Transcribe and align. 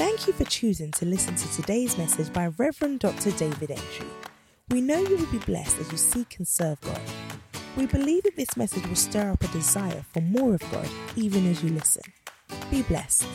Thank 0.00 0.26
you 0.26 0.32
for 0.32 0.44
choosing 0.44 0.92
to 0.92 1.04
listen 1.04 1.34
to 1.34 1.52
today's 1.52 1.98
message 1.98 2.32
by 2.32 2.46
Reverend 2.56 3.00
Dr. 3.00 3.32
David 3.32 3.72
Entry. 3.72 4.06
We 4.70 4.80
know 4.80 4.98
you 4.98 5.18
will 5.18 5.26
be 5.26 5.36
blessed 5.36 5.78
as 5.78 5.92
you 5.92 5.98
seek 5.98 6.38
and 6.38 6.48
serve 6.48 6.80
God. 6.80 7.02
We 7.76 7.84
believe 7.84 8.22
that 8.22 8.34
this 8.34 8.56
message 8.56 8.86
will 8.86 8.96
stir 8.96 9.30
up 9.30 9.44
a 9.44 9.48
desire 9.48 10.02
for 10.10 10.22
more 10.22 10.54
of 10.54 10.62
God 10.72 10.88
even 11.16 11.46
as 11.50 11.62
you 11.62 11.68
listen. 11.68 12.02
Be 12.70 12.80
blessed. 12.80 13.26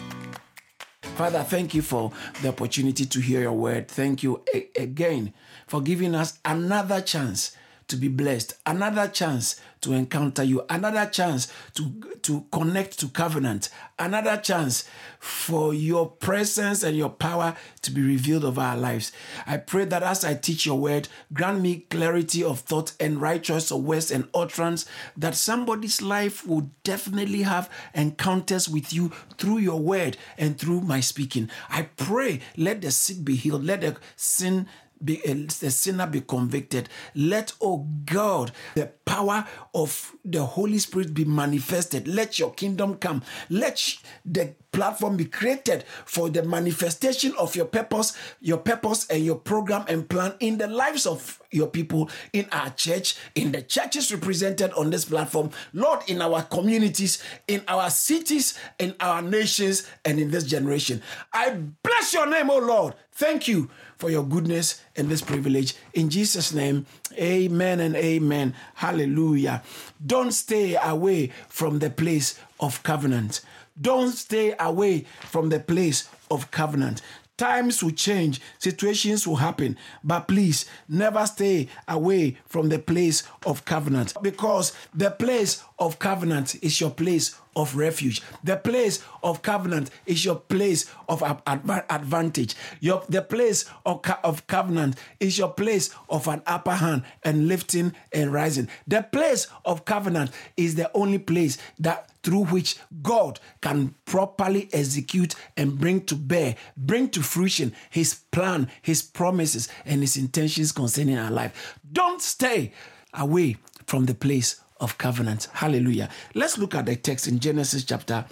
Father, 1.02 1.44
thank 1.44 1.76
you 1.76 1.84
for 1.84 2.12
the 2.42 2.48
opportunity 2.48 3.06
to 3.06 3.20
hear 3.20 3.42
your 3.42 3.54
word. 3.54 3.88
Thank 3.88 4.24
you 4.24 4.42
a- 4.52 4.68
again 4.76 5.36
for 5.68 5.82
giving 5.82 6.16
us 6.16 6.40
another 6.44 7.00
chance 7.00 7.52
to 7.88 7.96
be 7.96 8.08
blessed, 8.08 8.58
another 8.66 9.08
chance 9.08 9.60
to 9.82 9.94
encounter 9.94 10.44
you, 10.44 10.66
another 10.70 11.06
chance 11.06 11.52
to, 11.76 12.18
to 12.24 12.46
connect 12.52 13.00
to 13.00 13.08
covenant, 13.08 13.70
another 14.00 14.38
chance 14.38 14.90
for 15.20 15.74
your 15.74 16.10
presence 16.10 16.82
and 16.82 16.98
your 16.98 17.10
power 17.10 17.56
to 17.84 17.92
be 17.92 18.02
revealed 18.02 18.44
over 18.44 18.62
our 18.62 18.78
lives. 18.78 19.12
I 19.46 19.58
pray 19.58 19.86
that 19.86 20.02
as 20.02 20.26
I 20.26 20.34
teach 20.34 20.66
your 20.66 20.80
word, 20.80 21.08
grant 21.34 21.62
me 21.62 21.86
clarity 21.92 22.44
of 22.44 22.62
thought 22.62 22.94
and 23.00 23.22
righteous 23.22 23.72
words 23.72 24.10
and 24.10 24.28
utterance, 24.34 24.88
that 25.16 25.36
somebody's 25.36 26.02
life 26.02 26.48
will 26.48 26.72
definitely 26.84 27.44
have 27.44 27.70
encounters 27.94 28.68
with 28.68 28.92
you 28.92 29.12
through 29.38 29.60
your 29.60 29.80
word 29.80 30.18
and 30.38 30.58
through 30.58 30.82
my 30.82 31.00
speaking. 31.00 31.50
I 31.70 31.84
pray, 31.84 32.42
let 32.58 32.82
the 32.82 32.90
sick 32.90 33.24
be 33.24 33.36
healed, 33.36 33.64
let 33.64 33.82
the 33.82 33.98
sin 34.16 34.68
be, 35.04 35.22
uh, 35.26 35.34
the 35.60 35.72
sinner 35.72 36.08
be 36.08 36.22
convicted. 36.22 36.90
Let, 37.14 37.54
oh 37.62 37.88
God, 38.06 38.52
the 38.76 38.88
power 39.06 39.46
of 39.74 40.14
the 40.24 40.44
Holy 40.44 40.78
Spirit 40.80 41.14
be 41.14 41.26
manifested. 41.26 42.08
Let 42.08 42.40
your 42.40 42.52
kingdom 42.52 42.96
come. 42.96 43.22
Let 43.50 43.98
the 44.26 44.56
platform 44.72 45.16
be 45.16 45.26
created 45.26 45.86
for 46.06 46.30
the 46.30 46.44
manifestation 46.44 47.34
of 47.40 47.56
your 47.56 47.66
purpose, 47.66 48.18
your 48.42 48.58
purpose 48.58 49.08
and 49.08 49.24
your 49.24 49.38
program 49.38 49.86
and 49.88 50.10
plan 50.10 50.34
in 50.42 50.58
the 50.58 50.68
lives 50.68 51.06
of 51.06 51.42
your 51.50 51.68
people, 51.68 52.10
in 52.34 52.46
our 52.52 52.70
church, 52.72 53.16
in 53.36 53.54
the 53.54 53.62
churches 53.62 54.12
represented 54.14 54.74
on 54.74 54.90
this 54.90 55.06
platform, 55.06 55.50
Lord, 55.72 56.02
in 56.08 56.22
our 56.22 56.44
communities, 56.44 57.24
in 57.48 57.64
our 57.68 57.90
cities, 57.90 58.60
in 58.78 58.96
our 59.00 59.22
nations, 59.22 59.90
and 60.04 60.20
in 60.20 60.30
this 60.32 60.44
generation. 60.44 61.02
I 61.32 61.52
bless 61.82 62.14
your 62.14 62.28
name, 62.28 62.50
oh 62.50 62.60
Lord. 62.60 62.96
Thank 63.14 63.48
you 63.48 63.70
for 63.98 64.10
your 64.10 64.24
goodness 64.24 64.82
and 64.96 65.10
this 65.10 65.22
privilege. 65.22 65.76
In 65.94 66.10
Jesus' 66.10 66.54
name, 66.54 66.86
amen 67.14 67.80
and 67.80 67.96
amen. 67.96 68.54
Hallelujah. 68.76 69.64
Don't 70.06 70.32
stay 70.32 70.76
away 70.82 71.32
from 71.50 71.80
the 71.80 71.90
place 71.90 72.40
of 72.60 72.84
covenant. 72.84 73.42
Don't 73.80 74.12
stay 74.12 74.56
away 74.60 75.06
from 75.22 75.50
the 75.50 75.60
place 75.60 76.08
of 76.32 76.52
covenant. 76.52 77.02
Times 77.38 77.84
will 77.84 77.92
change, 77.92 78.40
situations 78.60 79.28
will 79.28 79.36
happen, 79.36 79.78
but 80.06 80.26
please 80.26 80.66
never 80.88 81.26
stay 81.26 81.68
away 81.86 82.38
from 82.48 82.70
the 82.70 82.80
place 82.80 83.24
of 83.46 83.66
covenant 83.66 84.14
because 84.22 84.72
the 84.94 85.12
place 85.12 85.62
of 85.78 86.00
covenant 86.00 86.56
is 86.64 86.80
your 86.80 86.92
place 86.92 87.38
of 87.56 87.76
refuge. 87.76 88.22
The 88.44 88.58
place 88.58 89.04
of 89.24 89.42
covenant 89.42 89.90
is 90.06 90.26
your 90.26 90.36
place 90.36 90.90
of 91.08 91.24
advantage. 91.48 92.56
Your, 92.80 93.04
the 93.10 93.22
place 93.22 93.66
of, 93.86 94.02
of 94.24 94.48
covenant 94.48 94.98
is 95.20 95.38
your 95.38 95.50
place 95.50 95.90
of 96.10 96.28
an 96.28 96.42
upper 96.46 96.74
hand 96.74 97.04
and 97.24 97.48
lifting 97.48 97.94
and 98.12 98.34
rising. 98.34 98.68
The 98.88 99.04
place 99.04 99.48
of 99.64 99.86
covenant 99.86 100.32
is 100.58 100.76
the 100.76 100.92
only 100.94 101.20
place 101.20 101.58
that 101.80 102.12
through 102.24 102.46
which 102.46 102.78
God 103.04 103.40
can 103.62 103.94
properly 104.06 104.68
execute 104.74 105.36
and 105.56 105.78
bring 105.78 106.02
to 106.06 106.16
bear, 106.16 106.56
bring 106.76 107.10
to 107.10 107.22
fruition 107.22 107.72
his 107.92 108.16
plan, 108.32 108.68
his 108.82 109.04
promises, 109.04 109.70
and 109.86 110.02
his 110.02 110.18
intentions 110.18 110.72
concerning 110.72 111.18
our 111.20 111.30
life. 111.30 111.78
Don't 111.92 112.22
stay 112.24 112.74
away 113.14 113.58
from 113.86 114.06
the 114.06 114.16
place 114.16 114.60
of 114.86 114.98
covenant. 114.98 115.50
Hallelujah. 115.52 116.10
Let's 116.34 116.58
look 116.58 116.76
at 116.76 116.86
the 116.86 116.96
text 116.96 117.28
in 117.28 117.40
Genesis 117.40 117.84
chapter 117.84 118.26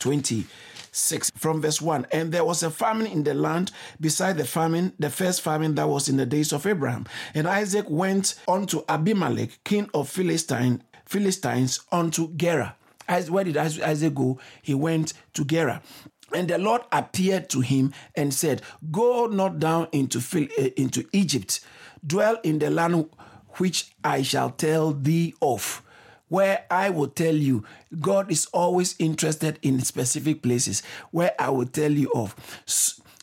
20. 0.00 0.46
6 0.90 1.30
from 1.36 1.60
verse 1.60 1.82
1 1.82 2.06
and 2.10 2.32
there 2.32 2.46
was 2.46 2.62
a 2.62 2.70
famine 2.70 3.06
in 3.06 3.22
the 3.22 3.34
land 3.34 3.70
beside 4.00 4.38
the 4.38 4.44
famine 4.44 4.90
the 4.98 5.10
first 5.10 5.42
famine 5.42 5.74
that 5.74 5.86
was 5.86 6.08
in 6.08 6.16
the 6.16 6.24
days 6.24 6.50
of 6.50 6.66
abraham 6.66 7.06
and 7.34 7.46
isaac 7.46 7.84
went 7.88 8.34
unto 8.48 8.82
abimelech 8.88 9.62
king 9.64 9.88
of 9.92 10.08
philistine 10.08 10.82
philistines 11.04 11.80
unto 11.92 12.34
gerar 12.36 12.74
as 13.08 13.30
where 13.30 13.44
did 13.44 13.56
Isaac 13.56 14.14
go? 14.14 14.38
He 14.62 14.74
went 14.74 15.14
to 15.32 15.44
Gerar. 15.44 15.80
And 16.34 16.46
the 16.46 16.58
Lord 16.58 16.82
appeared 16.92 17.48
to 17.50 17.60
him 17.60 17.94
and 18.14 18.34
said, 18.34 18.60
Go 18.92 19.26
not 19.26 19.58
down 19.58 19.88
into, 19.92 20.20
eh, 20.58 20.70
into 20.76 21.08
Egypt, 21.12 21.60
dwell 22.06 22.38
in 22.44 22.58
the 22.58 22.68
land 22.70 23.08
which 23.56 23.92
I 24.04 24.22
shall 24.22 24.50
tell 24.50 24.92
thee 24.92 25.34
of. 25.40 25.82
Where 26.28 26.64
I 26.70 26.90
will 26.90 27.08
tell 27.08 27.34
you, 27.34 27.64
God 28.00 28.30
is 28.30 28.46
always 28.46 28.94
interested 28.98 29.58
in 29.62 29.80
specific 29.80 30.42
places 30.42 30.82
where 31.10 31.34
I 31.38 31.50
will 31.50 31.66
tell 31.66 31.90
you 31.90 32.10
of. 32.14 32.34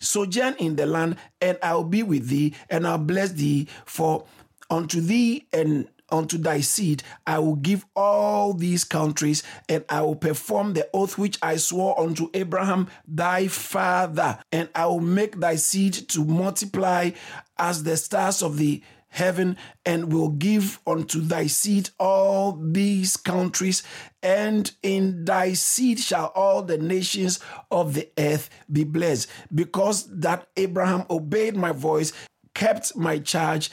Sojourn 0.02 0.56
in 0.60 0.76
the 0.76 0.86
land, 0.86 1.18
and 1.42 1.58
I'll 1.64 1.84
be 1.84 2.04
with 2.04 2.28
thee, 2.28 2.54
and 2.70 2.86
I'll 2.86 2.98
bless 2.98 3.32
thee, 3.32 3.68
for 3.86 4.26
unto 4.70 5.02
thee 5.02 5.48
and 5.54 5.88
unto 6.12 6.38
thy 6.38 6.60
seed 6.60 7.04
I 7.26 7.40
will 7.40 7.56
give 7.56 7.86
all 7.96 8.54
these 8.54 8.84
countries, 8.84 9.44
and 9.68 9.84
I 9.90 10.02
will 10.02 10.16
perform 10.16 10.74
the 10.74 10.88
oath 10.94 11.18
which 11.18 11.38
I 11.42 11.58
swore 11.58 12.00
unto 12.00 12.30
Abraham 12.34 12.88
thy 13.08 13.48
father, 13.48 14.40
and 14.52 14.70
I 14.76 14.86
will 14.86 15.00
make 15.00 15.40
thy 15.40 15.56
seed 15.56 15.94
to 16.10 16.24
multiply 16.24 17.12
as 17.58 17.84
the 17.84 17.98
stars 17.98 18.42
of 18.44 18.58
the 18.58 18.82
heaven, 19.16 19.58
and 19.86 20.12
will 20.14 20.30
give 20.30 20.80
unto 20.86 21.20
thy 21.22 21.48
seed 21.48 21.90
all 22.00 22.52
these 22.62 23.18
countries, 23.18 23.82
and 24.22 24.72
in 24.84 25.26
thy 25.26 25.54
seed 25.54 26.00
shall 26.00 26.32
all 26.36 26.62
the 26.62 26.78
nations 26.78 27.40
of 27.72 27.94
the 27.94 28.10
earth 28.18 28.50
be 28.72 28.84
blessed, 28.84 29.28
because 29.54 30.06
that 30.20 30.48
Abraham 30.58 31.06
obeyed 31.10 31.56
my 31.56 31.72
voice, 31.72 32.12
kept 32.54 32.96
my 32.96 33.18
charge, 33.20 33.72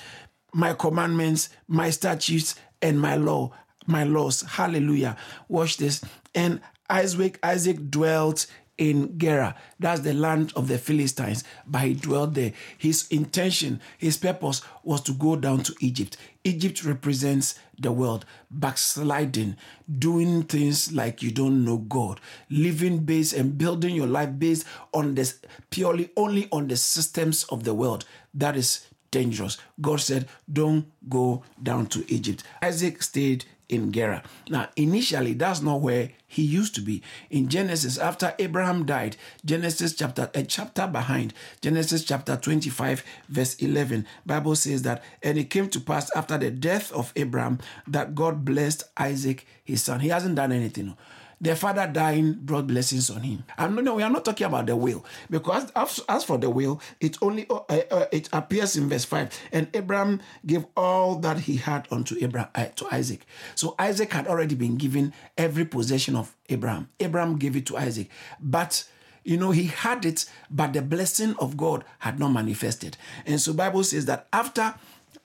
my 0.54 0.72
commandments, 0.74 1.48
my 1.66 1.90
statutes, 1.90 2.54
and 2.80 3.00
my 3.00 3.16
law, 3.16 3.50
my 3.86 4.04
laws. 4.04 4.42
Hallelujah. 4.42 5.16
Watch 5.48 5.76
this. 5.76 6.04
And 6.34 6.60
Isaac, 6.88 7.38
Isaac 7.42 7.90
dwelt 7.90 8.46
in 8.82 9.16
Gerar. 9.16 9.54
That's 9.78 10.00
the 10.00 10.12
land 10.12 10.52
of 10.56 10.66
the 10.66 10.76
Philistines, 10.76 11.44
but 11.64 11.82
he 11.82 11.94
dwelt 11.94 12.34
there. 12.34 12.52
His 12.76 13.06
intention, 13.10 13.80
his 13.96 14.16
purpose 14.16 14.60
was 14.82 15.00
to 15.02 15.12
go 15.12 15.36
down 15.36 15.62
to 15.62 15.74
Egypt. 15.78 16.16
Egypt 16.42 16.84
represents 16.84 17.54
the 17.78 17.92
world, 17.92 18.24
backsliding, 18.50 19.56
doing 20.00 20.42
things 20.42 20.92
like 20.92 21.22
you 21.22 21.30
don't 21.30 21.64
know 21.64 21.76
God, 21.76 22.20
living 22.50 23.04
based 23.04 23.34
and 23.34 23.56
building 23.56 23.94
your 23.94 24.08
life 24.08 24.30
based 24.36 24.66
on 24.92 25.14
this 25.14 25.38
purely 25.70 26.10
only 26.16 26.48
on 26.50 26.66
the 26.66 26.76
systems 26.76 27.44
of 27.44 27.62
the 27.62 27.74
world. 27.74 28.04
That 28.34 28.56
is 28.56 28.84
dangerous. 29.12 29.58
God 29.80 30.00
said, 30.00 30.26
Don't 30.52 30.86
go 31.08 31.44
down 31.62 31.86
to 31.86 32.04
Egypt. 32.12 32.42
Isaac 32.60 33.00
stayed 33.04 33.44
in 33.72 33.90
Gerar. 33.90 34.22
Now, 34.48 34.68
initially, 34.76 35.32
that's 35.32 35.62
not 35.62 35.80
where 35.80 36.10
he 36.26 36.42
used 36.42 36.74
to 36.74 36.80
be. 36.80 37.02
In 37.30 37.48
Genesis, 37.48 37.98
after 37.98 38.34
Abraham 38.38 38.84
died, 38.84 39.16
Genesis 39.44 39.94
chapter 39.94 40.30
a 40.34 40.42
chapter 40.44 40.86
behind, 40.86 41.32
Genesis 41.62 42.04
chapter 42.04 42.36
25, 42.36 43.02
verse 43.28 43.54
11, 43.56 44.06
Bible 44.26 44.54
says 44.54 44.82
that, 44.82 45.02
and 45.22 45.38
it 45.38 45.50
came 45.50 45.68
to 45.70 45.80
pass 45.80 46.14
after 46.14 46.36
the 46.36 46.50
death 46.50 46.92
of 46.92 47.12
Abraham 47.16 47.58
that 47.86 48.14
God 48.14 48.44
blessed 48.44 48.84
Isaac, 48.96 49.46
his 49.64 49.82
son. 49.82 50.00
He 50.00 50.08
hasn't 50.08 50.36
done 50.36 50.52
anything 50.52 50.96
the 51.42 51.56
father 51.56 51.90
dying 51.92 52.34
brought 52.34 52.68
blessings 52.68 53.10
on 53.10 53.22
him. 53.22 53.44
And 53.58 53.74
no, 53.76 53.96
we 53.96 54.02
are 54.04 54.08
not 54.08 54.24
talking 54.24 54.46
about 54.46 54.66
the 54.66 54.76
will 54.76 55.04
because 55.28 55.70
as, 55.74 56.24
for 56.24 56.38
the 56.38 56.48
will, 56.48 56.80
it 57.00 57.18
only 57.20 57.46
uh, 57.50 57.60
uh, 57.68 58.06
it 58.12 58.28
appears 58.32 58.76
in 58.76 58.88
verse 58.88 59.04
five. 59.04 59.36
And 59.50 59.68
Abraham 59.74 60.22
gave 60.46 60.64
all 60.76 61.16
that 61.16 61.40
he 61.40 61.56
had 61.56 61.88
unto 61.90 62.16
Abraham 62.20 62.48
uh, 62.54 62.66
to 62.76 62.86
Isaac. 62.92 63.26
So 63.56 63.74
Isaac 63.78 64.12
had 64.12 64.28
already 64.28 64.54
been 64.54 64.76
given 64.76 65.12
every 65.36 65.64
possession 65.64 66.14
of 66.14 66.34
Abraham. 66.48 66.88
Abraham 67.00 67.36
gave 67.36 67.56
it 67.56 67.66
to 67.66 67.76
Isaac, 67.76 68.08
but 68.40 68.84
you 69.24 69.36
know 69.36 69.50
he 69.50 69.64
had 69.64 70.04
it 70.04 70.24
but 70.50 70.72
the 70.72 70.82
blessing 70.82 71.36
of 71.38 71.56
god 71.56 71.84
had 72.00 72.18
not 72.18 72.30
manifested 72.30 72.96
and 73.24 73.40
so 73.40 73.52
bible 73.52 73.84
says 73.84 74.06
that 74.06 74.26
after 74.32 74.74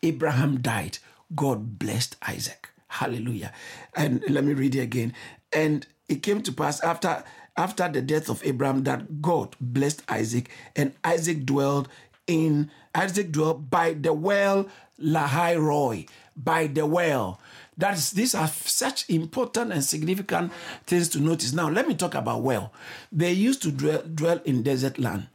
abraham 0.04 0.62
died 0.62 1.00
god 1.36 1.80
blessed 1.80 2.16
isaac 2.28 2.70
hallelujah 2.90 3.52
and 3.96 4.24
let 4.30 4.44
me 4.44 4.54
read 4.54 4.76
it 4.76 4.82
again 4.82 5.12
and 5.52 5.88
it 6.10 6.24
came 6.24 6.42
to 6.44 6.52
pass 6.52 6.80
after 6.82 7.24
after 7.56 7.90
the 7.90 8.02
death 8.02 8.30
of 8.30 8.46
Abraham 8.46 8.84
that 8.84 9.22
God 9.22 9.56
blessed 9.60 10.04
Isaac, 10.08 10.50
and 10.76 10.94
Isaac 11.04 11.46
dwelled 11.46 11.90
in 12.28 12.70
Isaac 12.94 13.32
dwelt 13.32 13.70
by 13.70 13.94
the 13.94 14.14
well 14.14 14.68
Lahai 15.02 15.60
Roi, 15.60 16.06
by 16.36 16.68
the 16.68 16.86
well. 16.86 17.40
That's 17.78 18.12
these 18.12 18.34
are 18.34 18.48
such 18.48 19.10
important 19.10 19.72
and 19.72 19.84
significant 19.84 20.52
things 20.86 21.10
to 21.10 21.20
notice. 21.20 21.54
Now, 21.54 21.70
let 21.70 21.88
me 21.88 21.96
talk 21.96 22.16
about 22.16 22.42
well. 22.42 22.74
They 23.12 23.32
used 23.32 23.62
to 23.64 23.72
dwell, 23.72 24.02
dwell 24.04 24.42
in 24.46 24.64
desert 24.64 24.98
land. 24.98 25.28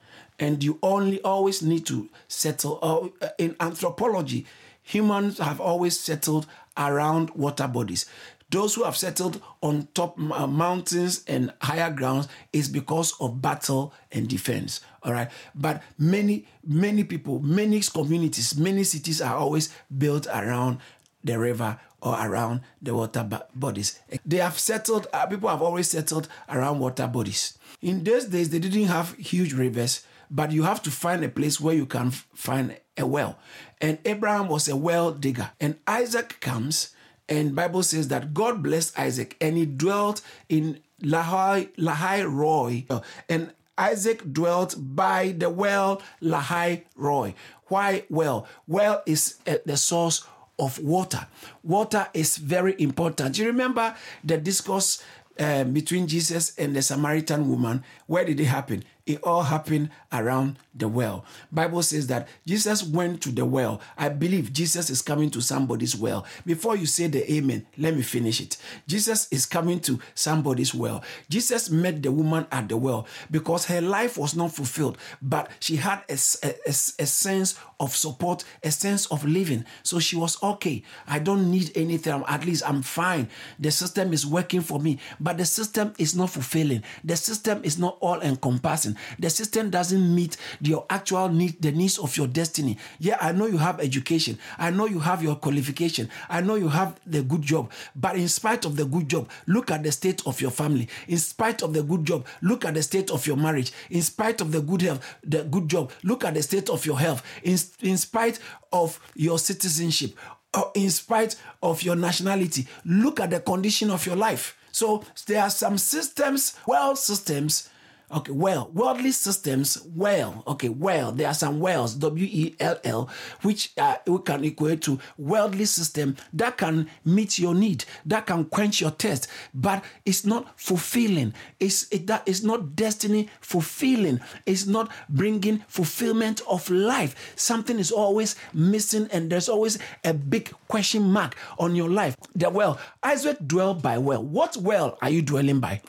and 0.43 0.65
you 0.65 0.79
only 0.83 1.21
always 1.23 1.63
need 1.63 1.87
to 1.87 2.09
settle. 2.27 2.79
Uh, 3.21 3.29
in 3.39 3.55
anthropology, 3.61 4.45
humans 4.83 5.39
have 5.39 5.61
always 5.61 5.99
settled 5.99 6.47
around 6.77 7.31
water 7.31 7.69
bodies. 7.69 8.07
Those 8.53 8.75
who 8.75 8.85
have 8.85 8.99
settled 8.99 9.41
on 9.63 9.89
top 9.95 10.19
uh, 10.19 10.47
mountains 10.47 11.25
and 11.27 11.55
higher 11.63 11.91
grounds 11.91 12.29
is 12.53 12.69
because 12.69 13.15
of 13.19 13.41
battle 13.41 13.95
and 14.13 14.29
defense. 14.29 14.83
All 15.03 15.13
right. 15.13 15.31
But 15.55 15.83
many, 15.99 16.47
many 16.63 17.03
people, 17.03 17.41
many 17.41 17.81
communities, 17.81 18.55
many 18.57 18.85
cities 18.85 19.23
are 19.23 19.37
always 19.37 19.75
built 19.97 20.27
around 20.27 20.79
the 21.25 21.39
river 21.39 21.81
or 22.03 22.15
around 22.15 22.61
the 22.83 22.95
water 22.95 23.27
bodies. 23.55 23.99
They 24.27 24.37
have 24.37 24.59
settled, 24.59 25.07
uh, 25.15 25.25
people 25.27 25.49
have 25.49 25.63
always 25.63 25.89
settled 25.89 26.29
around 26.51 26.79
water 26.79 27.07
bodies. 27.07 27.57
In 27.81 28.05
those 28.05 28.27
days, 28.27 28.51
they 28.51 28.59
didn't 28.59 28.85
have 28.85 29.15
huge 29.15 29.55
rivers, 29.55 30.05
but 30.31 30.53
you 30.53 30.65
have 30.65 30.83
to 30.83 30.91
find 30.91 31.25
a 31.25 31.31
place 31.31 31.59
where 31.59 31.75
you 31.75 31.87
can 31.87 32.11
find 32.11 32.77
a 32.99 33.07
well. 33.07 33.39
And 33.81 33.99
Abraham 34.05 34.49
was 34.49 34.69
a 34.69 34.77
well 34.77 35.11
digger. 35.13 35.53
And 35.59 35.79
Isaac 35.87 36.39
comes 36.41 36.91
and 37.33 37.57
Bible 37.57 37.83
says 37.83 38.09
that 38.09 38.35
God 38.35 38.63
blessed 38.63 38.99
Isaac 38.99 39.39
and 39.41 39.57
he 39.57 39.65
dwelt 39.65 40.21
in 40.51 40.81
Lahai, 41.03 41.71
Lahai 41.79 42.31
Roi. 42.31 42.85
And 43.27 43.53
Isaac 43.79 44.35
dwelt 44.35 44.75
by 44.77 45.35
the 45.39 45.49
well 45.49 46.03
Lahai 46.21 46.83
Roi. 46.95 47.35
Why 47.69 48.05
well? 48.11 48.47
Well 48.67 49.03
is 49.07 49.39
uh, 49.47 49.57
the 49.65 49.79
source 49.79 50.27
of 50.59 50.79
water. 50.81 51.27
Water 51.63 52.07
is 52.13 52.37
very 52.37 52.77
important. 52.79 53.39
You 53.39 53.47
remember 53.47 53.97
the 54.23 54.37
discourse 54.37 55.03
uh, 55.41 55.65
between 55.65 56.07
Jesus 56.09 56.55
and 56.59 56.77
the 56.77 56.83
Samaritan 56.83 57.49
woman? 57.49 57.83
Where 58.07 58.27
did 58.27 58.41
it 58.41 58.45
happen? 58.45 58.85
it 59.07 59.23
all 59.23 59.43
happened 59.43 59.91
around 60.13 60.59
the 60.75 60.89
well. 60.89 61.25
Bible 61.51 61.83
says 61.83 62.07
that 62.07 62.29
jesus 62.47 62.83
went 62.83 63.21
to 63.23 63.31
the 63.31 63.45
well. 63.45 63.81
I 63.97 64.09
believe 64.09 64.53
jesus 64.53 64.91
is 64.91 65.03
coming 65.03 65.31
to 65.31 65.41
somebody's 65.41 65.97
well. 65.97 66.25
Before 66.47 66.77
you 66.77 66.87
say 66.87 67.07
the 67.07 67.31
amen 67.33 67.67
let 67.79 67.95
me 67.95 68.03
finish 68.03 68.41
it. 68.41 68.57
Jesus 68.87 69.29
is 69.31 69.47
coming 69.47 69.81
to 69.81 69.99
somebody's 70.15 70.75
well. 70.75 71.03
Jesus 71.29 71.71
met 71.71 72.03
the 72.03 72.13
woman 72.13 72.47
at 72.53 72.69
the 72.69 72.77
well 72.77 73.07
because 73.31 73.67
her 73.67 73.81
life 73.81 74.17
was 74.17 74.35
not 74.35 74.53
fulfilled 74.53 74.99
but 75.21 75.51
she 75.61 75.77
had 75.77 76.03
a, 76.09 76.19
a, 76.43 76.55
a, 76.67 76.73
sense 76.73 77.59
of 77.81 77.95
support 77.95 78.45
a 78.63 78.71
sense 78.71 79.07
of 79.07 79.25
living. 79.25 79.65
So 79.83 79.99
she 79.99 80.17
was 80.17 80.43
okay. 80.43 80.83
I 81.07 81.19
don't 81.19 81.51
need 81.51 81.73
anything. 81.75 82.23
At 82.27 82.45
least 82.45 82.63
i'm 82.67 82.83
fine. 82.83 83.29
The 83.59 83.71
system 83.71 84.13
is 84.13 84.27
working 84.27 84.61
for 84.61 84.79
me 84.81 84.99
but 85.21 85.39
the 85.39 85.45
system 85.45 85.93
is 85.99 86.15
not 86.15 86.31
fulfilling. 86.31 86.83
The 87.05 87.17
system 87.17 87.61
is 87.65 87.79
not 87.79 87.99
all 88.01 88.21
encompassing 88.21 88.97
the 89.19 89.31
system 89.31 89.71
doesn't 89.71 90.02
meet 90.03 90.37
your 90.61 90.87
actual 90.91 91.29
need, 91.29 91.61
the 91.63 91.73
needs 91.73 91.99
of 91.99 92.17
your 92.17 92.27
destiny. 92.27 92.79
Yeah, 92.99 93.17
I 93.21 93.33
know 93.33 93.47
you 93.47 93.59
have 93.59 93.81
education. 93.81 94.39
I 94.59 94.71
know 94.71 94.87
you 94.87 95.01
have 95.01 95.23
your 95.23 95.37
qualification. 95.37 96.09
I 96.29 96.41
know 96.41 96.57
you 96.57 96.69
have 96.69 96.99
the 97.07 97.23
good 97.23 97.43
job. 97.43 97.71
But 97.95 98.17
in 98.17 98.29
spite 98.29 98.65
of 98.65 98.77
the 98.77 98.85
good 98.85 99.09
job, 99.09 99.31
look 99.47 99.71
at 99.71 99.83
the 99.83 99.93
state 99.93 100.23
of 100.27 100.41
your 100.41 100.51
family. 100.51 100.89
In 101.09 101.19
spite 101.19 101.63
of 101.63 101.73
the 101.73 101.83
good 101.83 102.05
job, 102.05 102.27
look 102.41 102.65
at 102.65 102.75
the 102.75 102.83
state 102.83 103.11
of 103.11 103.27
your 103.27 103.37
marriage. 103.37 103.73
In 103.91 104.03
spite 104.03 104.41
of 104.41 104.53
the 104.53 104.61
good 104.61 104.83
health, 104.83 105.17
the 105.25 105.45
good 105.45 105.69
job, 105.69 105.93
look 106.03 106.25
at 106.25 106.35
the 106.35 106.43
state 106.43 106.69
of 106.69 106.85
your 106.87 106.99
health. 106.99 107.23
In, 107.43 107.59
in 107.81 107.97
spite 107.97 108.39
of 108.73 109.01
your 109.15 109.39
citizenship, 109.39 110.17
or 110.55 110.71
in 110.75 110.91
spite 110.91 111.37
of 111.63 111.83
your 111.83 111.97
nationality, 111.97 112.67
look 112.85 113.21
at 113.21 113.31
the 113.31 113.41
condition 113.41 113.91
of 113.91 114.05
your 114.07 114.17
life. 114.17 114.57
So 114.71 115.05
there 115.27 115.43
are 115.43 115.51
some 115.51 115.79
systems, 115.79 116.57
well 116.67 116.97
systems 116.97 117.69
Okay, 118.11 118.33
well, 118.33 118.71
worldly 118.75 119.11
systems, 119.11 119.79
well, 119.95 120.43
okay, 120.47 120.69
well, 120.69 121.13
there 121.13 121.29
are 121.29 121.35
some 121.35 121.61
wells, 121.61 121.95
W 121.95 122.29
E 122.31 122.55
L 122.61 122.79
L, 122.85 123.09
which 123.41 123.73
uh, 123.79 123.97
we 124.07 124.19
can 124.19 124.45
equate 124.45 124.83
to 124.83 124.99
worldly 125.17 125.65
system 125.65 126.17
that 126.35 126.59
can 126.59 126.91
meet 127.07 127.39
your 127.39 127.55
need, 127.55 127.87
that 128.05 128.27
can 128.27 128.45
quench 128.45 128.83
your 128.83 128.91
thirst, 128.91 129.29
but 129.55 129.83
it's 130.05 130.27
not 130.27 130.61
fulfilling. 130.61 131.33
It's 131.59 131.91
it, 131.91 132.07
that 132.09 132.23
is 132.27 132.45
not 132.45 132.77
destiny 132.77 133.31
fulfilling. 133.41 134.21
It's 134.45 134.67
not 134.67 134.91
bringing 135.09 135.65
fulfillment 135.69 136.43
of 136.47 136.69
life. 136.69 137.33
Something 137.37 137.79
is 137.79 137.91
always 137.91 138.37
missing, 138.53 139.09
and 139.11 139.31
there's 139.31 139.49
always 139.49 139.79
a 140.05 140.13
big 140.13 140.53
question 140.69 141.05
mark 141.05 141.35
on 141.59 141.75
your 141.75 141.89
life. 141.89 142.15
The 142.35 142.51
well, 142.51 142.79
Isaac 143.03 143.39
dwell 143.47 143.73
by 143.73 143.97
well. 143.97 144.23
What 144.23 144.59
well 144.59 144.99
are 145.01 145.09
you 145.09 145.23
dwelling 145.23 145.61
by? 145.61 145.81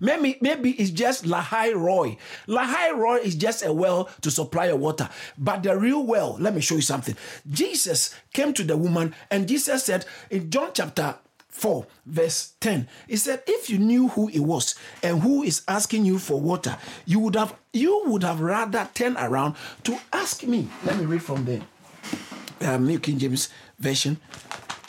Maybe, 0.00 0.38
maybe 0.40 0.72
it's 0.72 0.90
just 0.90 1.24
Lahai 1.24 1.74
Roi. 1.74 2.16
Lahai 2.46 2.96
Roi 2.96 3.16
is 3.16 3.34
just 3.34 3.64
a 3.64 3.72
well 3.72 4.08
to 4.20 4.30
supply 4.30 4.66
your 4.66 4.76
water. 4.76 5.08
But 5.38 5.62
the 5.62 5.76
real 5.76 6.04
well, 6.04 6.36
let 6.38 6.54
me 6.54 6.60
show 6.60 6.76
you 6.76 6.82
something. 6.82 7.16
Jesus 7.48 8.14
came 8.32 8.52
to 8.54 8.64
the 8.64 8.76
woman 8.76 9.14
and 9.30 9.48
Jesus 9.48 9.84
said 9.84 10.06
in 10.30 10.50
John 10.50 10.70
chapter 10.74 11.16
4 11.54 11.86
verse 12.04 12.54
10 12.58 12.88
he 13.06 13.16
said 13.16 13.40
if 13.46 13.70
you 13.70 13.78
knew 13.78 14.08
who 14.08 14.28
it 14.30 14.40
was 14.40 14.74
and 15.04 15.22
who 15.22 15.44
is 15.44 15.62
asking 15.68 16.04
you 16.04 16.18
for 16.18 16.40
water 16.40 16.76
you 17.06 17.20
would 17.20 17.36
have 17.36 17.54
you 17.72 18.02
would 18.06 18.24
have 18.24 18.40
rather 18.40 18.88
turn 18.92 19.16
around 19.16 19.54
to 19.84 19.96
ask 20.12 20.42
me 20.42 20.68
let 20.84 20.98
me 20.98 21.04
read 21.04 21.22
from 21.22 21.44
the 21.44 21.62
uh, 22.60 22.76
new 22.76 22.98
king 22.98 23.18
james 23.18 23.50
version 23.78 24.18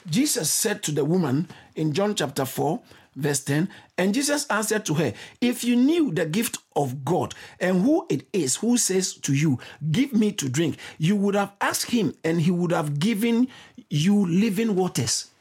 jesus 0.10 0.52
said 0.52 0.82
to 0.82 0.92
the 0.92 1.06
woman 1.06 1.48
in 1.76 1.94
john 1.94 2.16
chapter 2.16 2.46
4 2.46 2.82
Verse 3.16 3.44
10 3.46 3.70
And 3.98 4.14
Jesus 4.14 4.46
answered 4.48 4.86
to 4.86 4.96
her, 4.96 5.14
If 5.40 5.64
you 5.64 5.76
knew 5.76 6.12
the 6.12 6.26
gift 6.26 6.58
of 6.76 7.06
God 7.06 7.34
and 7.60 7.82
who 7.82 8.06
it 8.10 8.28
is 8.34 8.58
who 8.58 8.78
says 8.78 9.14
to 9.16 9.34
you, 9.34 9.60
Give 9.92 10.14
me 10.14 10.34
to 10.34 10.50
drink, 10.50 10.78
you 10.98 11.16
would 11.16 11.36
have 11.36 11.54
asked 11.62 11.92
him 11.92 12.14
and 12.24 12.42
he 12.42 12.52
would 12.52 12.72
have 12.72 13.00
given 13.00 13.48
you 13.90 14.26
living 14.26 14.76
waters. 14.76 15.32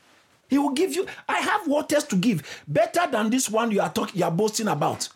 He 0.48 0.58
will 0.58 0.70
give 0.70 0.94
you, 0.94 1.06
I 1.28 1.40
have 1.40 1.66
waters 1.66 2.04
to 2.04 2.16
give, 2.16 2.62
better 2.68 3.06
than 3.10 3.30
this 3.30 3.50
one 3.50 3.72
you 3.72 3.80
are 3.80 3.92
talking, 3.92 4.20
you 4.20 4.24
are 4.24 4.30
boasting 4.30 4.68
about. 4.68 5.08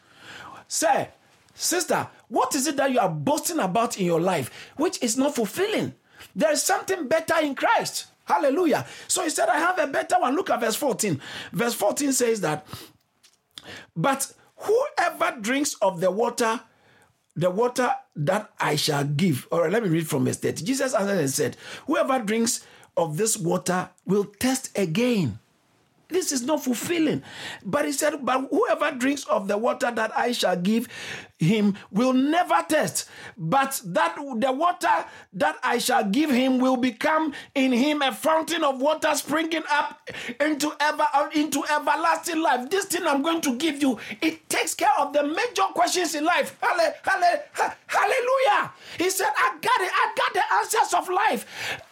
Sir, 0.67 1.09
sister, 1.55 2.09
what 2.29 2.55
is 2.57 2.67
it 2.67 2.77
that 2.77 2.91
you 2.91 2.99
are 2.99 3.09
boasting 3.09 3.61
about 3.61 3.99
in 3.99 4.07
your 4.07 4.21
life 4.21 4.51
which 4.77 5.01
is 5.01 5.17
not 5.17 5.37
fulfilling? 5.37 5.95
There 6.35 6.51
is 6.51 6.63
something 6.63 7.07
better 7.07 7.35
in 7.41 7.55
Christ. 7.55 8.08
Hallelujah. 8.29 8.87
So 9.09 9.25
he 9.25 9.31
said, 9.31 9.49
I 9.49 9.59
have 9.59 9.79
a 9.79 9.87
better 9.87 10.17
one. 10.19 10.37
Look 10.37 10.51
at 10.51 10.61
verse 10.61 10.77
14. 10.77 11.21
Verse 11.53 11.75
14 11.75 12.13
says 12.13 12.41
that, 12.43 12.67
but 13.97 14.33
whoever 14.57 15.41
drinks 15.41 15.75
of 15.81 16.01
the 16.01 16.11
water, 16.11 16.61
the 17.37 17.51
water 17.51 17.91
that 18.17 18.51
I 18.61 18.77
shall 18.77 19.05
give. 19.05 19.49
All 19.51 19.63
right, 19.63 19.73
let 19.73 19.83
me 19.83 19.89
read 19.89 20.09
from 20.09 20.25
verse 20.25 20.37
30. 20.39 20.65
Jesus 20.65 20.95
answered 20.95 21.19
and 21.19 21.31
said, 21.31 21.57
Whoever 21.87 22.19
drinks 22.19 22.65
of 22.97 23.17
this 23.17 23.37
water 23.37 23.91
will 24.05 24.25
test 24.25 24.77
again. 24.77 25.39
This 26.09 26.33
is 26.33 26.43
not 26.43 26.65
fulfilling. 26.65 27.23
But 27.65 27.85
he 27.85 27.93
said, 27.93 28.25
But 28.25 28.49
whoever 28.51 28.91
drinks 28.93 29.25
of 29.25 29.47
the 29.47 29.59
water 29.59 29.91
that 29.91 30.17
I 30.17 30.33
shall 30.33 30.57
give 30.57 30.89
him 31.39 31.77
will 31.91 32.15
never 32.15 32.57
thirst. 32.69 33.09
But 33.37 33.81
that 33.85 34.17
the 34.17 34.53
water 34.53 35.05
that 35.35 35.59
I 35.63 35.79
shall 35.79 36.05
give 36.05 36.31
him 36.31 36.59
will 36.59 36.79
become 36.79 37.35
in 37.55 37.73
him 37.73 38.01
a 38.01 38.13
fountain 38.13 38.65
of 38.65 38.81
water 38.81 39.15
springing 39.15 39.65
up 39.71 40.01
into 40.41 40.73
ever 40.81 41.07
into 41.35 41.63
everlasting 41.71 42.41
life. 42.41 42.71
This 42.71 42.87
thing 42.87 43.07
I'm 43.07 43.23
going 43.23 43.43
to 43.43 43.57
give 43.57 43.83
you, 43.83 43.99
it 44.23 44.49
takes 44.49 44.75
care 44.75 44.89
of 44.99 45.13
the 45.13 45.25
major 45.25 45.63
questions 45.75 46.15
in 46.15 46.25
life. 46.25 46.57
Hallelujah. 46.61 46.95
He 48.97 49.11
said, 49.11 49.29
I 49.37 49.59
got 49.61 49.81
it. 49.81 49.91
I 49.93 50.13
got 50.17 50.35
the 50.35 50.55
answers 50.55 50.95
of 50.95 51.09
life. 51.09 51.83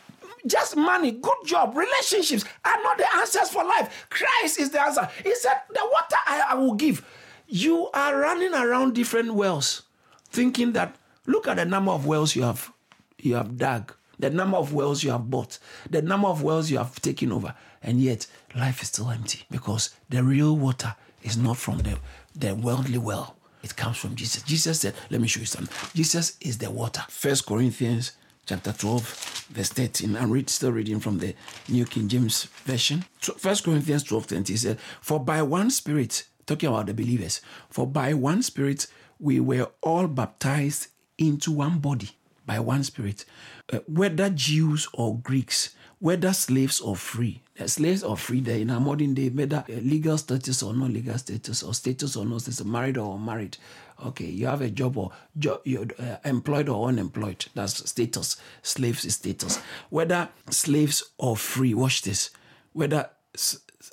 Just 0.46 0.76
money, 0.76 1.12
good 1.12 1.38
job, 1.44 1.76
relationships 1.76 2.44
are 2.64 2.82
not 2.82 2.98
the 2.98 3.14
answers 3.16 3.50
for 3.50 3.64
life. 3.64 4.06
Christ 4.10 4.60
is 4.60 4.70
the 4.70 4.80
answer. 4.80 5.08
He 5.22 5.34
said, 5.34 5.60
The 5.72 5.80
water 5.82 6.16
I, 6.26 6.44
I 6.50 6.54
will 6.54 6.74
give. 6.74 7.04
You 7.48 7.88
are 7.94 8.16
running 8.18 8.54
around 8.54 8.94
different 8.94 9.34
wells, 9.34 9.82
thinking 10.30 10.72
that 10.72 10.96
look 11.26 11.46
at 11.48 11.56
the 11.56 11.64
number 11.64 11.92
of 11.92 12.06
wells 12.06 12.34
you 12.34 12.42
have 12.42 12.72
you 13.18 13.34
have 13.34 13.56
dug, 13.56 13.94
the 14.18 14.30
number 14.30 14.56
of 14.56 14.72
wells 14.72 15.02
you 15.02 15.10
have 15.10 15.30
bought, 15.30 15.58
the 15.90 16.02
number 16.02 16.28
of 16.28 16.42
wells 16.42 16.70
you 16.70 16.78
have 16.78 17.00
taken 17.00 17.32
over, 17.32 17.54
and 17.82 18.00
yet 18.00 18.26
life 18.54 18.82
is 18.82 18.88
still 18.88 19.10
empty 19.10 19.44
because 19.50 19.94
the 20.08 20.22
real 20.22 20.56
water 20.56 20.94
is 21.22 21.36
not 21.36 21.56
from 21.56 21.78
the, 21.78 21.98
the 22.34 22.54
worldly 22.54 22.98
well. 22.98 23.36
It 23.62 23.74
comes 23.74 23.96
from 23.96 24.14
Jesus. 24.14 24.42
Jesus 24.42 24.80
said, 24.80 24.94
let 25.10 25.20
me 25.20 25.26
show 25.26 25.40
you 25.40 25.46
something. 25.46 25.74
Jesus 25.94 26.36
is 26.40 26.58
the 26.58 26.70
water. 26.70 27.02
First 27.08 27.46
Corinthians 27.46 28.12
chapter 28.46 28.72
12, 28.72 29.48
verse 29.50 29.68
13. 29.70 30.16
I'm 30.16 30.30
read, 30.30 30.48
still 30.48 30.70
reading 30.72 31.00
from 31.00 31.18
the 31.18 31.34
New 31.68 31.84
King 31.84 32.06
James 32.06 32.44
Version. 32.64 33.04
First 33.20 33.64
Corinthians 33.64 34.04
12, 34.04 34.28
20 34.28 34.56
said, 34.56 34.80
For 35.00 35.18
by 35.18 35.42
one 35.42 35.70
Spirit, 35.70 36.24
talking 36.46 36.68
about 36.68 36.86
the 36.86 36.94
believers, 36.94 37.40
for 37.68 37.86
by 37.86 38.14
one 38.14 38.42
Spirit 38.42 38.86
we 39.18 39.40
were 39.40 39.68
all 39.82 40.06
baptized 40.06 40.88
into 41.18 41.50
one 41.50 41.80
body, 41.80 42.10
by 42.46 42.60
one 42.60 42.84
Spirit, 42.84 43.24
uh, 43.72 43.80
whether 43.88 44.30
Jews 44.30 44.86
or 44.92 45.18
Greeks, 45.18 45.74
whether 45.98 46.32
slaves 46.32 46.80
or 46.80 46.94
free. 46.94 47.40
Slaves 47.64 48.04
are 48.04 48.16
free 48.16 48.40
there 48.40 48.58
in 48.58 48.70
our 48.70 48.80
modern 48.80 49.14
day, 49.14 49.30
whether 49.30 49.64
uh, 49.68 49.72
legal 49.72 50.18
status 50.18 50.62
or 50.62 50.74
non 50.74 50.92
legal 50.92 51.16
status, 51.16 51.62
or 51.62 51.72
status 51.74 52.16
or 52.16 52.26
no 52.26 52.38
status, 52.38 52.64
married 52.64 52.98
or 52.98 53.16
unmarried. 53.16 53.56
Okay, 54.04 54.26
you 54.26 54.46
have 54.46 54.60
a 54.60 54.68
job 54.68 54.98
or 54.98 55.12
job, 55.38 55.60
you're 55.64 55.86
uh, 55.98 56.16
employed 56.24 56.68
or 56.68 56.88
unemployed. 56.88 57.46
That's 57.54 57.88
status. 57.88 58.36
Slaves 58.62 59.04
is 59.04 59.14
status. 59.14 59.58
Whether 59.88 60.28
slaves 60.50 61.02
or 61.16 61.36
free, 61.36 61.72
watch 61.72 62.02
this. 62.02 62.30
Whether 62.74 63.08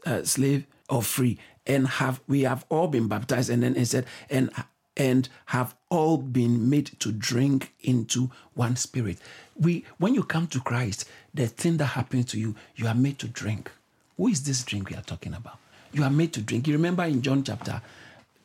uh, 0.06 0.24
slave 0.24 0.66
or 0.90 1.02
free, 1.02 1.40
and 1.66 1.88
have 1.88 2.22
we 2.28 2.42
have 2.42 2.66
all 2.70 2.88
been 2.88 3.08
baptized, 3.08 3.50
and 3.50 3.64
then 3.64 3.76
it 3.78 3.86
said, 3.86 4.06
and 4.30 4.50
and 4.96 5.28
have 5.48 5.76
all 5.90 6.18
been 6.18 6.70
made 6.70 6.92
to 7.00 7.12
drink 7.12 7.74
into 7.82 8.30
one 8.54 8.76
spirit. 8.76 9.18
We 9.58 9.86
when 9.98 10.14
you 10.14 10.24
come 10.24 10.48
to 10.48 10.60
Christ, 10.60 11.06
the 11.34 11.48
thing 11.48 11.78
that 11.78 11.88
happens 11.88 12.26
to 12.28 12.40
you, 12.40 12.56
you 12.76 12.88
are 12.88 12.96
made 12.96 13.20
to 13.20 13.28
drink. 13.28 13.72
Who 14.18 14.28
is 14.28 14.44
this 14.44 14.64
drink 14.64 14.90
we 14.90 14.96
are 14.96 15.02
talking 15.02 15.34
about? 15.34 15.58
You 15.92 16.04
are 16.04 16.10
made 16.10 16.34
to 16.34 16.42
drink. 16.42 16.68
You 16.68 16.74
remember 16.74 17.04
in 17.04 17.22
John 17.22 17.44
chapter 17.44 17.82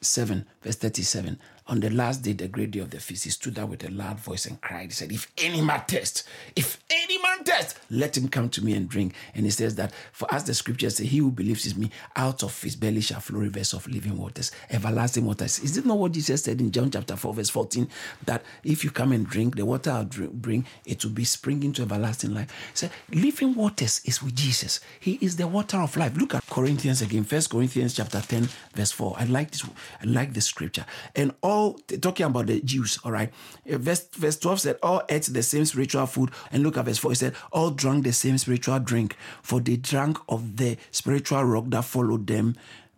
7, 0.01 0.47
verse 0.63 0.77
37. 0.77 1.39
On 1.69 1.81
the 1.81 1.91
last 1.91 2.23
day, 2.23 2.33
the 2.33 2.49
great 2.49 2.71
day 2.71 2.81
of 2.81 2.89
the 2.89 2.99
feast, 2.99 3.25
he 3.25 3.31
stood 3.31 3.59
up 3.59 3.69
with 3.69 3.87
a 3.87 3.91
loud 3.91 4.19
voice 4.19 4.47
and 4.47 4.59
cried. 4.63 4.87
He 4.87 4.93
said, 4.93 5.13
If 5.13 5.31
any 5.37 5.61
man 5.61 5.83
thirst, 5.87 6.27
if 6.57 6.83
any 6.89 7.21
man 7.21 7.45
thirst, 7.45 7.79
let 7.91 8.17
him 8.17 8.29
come 8.29 8.49
to 8.51 8.65
me 8.65 8.73
and 8.73 8.89
drink. 8.89 9.13
And 9.35 9.45
he 9.45 9.51
says 9.51 9.75
that, 9.75 9.93
For 10.13 10.33
as 10.33 10.45
the 10.45 10.55
scriptures 10.55 10.97
say, 10.97 11.05
he 11.05 11.19
who 11.19 11.31
believes 11.31 11.71
in 11.71 11.79
me, 11.79 11.91
out 12.17 12.43
of 12.43 12.63
his 12.63 12.75
belly 12.75 13.03
shall 13.03 13.21
flow 13.21 13.41
rivers 13.41 13.75
of 13.75 13.87
living 13.87 14.17
waters, 14.17 14.51
everlasting 14.71 15.27
waters. 15.27 15.59
Is 15.59 15.77
it 15.77 15.85
not 15.85 15.99
what 15.99 16.13
Jesus 16.13 16.43
said 16.43 16.59
in 16.59 16.71
John 16.71 16.91
chapter 16.91 17.17
4, 17.17 17.35
verse 17.35 17.51
14? 17.51 17.87
That 18.25 18.43
if 18.65 18.83
you 18.83 18.91
come 18.91 19.13
and 19.13 19.29
drink, 19.29 19.57
the 19.57 19.67
water 19.67 19.91
I'll 19.91 20.05
bring, 20.05 20.65
it 20.87 21.05
will 21.05 21.13
be 21.13 21.25
springing 21.25 21.75
to 21.75 21.83
everlasting 21.83 22.33
life. 22.33 22.51
Said, 22.73 22.93
Living 23.13 23.55
waters 23.55 24.01
is 24.07 24.23
with 24.23 24.35
Jesus. 24.35 24.81
He 25.01 25.19
is 25.21 25.37
the 25.37 25.47
water 25.47 25.77
of 25.77 25.95
life. 25.99 26.17
Look 26.17 26.35
at 26.35 26.47
Corinthians 26.47 27.03
again, 27.03 27.25
First 27.25 27.51
Corinthians 27.51 27.93
chapter 27.93 28.23
10, 28.23 28.49
verse 28.75 28.93
4. 28.93 29.17
I 29.19 29.25
like 29.25 29.51
this, 29.51 29.65
I 30.01 30.07
like 30.07 30.33
this 30.33 30.47
scripture. 30.47 30.87
And 31.15 31.35
all 31.43 31.58
all 31.59 31.75
talking 32.01 32.27
about 32.27 32.47
the 32.47 32.61
Jews, 32.61 32.99
all 33.05 33.13
right. 33.13 33.31
Uh, 33.71 33.79
verse, 33.79 34.07
verse 34.13 34.39
12 34.39 34.61
said, 34.61 34.79
All 34.83 35.03
ate 35.09 35.25
the 35.25 35.43
same 35.43 35.65
spiritual 35.65 36.07
food. 36.07 36.31
And 36.53 36.63
look 36.63 36.77
at 36.77 36.85
verse 36.85 36.99
4, 36.99 37.13
it 37.13 37.17
said, 37.17 37.35
All 37.53 37.71
drank 37.71 38.05
the 38.05 38.13
same 38.13 38.39
spiritual 38.39 38.79
drink, 38.79 39.17
for 39.43 39.61
they 39.61 39.77
drank 39.77 40.19
of 40.29 40.57
the 40.57 40.77
spiritual 40.91 41.45
rock 41.45 41.65
that 41.69 41.85
followed 41.85 42.27
them. 42.27 42.57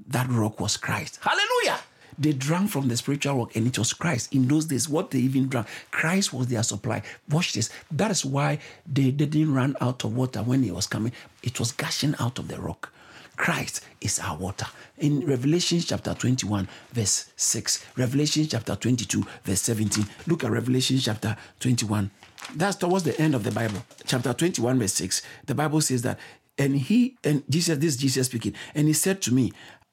That 0.09 0.29
rock 0.31 0.61
was 0.61 0.77
Christ. 0.77 1.19
Hallelujah. 1.23 1.81
They 2.19 2.33
drank 2.35 2.71
from 2.71 2.89
the 2.89 2.97
spiritual 2.97 3.39
rock 3.39 3.57
and 3.57 3.67
it 3.67 3.79
was 3.79 3.95
Christ. 3.95 4.35
In 4.35 4.47
those 4.47 4.67
days, 4.67 4.89
what 4.89 5.11
they 5.11 5.21
even 5.21 5.49
drank, 5.49 5.67
Christ 5.91 6.33
was 6.35 6.49
their 6.49 6.63
supply. 6.63 7.03
Watch 7.31 7.55
this. 7.55 7.71
That 7.91 8.11
is 8.11 8.25
why 8.25 8.59
they, 8.87 9.11
they 9.11 9.27
didn't 9.27 9.55
run 9.55 9.75
out 9.81 10.05
of 10.05 10.15
water 10.15 10.43
when 10.43 10.63
he 10.63 10.71
was 10.71 10.87
coming. 10.87 11.13
It 11.43 11.59
was 11.59 11.73
gushing 11.73 12.15
out 12.19 12.39
of 12.39 12.49
the 12.49 12.61
rock. 12.61 12.93
Christ 13.41 13.81
is 14.03 14.19
our 14.19 14.37
water. 14.37 14.67
In 14.99 15.25
Revelation 15.25 15.81
chapter 15.81 16.13
21, 16.13 16.69
verse 16.93 17.33
6, 17.37 17.83
Revelation 17.97 18.47
chapter 18.47 18.77
22, 18.77 19.25
verse 19.45 19.63
17. 19.63 20.05
Look 20.27 20.45
at 20.45 20.51
Revelation 20.51 20.99
chapter 20.99 21.35
21. 21.59 22.11
That's 22.55 22.77
towards 22.77 23.05
the 23.05 23.19
end 23.19 23.35
of 23.35 23.43
the 23.43 23.51
Bible. 23.51 23.83
Chapter 24.05 24.35
21, 24.35 24.79
verse 24.79 24.93
6. 24.93 25.23
The 25.47 25.55
Bible 25.55 25.81
says 25.81 26.03
that, 26.03 26.19
and 26.59 26.77
he, 26.77 27.17
and 27.25 27.43
Jesus, 27.49 27.79
this 27.79 27.97
Jesus 27.97 28.27
speaking, 28.27 28.53
and 28.75 28.89
he 28.89 28.93
said 28.93 29.23
to 29.23 29.33
me, 29.33 29.53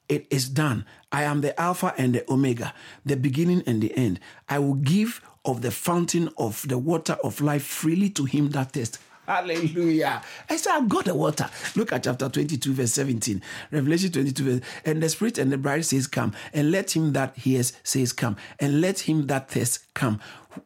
It 0.10 0.28
is 0.30 0.50
done. 0.50 0.84
I 1.14 1.24
am 1.24 1.40
the 1.40 1.58
Alpha 1.58 1.94
and 1.98 2.16
the 2.16 2.30
Omega, 2.30 2.74
the 3.06 3.16
beginning 3.16 3.64
and 3.66 3.82
the 3.82 3.96
end. 3.98 4.20
I 4.50 4.60
will 4.60 4.74
give 4.74 5.22
of 5.46 5.62
the 5.62 5.72
fountain 5.72 6.30
of 6.38 6.68
the 6.68 6.78
water 6.78 7.16
of 7.24 7.40
life 7.40 7.64
freely 7.64 8.10
to 8.10 8.26
him 8.26 8.50
that 8.50 8.74
thirsts. 8.74 9.00
Hallelujah. 9.28 10.22
I 10.50 10.56
said, 10.56 10.72
I've 10.72 10.88
got 10.88 11.06
the 11.06 11.14
water. 11.14 11.50
Look 11.76 11.92
at 11.92 12.04
chapter 12.04 12.30
22, 12.30 12.74
verse 12.74 12.94
17. 12.94 13.42
Revelation 13.72 14.12
22, 14.12 14.44
verse, 14.44 14.62
and 14.86 15.04
the 15.04 15.10
Spirit 15.10 15.38
and 15.38 15.52
the 15.52 15.58
bride 15.58 15.86
says, 15.86 16.08
Come, 16.08 16.34
and 16.54 16.72
let 16.72 16.96
him 16.96 17.12
that 17.12 17.36
hears 17.38 17.74
says, 17.84 18.14
Come, 18.14 18.38
and 18.60 18.80
let 18.80 19.00
him 19.02 19.28
that 19.28 19.52
thirsts 19.52 19.80
come. 19.94 20.22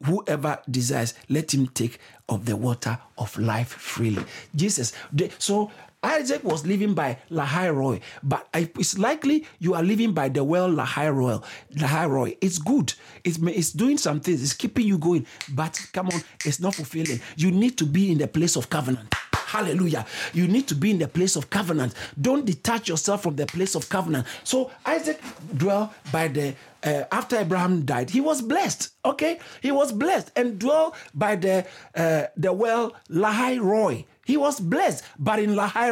Whoever 0.06 0.60
desires, 0.70 1.16
let 1.28 1.54
him 1.54 1.68
take 1.68 1.98
of 2.30 2.46
the 2.46 2.56
water 2.56 3.00
of 3.18 3.36
life 3.38 3.70
freely. 3.70 4.24
Jesus. 4.56 4.94
So 5.40 5.72
Isaac 6.04 6.44
was 6.44 6.66
living 6.66 6.94
by 6.96 7.18
Lahai 7.30 7.74
Roi, 7.74 8.00
but 8.24 8.48
it's 8.54 8.98
likely 8.98 9.46
you 9.60 9.76
are 9.76 9.84
living 9.84 10.14
by 10.14 10.30
the 10.30 10.44
well 10.44 10.70
Lahai 10.70 11.42
Lahai 11.76 12.38
It's 12.42 12.58
good. 12.58 12.94
It's, 13.24 13.38
it's 13.38 13.72
doing 13.72 13.98
some 13.98 14.20
things. 14.20 14.42
It's 14.42 14.54
keeping 14.54 14.88
you 14.88 14.98
going. 14.98 15.28
But 15.54 15.80
come 15.94 16.08
on, 16.08 16.22
it's 16.44 16.60
not 16.60 16.74
fulfilling. 16.76 17.20
You 17.36 17.52
need 17.52 17.78
to 17.78 17.86
be 17.86 18.12
in 18.12 18.18
the 18.18 18.28
place 18.28 18.56
of 18.56 18.70
covenant. 18.70 19.14
Hallelujah. 19.34 20.06
You 20.34 20.48
need 20.48 20.68
to 20.70 20.76
be 20.76 20.92
in 20.92 20.98
the 21.00 21.10
place 21.10 21.36
of 21.36 21.50
covenant. 21.50 21.94
Don't 22.20 22.46
detach 22.46 22.88
yourself 22.88 23.24
from 23.24 23.36
the 23.36 23.46
place 23.46 23.76
of 23.76 23.90
covenant. 23.90 24.26
So 24.46 24.72
Isaac 24.86 25.22
dwelt 25.58 25.92
by 26.12 26.30
the 26.30 26.56
uh, 26.84 27.04
after 27.12 27.38
Abraham 27.38 27.86
died, 27.86 28.10
he 28.10 28.22
was 28.22 28.42
blessed. 28.42 28.90
Okay, 29.06 29.40
he 29.62 29.72
was 29.72 29.92
blessed 29.92 30.32
and 30.36 30.58
dwelt 30.58 30.96
by 31.14 31.36
the 31.36 31.66
uh, 31.96 32.28
the 32.38 32.54
well 32.54 32.96
Lahai 33.10 33.60
Roi. 33.60 34.06
He 34.32 34.38
was 34.38 34.62
blessed, 34.62 35.04
but 35.20 35.40
in 35.40 35.56
Lahai 35.56 35.92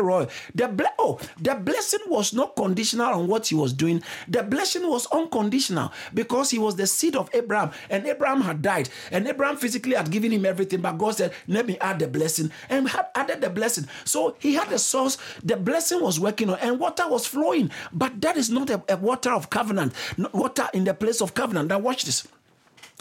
the 0.55 0.69
ble- 0.69 0.95
oh, 0.97 1.19
the 1.41 1.55
blessing 1.55 1.99
was 2.07 2.31
not 2.31 2.55
conditional 2.55 3.07
on 3.07 3.27
what 3.27 3.47
he 3.47 3.55
was 3.55 3.73
doing. 3.73 4.01
The 4.29 4.43
blessing 4.43 4.87
was 4.87 5.07
unconditional 5.07 5.91
because 6.13 6.49
he 6.49 6.57
was 6.57 6.77
the 6.77 6.87
seed 6.87 7.17
of 7.17 7.29
Abraham, 7.33 7.71
and 7.89 8.07
Abraham 8.07 8.39
had 8.39 8.61
died, 8.61 8.87
and 9.11 9.27
Abraham 9.27 9.57
physically 9.57 9.93
had 9.93 10.09
given 10.09 10.31
him 10.31 10.45
everything. 10.45 10.79
But 10.79 10.97
God 10.97 11.15
said, 11.15 11.33
"Let 11.49 11.67
me 11.67 11.77
add 11.81 11.99
the 11.99 12.07
blessing," 12.07 12.49
and 12.69 12.87
had 12.87 13.07
added 13.13 13.41
the 13.41 13.49
blessing. 13.49 13.87
So 14.05 14.37
he 14.39 14.53
had 14.53 14.71
a 14.71 14.79
source. 14.79 15.17
The 15.43 15.57
blessing 15.57 16.01
was 16.01 16.17
working 16.17 16.49
on, 16.49 16.59
and 16.59 16.79
water 16.79 17.09
was 17.09 17.27
flowing. 17.27 17.71
But 17.91 18.21
that 18.21 18.37
is 18.37 18.49
not 18.49 18.69
a, 18.69 18.81
a 18.87 18.95
water 18.95 19.31
of 19.31 19.49
covenant, 19.49 19.91
water 20.31 20.69
in 20.73 20.85
the 20.85 20.93
place 20.93 21.19
of 21.19 21.33
covenant. 21.33 21.67
Now 21.67 21.79
watch 21.79 22.05
this. 22.05 22.25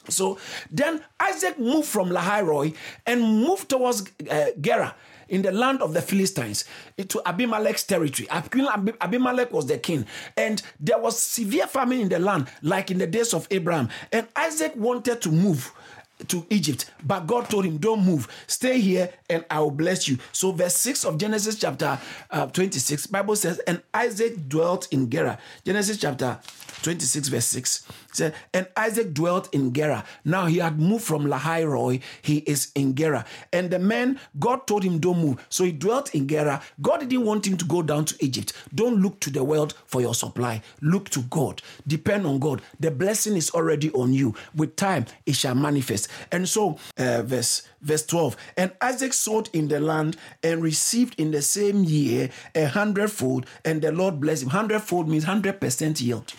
So 0.09 0.39
then 0.71 1.05
Isaac 1.21 1.59
moved 1.59 1.89
from 1.89 2.11
Lahai 2.11 2.75
and 3.07 3.21
moved 3.21 3.69
towards 3.69 4.11
uh, 4.31 4.47
Gerar 4.61 4.95
in 5.29 5.43
the 5.43 5.53
land 5.53 5.83
of 5.83 5.95
the 5.95 6.03
Philistines 6.03 6.65
into 6.97 7.21
Abimelech's 7.27 7.85
territory. 7.85 8.29
Abimelech 8.31 9.53
was 9.53 9.67
the 9.67 9.79
king, 9.79 10.07
and 10.37 10.63
there 10.81 10.99
was 10.99 11.19
severe 11.21 11.67
famine 11.67 12.01
in 12.01 12.09
the 12.09 12.19
land, 12.19 12.49
like 12.63 12.91
in 12.91 12.99
the 12.99 13.07
days 13.07 13.35
of 13.35 13.47
Abraham. 13.51 13.89
And 14.13 14.27
Isaac 14.37 14.75
wanted 14.77 15.23
to 15.23 15.31
move 15.31 15.73
to 16.27 16.45
Egypt, 16.51 16.91
but 17.05 17.27
God 17.27 17.49
told 17.49 17.65
him, 17.65 17.79
Don't 17.79 18.05
move, 18.05 18.27
stay 18.47 18.81
here, 18.81 19.11
and 19.31 19.45
I 19.51 19.61
will 19.61 19.71
bless 19.71 20.09
you. 20.09 20.19
So, 20.33 20.51
verse 20.51 20.75
6 20.75 21.05
of 21.05 21.17
Genesis 21.17 21.57
chapter 21.57 21.99
uh, 22.31 22.47
26, 22.47 23.07
Bible 23.07 23.37
says, 23.37 23.61
And 23.61 23.83
Isaac 23.95 24.49
dwelt 24.49 24.89
in 24.93 25.09
Gerar. 25.09 25.39
Genesis 25.65 25.97
chapter 25.97 26.41
26, 26.83 27.29
verse 27.29 27.47
6 27.47 27.87
said, 28.13 28.35
And 28.53 28.67
Isaac 28.77 29.15
dwelt 29.15 29.53
in 29.55 29.73
Gerar. 29.73 30.05
Now 30.25 30.47
he 30.47 30.59
had 30.59 30.79
moved 30.79 31.05
from 31.05 31.27
Lahai 31.27 31.69
Roi, 31.69 32.01
he 32.23 32.39
is 32.39 32.71
in 32.75 32.95
Gerar. 32.95 33.25
And 33.53 33.71
the 33.71 33.79
man, 33.79 34.19
God 34.39 34.67
told 34.67 34.85
him, 34.85 34.99
Don't 34.99 35.19
move. 35.19 35.45
So 35.49 35.65
he 35.65 35.73
dwelt 35.73 36.15
in 36.15 36.27
Gerar. 36.27 36.61
God 36.81 37.01
didn't 37.01 37.25
want 37.25 37.47
him 37.47 37.57
to 37.57 37.65
go 37.65 37.83
down 37.83 38.05
to 38.07 38.25
Egypt. 38.25 38.53
Don't 38.75 39.01
look 39.01 39.21
to 39.21 39.31
the 39.31 39.45
world 39.45 39.75
for 39.87 40.01
your 40.01 40.15
supply. 40.15 40.63
Look 40.81 41.09
to 41.11 41.23
God. 41.23 41.63
Depend 41.87 42.27
on 42.27 42.39
God. 42.39 42.63
The 42.81 42.91
blessing 42.91 43.37
is 43.37 43.51
already 43.51 43.91
on 43.93 44.13
you. 44.13 44.35
With 44.55 44.77
time, 44.77 45.07
it 45.27 45.35
shall 45.35 45.55
manifest. 45.55 46.09
And 46.33 46.49
so, 46.49 46.79
uh, 46.99 47.23
verse 47.23 47.63
verse 47.81 48.05
12 48.07 48.37
and 48.57 48.73
isaac 48.81 49.13
sowed 49.13 49.49
in 49.53 49.69
the 49.69 49.79
land 49.79 50.17
and 50.43 50.63
received 50.63 51.15
in 51.19 51.31
the 51.31 51.41
same 51.41 51.85
year 51.85 52.29
a 52.55 52.65
hundredfold 52.65 53.47
and 53.65 53.83
the 53.83 53.93
lord 53.93 54.19
blessed 54.19 54.43
him 54.43 54.49
hundredfold 54.49 55.09
means 55.09 55.25
100% 55.25 56.01
yield 56.01 56.35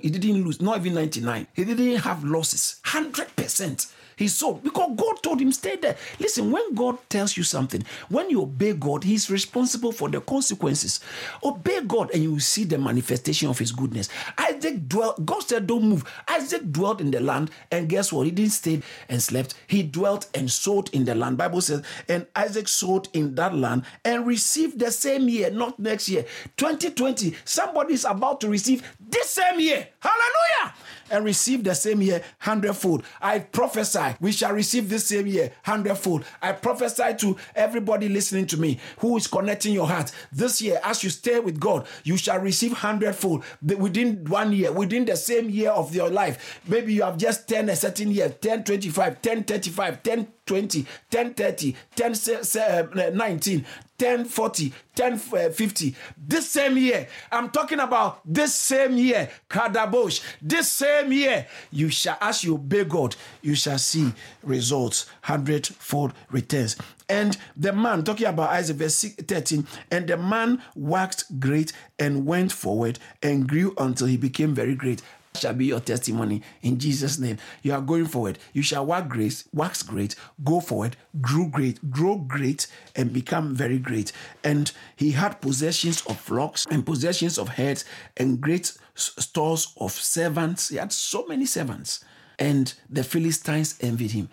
he 0.00 0.10
didn't 0.10 0.44
lose, 0.44 0.60
not 0.60 0.78
even 0.78 0.94
99. 0.94 1.46
He 1.54 1.64
didn't 1.64 1.96
have 1.98 2.24
losses. 2.24 2.80
100%. 2.84 3.92
He 4.16 4.28
sold 4.28 4.64
because 4.64 4.92
God 4.96 5.22
told 5.22 5.40
him, 5.40 5.52
stay 5.52 5.76
there. 5.76 5.96
Listen, 6.18 6.50
when 6.50 6.74
God 6.74 6.98
tells 7.10 7.36
you 7.36 7.42
something, 7.42 7.84
when 8.08 8.30
you 8.30 8.42
obey 8.42 8.72
God, 8.72 9.04
He's 9.04 9.30
responsible 9.30 9.92
for 9.92 10.08
the 10.08 10.22
consequences. 10.22 11.00
Obey 11.44 11.82
God 11.82 12.10
and 12.14 12.22
you 12.22 12.32
will 12.32 12.40
see 12.40 12.64
the 12.64 12.78
manifestation 12.78 13.50
of 13.50 13.58
His 13.58 13.72
goodness. 13.72 14.08
Isaac 14.38 14.88
dwelt, 14.88 15.26
God 15.26 15.42
said, 15.42 15.66
don't 15.66 15.84
move. 15.84 16.10
Isaac 16.28 16.72
dwelt 16.72 17.02
in 17.02 17.10
the 17.10 17.20
land, 17.20 17.50
and 17.70 17.90
guess 17.90 18.10
what? 18.10 18.24
He 18.24 18.30
didn't 18.30 18.52
stay 18.52 18.80
and 19.10 19.22
slept. 19.22 19.54
He 19.66 19.82
dwelt 19.82 20.28
and 20.34 20.50
sowed 20.50 20.88
in 20.94 21.04
the 21.04 21.14
land. 21.14 21.36
Bible 21.36 21.60
says, 21.60 21.84
and 22.08 22.26
Isaac 22.34 22.68
sowed 22.68 23.08
in 23.12 23.34
that 23.34 23.54
land 23.54 23.84
and 24.02 24.26
received 24.26 24.78
the 24.78 24.90
same 24.90 25.28
year, 25.28 25.50
not 25.50 25.78
next 25.78 26.08
year. 26.08 26.24
2020, 26.56 27.36
somebody 27.44 27.92
is 27.92 28.06
about 28.06 28.40
to 28.40 28.48
receive 28.48 28.82
this 28.98 29.28
same 29.28 29.60
year. 29.60 29.88
Hallelujah! 30.00 30.74
And 31.10 31.24
receive 31.24 31.64
the 31.64 31.74
same 31.74 32.02
year 32.02 32.22
hundredfold. 32.40 33.04
I 33.20 33.40
prophesy 33.40 34.16
we 34.20 34.32
shall 34.32 34.52
receive 34.52 34.88
this 34.88 35.06
same 35.06 35.26
year 35.26 35.52
hundredfold. 35.64 36.24
I 36.42 36.52
prophesy 36.52 37.14
to 37.18 37.36
everybody 37.54 38.08
listening 38.08 38.46
to 38.48 38.56
me 38.56 38.78
who 38.98 39.16
is 39.16 39.26
connecting 39.26 39.72
your 39.72 39.86
heart. 39.86 40.12
This 40.32 40.60
year, 40.60 40.80
as 40.82 41.04
you 41.04 41.10
stay 41.10 41.38
with 41.38 41.60
God, 41.60 41.86
you 42.04 42.16
shall 42.16 42.40
receive 42.40 42.72
hundredfold 42.72 43.44
within 43.62 44.24
one 44.24 44.52
year, 44.52 44.72
within 44.72 45.04
the 45.04 45.16
same 45.16 45.48
year 45.48 45.70
of 45.70 45.94
your 45.94 46.10
life. 46.10 46.60
Maybe 46.66 46.94
you 46.94 47.02
have 47.02 47.16
just 47.16 47.48
10 47.48 47.68
a 47.68 47.76
certain 47.76 48.10
year, 48.10 48.28
10, 48.28 48.64
25, 48.64 49.22
10, 49.22 49.44
35, 49.44 50.02
10, 50.02 50.28
20, 50.46 50.86
10 51.10 51.34
30, 51.34 51.76
10 51.96 52.12
uh, 52.60 53.10
19, 53.12 53.64
10 53.98 54.24
40, 54.24 54.72
10 54.94 55.18
50. 55.18 55.94
This 56.16 56.48
same 56.48 56.78
year, 56.78 57.08
I'm 57.32 57.50
talking 57.50 57.80
about 57.80 58.20
this 58.24 58.54
same 58.54 58.96
year, 58.96 59.28
Kadabosh, 59.50 60.22
this 60.40 60.70
same 60.70 61.12
year, 61.12 61.46
you 61.72 61.88
shall, 61.88 62.16
as 62.20 62.44
you 62.44 62.54
obey 62.54 62.84
God, 62.84 63.16
you 63.42 63.54
shall 63.54 63.78
see 63.78 64.12
results, 64.42 65.06
hundredfold 65.22 66.12
returns. 66.30 66.76
And 67.08 67.36
the 67.56 67.72
man, 67.72 68.04
talking 68.04 68.26
about 68.26 68.50
Isaac, 68.50 68.76
verse 68.76 69.02
13, 69.02 69.66
and 69.90 70.06
the 70.08 70.16
man 70.16 70.62
waxed 70.74 71.38
great 71.40 71.72
and 71.98 72.26
went 72.26 72.52
forward 72.52 72.98
and 73.22 73.48
grew 73.48 73.74
until 73.78 74.06
he 74.06 74.16
became 74.16 74.54
very 74.54 74.74
great 74.74 75.02
shall 75.36 75.54
be 75.54 75.66
your 75.66 75.80
testimony 75.80 76.42
in 76.62 76.78
Jesus' 76.78 77.18
name. 77.18 77.38
You 77.62 77.72
are 77.72 77.80
going 77.80 78.06
forward. 78.06 78.38
You 78.52 78.62
shall 78.62 78.86
work 78.86 79.08
grace, 79.08 79.48
wax 79.52 79.82
great, 79.82 80.14
go 80.44 80.60
forward, 80.60 80.96
grow 81.20 81.46
great, 81.46 81.90
grow 81.90 82.16
great, 82.16 82.66
and 82.94 83.12
become 83.12 83.54
very 83.54 83.78
great. 83.78 84.12
And 84.44 84.70
he 84.96 85.12
had 85.12 85.40
possessions 85.40 86.02
of 86.06 86.18
flocks 86.18 86.66
and 86.70 86.84
possessions 86.84 87.38
of 87.38 87.48
herds 87.50 87.84
and 88.16 88.40
great 88.40 88.72
stores 88.94 89.72
of 89.78 89.92
servants. 89.92 90.68
He 90.68 90.76
had 90.76 90.92
so 90.92 91.26
many 91.26 91.46
servants. 91.46 92.04
And 92.38 92.72
the 92.90 93.02
Philistines 93.02 93.78
envied 93.80 94.10
him. 94.10 94.28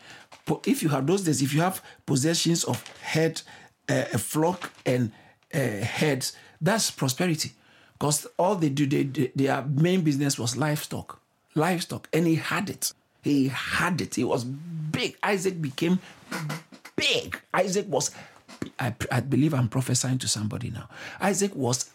But 0.45 0.67
if 0.67 0.83
you 0.83 0.89
have 0.89 1.07
those 1.07 1.23
days, 1.23 1.41
if 1.41 1.53
you 1.53 1.61
have 1.61 1.81
possessions 2.05 2.65
of 2.65 2.85
head, 2.97 3.41
uh, 3.87 4.05
a 4.11 4.17
flock, 4.17 4.71
and 4.85 5.11
uh, 5.53 5.59
heads, 5.59 6.35
that's 6.59 6.91
prosperity 6.91 7.53
because 8.03 8.27
all 8.37 8.55
they 8.55 8.67
do, 8.67 8.85
they, 8.85 9.03
they, 9.03 9.31
their 9.33 9.61
main 9.61 10.01
business 10.01 10.37
was 10.37 10.57
livestock, 10.57 11.21
livestock, 11.55 12.09
and 12.11 12.27
he 12.27 12.35
had 12.35 12.69
it. 12.69 12.91
He 13.21 13.47
had 13.47 14.01
it. 14.01 14.15
He 14.15 14.25
was 14.25 14.43
big. 14.43 15.15
Isaac 15.23 15.61
became 15.61 15.99
big. 16.97 17.39
Isaac 17.53 17.85
was, 17.87 18.11
I, 18.77 18.93
I 19.09 19.21
believe 19.21 19.53
I'm 19.53 19.69
prophesying 19.69 20.17
to 20.17 20.27
somebody 20.27 20.69
now. 20.69 20.89
Isaac 21.21 21.55
was 21.55 21.91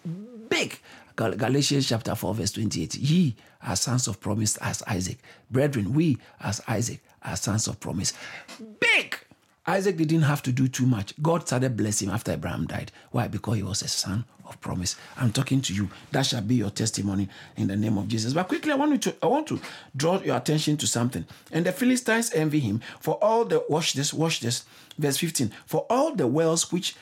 big. 0.49 0.81
Galatians 1.15 1.87
chapter 1.87 2.15
4, 2.15 2.35
verse 2.37 2.53
28. 2.53 2.95
Ye 2.95 3.37
are 3.67 3.77
sons 3.77 4.09
of 4.09 4.19
promise 4.19 4.57
as 4.63 4.83
Isaac. 4.85 5.19
Brethren, 5.51 5.93
we 5.93 6.17
as 6.41 6.63
Isaac 6.67 7.03
are 7.23 7.37
sons 7.37 7.69
of 7.69 7.81
promise. 7.81 8.15
Big. 8.81 9.19
Isaac 9.67 9.99
didn't 9.99 10.23
have 10.23 10.43
to 10.45 10.53
do 10.53 10.69
too 10.69 10.87
much. 10.87 11.13
God 11.21 11.47
started 11.47 11.77
blessing 11.77 12.09
him 12.09 12.15
after 12.15 12.33
Abraham 12.33 12.67
died. 12.67 12.93
Why? 13.11 13.29
Because 13.29 13.57
he 13.57 13.63
was 13.63 13.83
a 13.83 13.89
son 13.89 14.25
of 14.49 14.61
promise. 14.61 14.97
I'm 15.17 15.33
talking 15.33 15.61
to 15.63 15.75
you. 15.75 15.89
That 16.13 16.27
shall 16.27 16.41
be 16.41 16.57
your 16.57 16.71
testimony 16.71 17.29
in 17.57 17.69
the 17.69 17.77
name 17.77 17.99
of 17.99 18.09
Jesus. 18.09 18.33
But 18.33 18.49
quickly, 18.49 18.73
I 18.73 18.77
want 18.77 19.03
to 19.03 19.15
I 19.23 19.27
want 19.27 19.47
to 19.49 19.61
draw 19.97 20.21
your 20.21 20.37
attention 20.37 20.77
to 20.79 20.87
something. 20.87 21.25
And 21.53 21.67
the 21.67 21.73
Philistines 21.73 22.33
envy 22.33 22.61
him 22.61 22.81
for 23.01 23.15
all 23.23 23.45
the 23.45 23.65
watch 23.69 23.93
this, 23.93 24.13
watch 24.13 24.41
this, 24.41 24.65
verse 24.99 25.19
15. 25.19 25.53
For 25.67 25.87
all 25.91 26.15
the 26.15 26.27
wells 26.27 26.73
which 26.73 26.97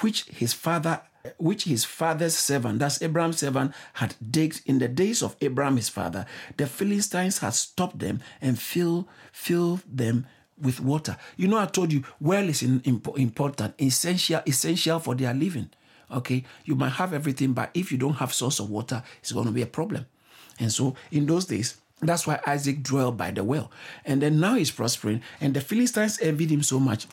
which 0.00 0.24
his 0.24 0.52
father 0.52 1.02
which 1.38 1.64
his 1.64 1.84
father's 1.84 2.36
servant, 2.36 2.80
that's 2.80 3.00
Abraham's 3.00 3.38
servant, 3.38 3.72
had 3.94 4.16
digged 4.28 4.62
in 4.66 4.78
the 4.80 4.88
days 4.88 5.22
of 5.22 5.36
Abraham 5.40 5.76
his 5.76 5.88
father, 5.88 6.26
the 6.56 6.66
Philistines 6.66 7.38
had 7.38 7.54
stopped 7.54 8.00
them 8.00 8.20
and 8.40 8.58
filled, 8.58 9.06
filled 9.30 9.82
them 9.86 10.26
with 10.60 10.80
water. 10.80 11.16
You 11.36 11.48
know, 11.48 11.58
I 11.58 11.66
told 11.66 11.92
you 11.92 12.02
well 12.20 12.48
is 12.48 12.62
in, 12.62 12.82
important, 12.84 13.74
essential, 13.80 14.42
essential 14.46 14.98
for 14.98 15.14
their 15.14 15.34
living. 15.34 15.70
Okay, 16.12 16.44
you 16.64 16.74
might 16.74 16.90
have 16.90 17.12
everything, 17.12 17.52
but 17.52 17.70
if 17.74 17.90
you 17.90 17.98
don't 17.98 18.14
have 18.14 18.34
source 18.34 18.60
of 18.60 18.70
water, 18.70 19.02
it's 19.20 19.32
going 19.32 19.46
to 19.46 19.52
be 19.52 19.62
a 19.62 19.66
problem. 19.66 20.06
And 20.58 20.70
so, 20.70 20.94
in 21.10 21.26
those 21.26 21.46
days, 21.46 21.76
that's 22.00 22.26
why 22.26 22.40
Isaac 22.46 22.82
dwelled 22.82 23.16
by 23.16 23.30
the 23.30 23.44
well. 23.44 23.70
And 24.04 24.20
then 24.20 24.40
now 24.40 24.54
he's 24.54 24.70
prospering, 24.70 25.22
and 25.40 25.54
the 25.54 25.60
Philistines 25.60 26.18
envied 26.20 26.50
him 26.50 26.62
so 26.62 26.78
much, 26.78 27.06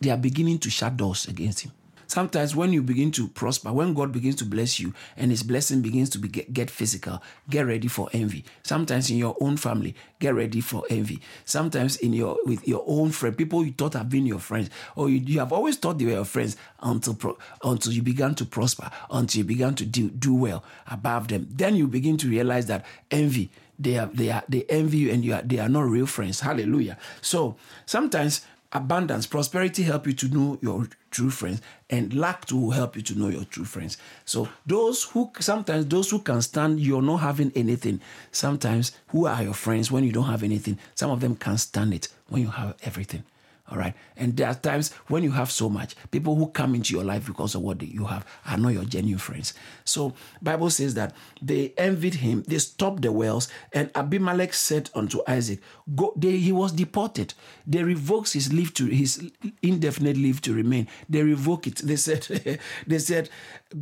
they 0.00 0.10
are 0.10 0.16
beginning 0.16 0.58
to 0.60 0.70
shut 0.70 0.96
doors 0.96 1.26
against 1.26 1.60
him. 1.60 1.72
Sometimes 2.06 2.54
when 2.54 2.72
you 2.72 2.82
begin 2.82 3.10
to 3.12 3.28
prosper, 3.28 3.72
when 3.72 3.94
God 3.94 4.12
begins 4.12 4.36
to 4.36 4.44
bless 4.44 4.78
you 4.78 4.94
and 5.16 5.30
his 5.30 5.42
blessing 5.42 5.82
begins 5.82 6.10
to 6.10 6.18
be, 6.18 6.28
get, 6.28 6.52
get 6.52 6.70
physical, 6.70 7.22
get 7.50 7.66
ready 7.66 7.88
for 7.88 8.08
envy. 8.12 8.44
Sometimes 8.62 9.10
in 9.10 9.16
your 9.16 9.36
own 9.40 9.56
family, 9.56 9.94
get 10.20 10.34
ready 10.34 10.60
for 10.60 10.84
envy. 10.90 11.20
Sometimes 11.44 11.96
in 11.96 12.12
your 12.12 12.38
with 12.44 12.66
your 12.66 12.84
own 12.86 13.10
friend, 13.10 13.36
people 13.36 13.64
you 13.64 13.72
thought 13.72 13.94
have 13.94 14.08
been 14.08 14.26
your 14.26 14.38
friends, 14.38 14.70
or 14.96 15.08
you, 15.08 15.18
you 15.18 15.38
have 15.38 15.52
always 15.52 15.76
thought 15.76 15.98
they 15.98 16.06
were 16.06 16.12
your 16.12 16.24
friends 16.24 16.56
until 16.80 17.14
pro, 17.14 17.38
until 17.62 17.92
you 17.92 18.02
began 18.02 18.34
to 18.34 18.44
prosper, 18.44 18.90
until 19.10 19.38
you 19.38 19.44
began 19.44 19.74
to 19.74 19.84
do, 19.84 20.10
do 20.10 20.34
well 20.34 20.64
above 20.90 21.28
them. 21.28 21.48
Then 21.50 21.76
you 21.76 21.86
begin 21.86 22.16
to 22.18 22.28
realize 22.28 22.66
that 22.66 22.84
envy 23.10 23.50
they 23.78 23.98
are 23.98 24.06
they 24.06 24.30
are 24.30 24.42
they 24.48 24.64
envy 24.68 24.98
you 24.98 25.12
and 25.12 25.24
you 25.24 25.34
are 25.34 25.42
they 25.42 25.58
are 25.58 25.68
not 25.68 25.82
real 25.82 26.06
friends. 26.06 26.40
Hallelujah. 26.40 26.96
So 27.20 27.56
sometimes 27.86 28.42
abundance, 28.74 29.26
prosperity 29.26 29.84
help 29.84 30.06
you 30.06 30.12
to 30.12 30.28
know 30.28 30.58
your 30.60 30.88
true 31.10 31.30
friends, 31.30 31.62
and 31.88 32.12
lack 32.12 32.44
to 32.46 32.70
help 32.70 32.96
you 32.96 33.02
to 33.02 33.18
know 33.18 33.28
your 33.28 33.44
true 33.44 33.64
friends. 33.64 33.96
So 34.24 34.48
those 34.66 35.04
who 35.04 35.30
sometimes 35.38 35.86
those 35.86 36.10
who 36.10 36.18
can 36.18 36.42
stand 36.42 36.80
you're 36.80 37.00
not 37.00 37.18
having 37.18 37.52
anything, 37.54 38.00
sometimes 38.32 38.92
who 39.08 39.26
are 39.26 39.42
your 39.42 39.54
friends 39.54 39.90
when 39.90 40.04
you 40.04 40.12
don't 40.12 40.24
have 40.24 40.42
anything, 40.42 40.78
some 40.94 41.10
of 41.10 41.20
them 41.20 41.36
can't 41.36 41.60
stand 41.60 41.94
it 41.94 42.08
when 42.28 42.42
you 42.42 42.48
have 42.48 42.76
everything. 42.82 43.22
All 43.70 43.78
right. 43.78 43.94
And 44.16 44.36
there 44.36 44.48
are 44.48 44.54
times 44.54 44.92
when 45.08 45.22
you 45.22 45.30
have 45.30 45.50
so 45.50 45.70
much, 45.70 45.94
people 46.10 46.34
who 46.36 46.48
come 46.48 46.74
into 46.74 46.94
your 46.94 47.04
life 47.04 47.26
because 47.26 47.54
of 47.54 47.62
what 47.62 47.82
you 47.82 48.04
have 48.04 48.26
are 48.46 48.58
not 48.58 48.74
your 48.74 48.84
genuine 48.84 49.18
friends. 49.18 49.54
So 49.86 50.12
Bible 50.42 50.68
says 50.68 50.92
that 50.94 51.14
they 51.40 51.72
envied 51.78 52.16
him, 52.16 52.42
they 52.46 52.58
stopped 52.58 53.00
the 53.00 53.10
wells, 53.10 53.48
and 53.72 53.90
Abimelech 53.94 54.52
said 54.52 54.90
unto 54.94 55.22
Isaac, 55.26 55.60
Go 55.96 56.12
they, 56.14 56.36
he 56.36 56.52
was 56.52 56.72
deported. 56.72 57.32
They 57.66 57.82
revoked 57.82 58.34
his 58.34 58.52
leave 58.52 58.74
to 58.74 58.86
his 58.86 59.30
indefinite 59.62 60.18
leave 60.18 60.42
to 60.42 60.52
remain. 60.52 60.86
They 61.08 61.22
revoke 61.22 61.66
it. 61.66 61.76
They 61.76 61.96
said, 61.96 62.58
they 62.86 62.98
said, 62.98 63.30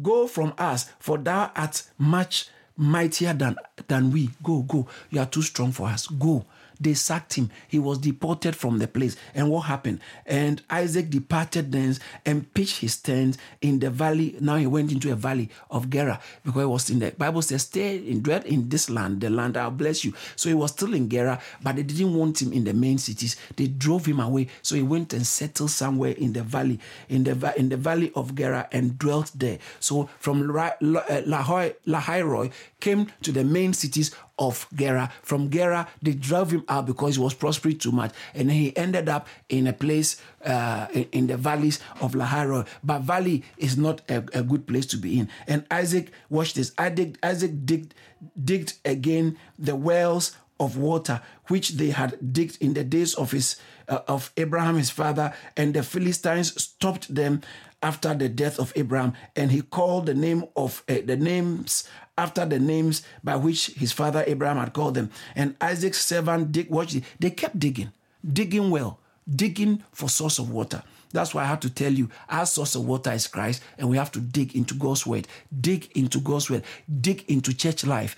Go 0.01 0.29
from 0.29 0.55
us, 0.59 0.91
for 1.01 1.19
thou 1.19 1.51
art 1.57 1.83
much 1.99 2.49
mightier 2.77 3.33
than 3.33 3.57
than 3.89 4.13
we. 4.13 4.31
Go, 4.45 4.63
go. 4.63 4.87
You 5.11 5.21
are 5.21 5.27
too 5.27 5.43
strong 5.43 5.73
for 5.73 5.89
us. 5.89 6.07
Go. 6.07 6.45
They 6.83 6.95
sacked 6.95 7.35
him. 7.35 7.51
He 7.69 7.79
was 7.79 7.99
deported 7.99 8.57
from 8.57 8.79
the 8.79 8.89
place. 8.89 9.17
And 9.35 9.51
what 9.51 9.63
happened? 9.63 10.01
And 10.27 10.63
Isaac 10.71 11.11
departed 11.11 11.73
thence 11.73 12.01
and 12.27 12.53
pitched 12.55 12.79
his 12.79 12.97
tent 12.97 13.37
in 13.61 13.79
the 13.79 13.91
valley. 13.91 14.37
Now 14.41 14.57
he 14.57 14.67
went 14.67 14.93
into 14.93 15.13
a 15.13 15.17
valley 15.17 15.51
of 15.71 15.91
Gerar 15.91 16.19
because 16.45 16.63
he 16.63 16.67
was 16.67 16.91
in 16.91 16.99
the 16.99 17.11
Bible 17.13 17.43
says, 17.43 17.63
Stay 17.63 17.97
in 17.97 18.23
dread 18.23 18.45
in 18.47 18.69
this 18.69 18.91
land, 18.91 19.21
the 19.21 19.31
land 19.31 19.57
I'll 19.57 19.71
bless 19.71 20.05
you. 20.05 20.13
So 20.37 20.49
he 20.49 20.55
was 20.55 20.73
still 20.73 20.95
in 20.95 21.09
Gerar, 21.09 21.39
but 21.63 21.77
they 21.77 21.83
didn't 21.83 22.15
want 22.15 22.43
him 22.43 22.53
in 22.53 22.65
the 22.65 22.75
main 22.75 22.99
cities. 22.99 23.37
They 23.57 23.69
drove 23.69 24.07
him 24.07 24.21
away. 24.21 24.49
So 24.63 24.75
he 24.75 24.83
went 24.83 25.13
and 25.13 25.27
settled 25.27 25.71
somewhere 25.71 26.13
in 26.13 26.33
the 26.33 26.43
valley, 26.43 26.81
in 27.09 27.25
the 27.25 27.55
in 27.57 27.69
the 27.69 27.77
valley 27.77 28.13
of 28.15 28.35
Gerar 28.35 28.69
and 28.73 28.99
dwelt 28.99 29.33
there. 29.35 29.59
So 29.81 30.09
from 30.19 30.51
uh, 30.57 30.71
Lahairoi 30.81 32.53
came 32.81 33.07
to 33.23 33.33
the 33.33 33.45
main 33.45 33.73
cities 33.73 34.15
of 34.43 34.67
Gerar. 34.75 35.09
From 35.23 35.51
Gerar, 35.51 35.87
they 36.03 36.15
drove 36.15 36.51
him 36.51 36.65
out 36.69 36.87
because 36.87 37.15
he 37.15 37.23
was 37.23 37.33
prospering 37.33 37.79
too 37.79 37.93
much. 37.93 38.13
And 38.35 38.51
he 38.51 38.77
ended 38.77 39.09
up 39.09 39.29
in 39.49 39.69
a 39.69 39.73
place 39.73 40.21
uh, 40.45 40.89
in, 41.13 41.29
the 41.29 41.37
valleys 41.37 41.79
of 42.01 42.13
Lahairoi. 42.13 42.67
But 42.83 43.03
valley 43.03 43.45
is 43.57 43.79
not 43.79 44.03
a, 44.11 44.19
a, 44.35 44.43
good 44.43 44.67
place 44.67 44.87
to 44.87 44.97
be 44.97 45.21
in. 45.21 45.29
And 45.47 45.65
Isaac, 45.71 46.11
watch 46.29 46.55
this. 46.55 46.73
Isaac, 46.77 47.17
Isaac 47.23 47.65
digged, 47.65 47.95
digged 48.43 48.75
again 48.85 49.39
the 49.59 49.77
wells 49.77 50.37
of 50.59 50.77
water 50.77 51.21
which 51.49 51.71
they 51.71 51.91
had 51.91 52.33
digged 52.33 52.59
in 52.61 52.75
the 52.75 52.85
days 52.85 53.15
of 53.15 53.31
his 53.33 53.57
uh, 53.89 54.01
of 54.07 54.33
Abraham 54.37 54.77
his 54.77 54.91
father 54.91 55.35
and 55.57 55.75
the 55.75 55.83
Philistines 55.83 56.55
stopped 56.63 57.13
them 57.13 57.43
after 57.83 58.15
the 58.15 58.29
death 58.29 58.59
of 58.59 58.73
Abraham 58.77 59.15
and 59.37 59.51
he 59.51 59.63
called 59.63 60.07
the 60.07 60.15
name 60.15 60.45
of 60.57 60.83
uh, 60.89 60.99
the 61.05 61.17
names 61.17 61.89
after 62.17 62.45
the 62.45 62.59
names 62.59 63.03
by 63.25 63.37
which 63.37 63.69
his 63.69 63.93
father 63.93 64.25
Abraham 64.27 64.59
had 64.59 64.73
called 64.73 64.95
them. 64.95 65.11
And 65.35 65.57
Isaac's 65.61 66.05
servant 66.05 66.53
dig, 66.53 66.71
watch 66.71 66.95
they 67.19 67.31
kept 67.31 67.59
digging, 67.59 67.93
digging 68.31 68.71
well, 68.71 68.99
digging 69.29 69.83
for 69.93 70.09
source 70.09 70.39
of 70.39 70.51
water. 70.51 70.83
That's 71.13 71.35
why 71.35 71.43
I 71.43 71.47
have 71.47 71.61
to 71.61 71.71
tell 71.71 71.93
you, 71.93 72.09
our 72.29 72.47
source 72.47 72.75
of 72.75 72.87
water 72.87 73.13
is 73.13 73.27
Christ, 73.27 73.63
and 73.79 73.89
we 73.89 73.99
have 73.99 74.11
to 74.13 74.21
dig 74.21 74.57
into 74.57 74.75
God's 74.75 75.07
word. 75.07 75.29
Dig 75.61 75.91
into 75.95 76.21
God's 76.21 76.51
word. 76.51 76.65
Dig 77.01 77.25
into 77.29 77.55
church 77.55 77.85
life. 77.85 78.17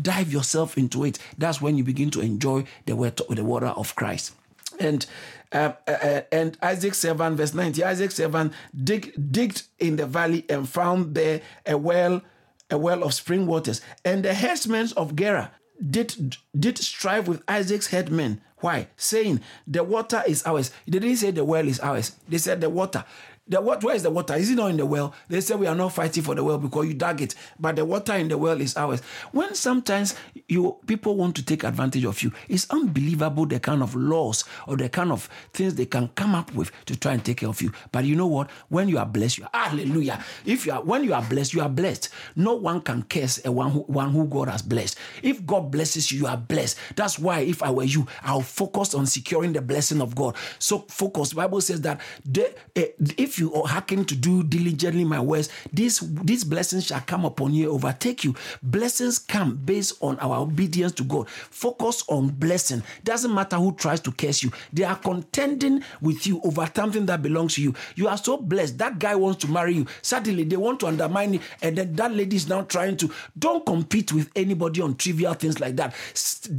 Dive 0.00 0.32
yourself 0.32 0.78
into 0.78 1.04
it. 1.04 1.18
That's 1.36 1.60
when 1.60 1.76
you 1.76 1.84
begin 1.84 2.10
to 2.12 2.20
enjoy 2.20 2.64
the 2.86 2.94
word, 2.94 3.20
the 3.28 3.44
water 3.44 3.66
of 3.66 3.96
Christ. 3.96 4.32
And 4.78 5.04
uh, 5.52 5.72
uh, 5.86 5.90
uh 5.90 6.20
and 6.30 6.58
Isaac 6.62 6.94
7, 6.94 7.36
verse 7.36 7.54
90, 7.54 7.82
Isaac 7.84 8.10
7 8.10 8.52
dig, 8.84 9.14
digged 9.32 9.62
in 9.78 9.96
the 9.96 10.06
valley 10.06 10.44
and 10.48 10.68
found 10.68 11.14
there 11.14 11.40
a 11.66 11.76
well 11.76 12.22
a 12.70 12.78
well 12.78 13.02
of 13.02 13.14
spring 13.14 13.46
waters. 13.46 13.80
And 14.04 14.24
the 14.24 14.34
herdsmen 14.34 14.88
of 14.96 15.16
Gerar 15.16 15.50
did, 15.90 16.36
did 16.58 16.78
strive 16.78 17.28
with 17.28 17.42
Isaac's 17.48 17.88
headmen. 17.88 18.40
Why? 18.58 18.88
Saying, 18.96 19.40
The 19.66 19.84
water 19.84 20.22
is 20.26 20.42
ours. 20.44 20.70
They 20.86 20.98
didn't 20.98 21.16
say 21.16 21.30
the 21.30 21.44
well 21.44 21.66
is 21.66 21.80
ours. 21.80 22.16
They 22.28 22.38
said 22.38 22.60
the 22.60 22.68
water. 22.68 23.04
The 23.48 23.60
what? 23.60 23.82
Where 23.82 23.94
is 23.94 24.02
the 24.02 24.10
water? 24.10 24.34
Is 24.34 24.50
it 24.50 24.56
not 24.56 24.70
in 24.70 24.76
the 24.76 24.86
well? 24.86 25.14
They 25.28 25.40
say 25.40 25.54
we 25.54 25.66
are 25.66 25.74
not 25.74 25.92
fighting 25.92 26.22
for 26.22 26.34
the 26.34 26.44
well 26.44 26.58
because 26.58 26.86
you 26.86 26.94
dug 26.94 27.22
it, 27.22 27.34
but 27.58 27.76
the 27.76 27.84
water 27.84 28.14
in 28.14 28.28
the 28.28 28.36
well 28.36 28.60
is 28.60 28.76
ours. 28.76 29.00
When 29.32 29.54
sometimes 29.54 30.14
you 30.48 30.76
people 30.86 31.16
want 31.16 31.36
to 31.36 31.44
take 31.44 31.64
advantage 31.64 32.04
of 32.04 32.22
you, 32.22 32.32
it's 32.48 32.68
unbelievable 32.70 33.46
the 33.46 33.60
kind 33.60 33.82
of 33.82 33.94
laws 33.94 34.44
or 34.66 34.76
the 34.76 34.88
kind 34.88 35.10
of 35.12 35.28
things 35.52 35.74
they 35.74 35.86
can 35.86 36.08
come 36.08 36.34
up 36.34 36.52
with 36.54 36.70
to 36.86 36.96
try 36.96 37.14
and 37.14 37.24
take 37.24 37.38
care 37.38 37.48
of 37.48 37.62
you. 37.62 37.72
But 37.90 38.04
you 38.04 38.16
know 38.16 38.26
what? 38.26 38.50
When 38.68 38.88
you 38.88 38.98
are 38.98 39.06
blessed, 39.06 39.38
you 39.38 39.44
are 39.44 39.50
hallelujah. 39.68 40.22
If 40.44 40.66
you 40.66 40.72
are 40.72 40.82
when 40.82 41.04
you 41.04 41.14
are 41.14 41.22
blessed, 41.22 41.54
you 41.54 41.62
are 41.62 41.68
blessed. 41.68 42.10
No 42.36 42.54
one 42.54 42.82
can 42.82 43.02
curse 43.04 43.44
a 43.44 43.50
one 43.52 43.70
who, 43.70 43.80
one 43.80 44.10
who 44.10 44.26
God 44.26 44.48
has 44.48 44.62
blessed. 44.62 44.98
If 45.22 45.46
God 45.46 45.70
blesses 45.70 46.12
you, 46.12 46.18
you 46.18 46.26
are 46.26 46.36
blessed. 46.36 46.76
That's 46.96 47.18
why 47.18 47.40
if 47.40 47.62
I 47.62 47.70
were 47.70 47.84
you, 47.84 48.06
I'll 48.22 48.40
focus 48.40 48.94
on 48.94 49.06
securing 49.06 49.52
the 49.52 49.62
blessing 49.62 50.00
of 50.02 50.14
God. 50.14 50.36
So 50.58 50.80
focus. 50.88 51.32
Bible 51.32 51.60
says 51.60 51.80
that 51.82 52.00
the, 52.24 52.50
uh, 52.76 52.82
if 53.16 53.37
you 53.38 53.52
hearken 53.64 54.04
to 54.04 54.14
do 54.14 54.42
diligently 54.42 55.04
my 55.04 55.20
words, 55.20 55.48
these 55.72 56.00
these 56.00 56.44
blessings 56.44 56.86
shall 56.86 57.00
come 57.00 57.24
upon 57.24 57.54
you, 57.54 57.70
overtake 57.70 58.24
you. 58.24 58.34
Blessings 58.62 59.18
come 59.18 59.56
based 59.56 59.94
on 60.00 60.18
our 60.20 60.38
obedience 60.38 60.92
to 60.92 61.04
God. 61.04 61.28
Focus 61.28 62.04
on 62.08 62.28
blessing. 62.28 62.82
Doesn't 63.04 63.32
matter 63.32 63.56
who 63.56 63.72
tries 63.72 64.00
to 64.00 64.12
curse 64.12 64.42
you. 64.42 64.50
They 64.72 64.84
are 64.84 64.96
contending 64.96 65.82
with 66.00 66.26
you 66.26 66.40
over 66.42 66.68
something 66.74 67.06
that 67.06 67.22
belongs 67.22 67.54
to 67.54 67.62
you. 67.62 67.74
You 67.94 68.08
are 68.08 68.16
so 68.16 68.36
blessed. 68.36 68.78
That 68.78 68.98
guy 68.98 69.14
wants 69.14 69.44
to 69.44 69.50
marry 69.50 69.74
you. 69.74 69.86
Suddenly 70.02 70.44
they 70.44 70.56
want 70.56 70.80
to 70.80 70.86
undermine 70.86 71.34
you, 71.34 71.40
and 71.62 71.76
then 71.76 71.94
that 71.96 72.12
lady 72.12 72.36
is 72.36 72.48
now 72.48 72.62
trying 72.62 72.96
to. 72.98 73.12
Don't 73.38 73.64
compete 73.64 74.12
with 74.12 74.30
anybody 74.36 74.80
on 74.80 74.96
trivial 74.96 75.34
things 75.34 75.60
like 75.60 75.76
that. 75.76 75.94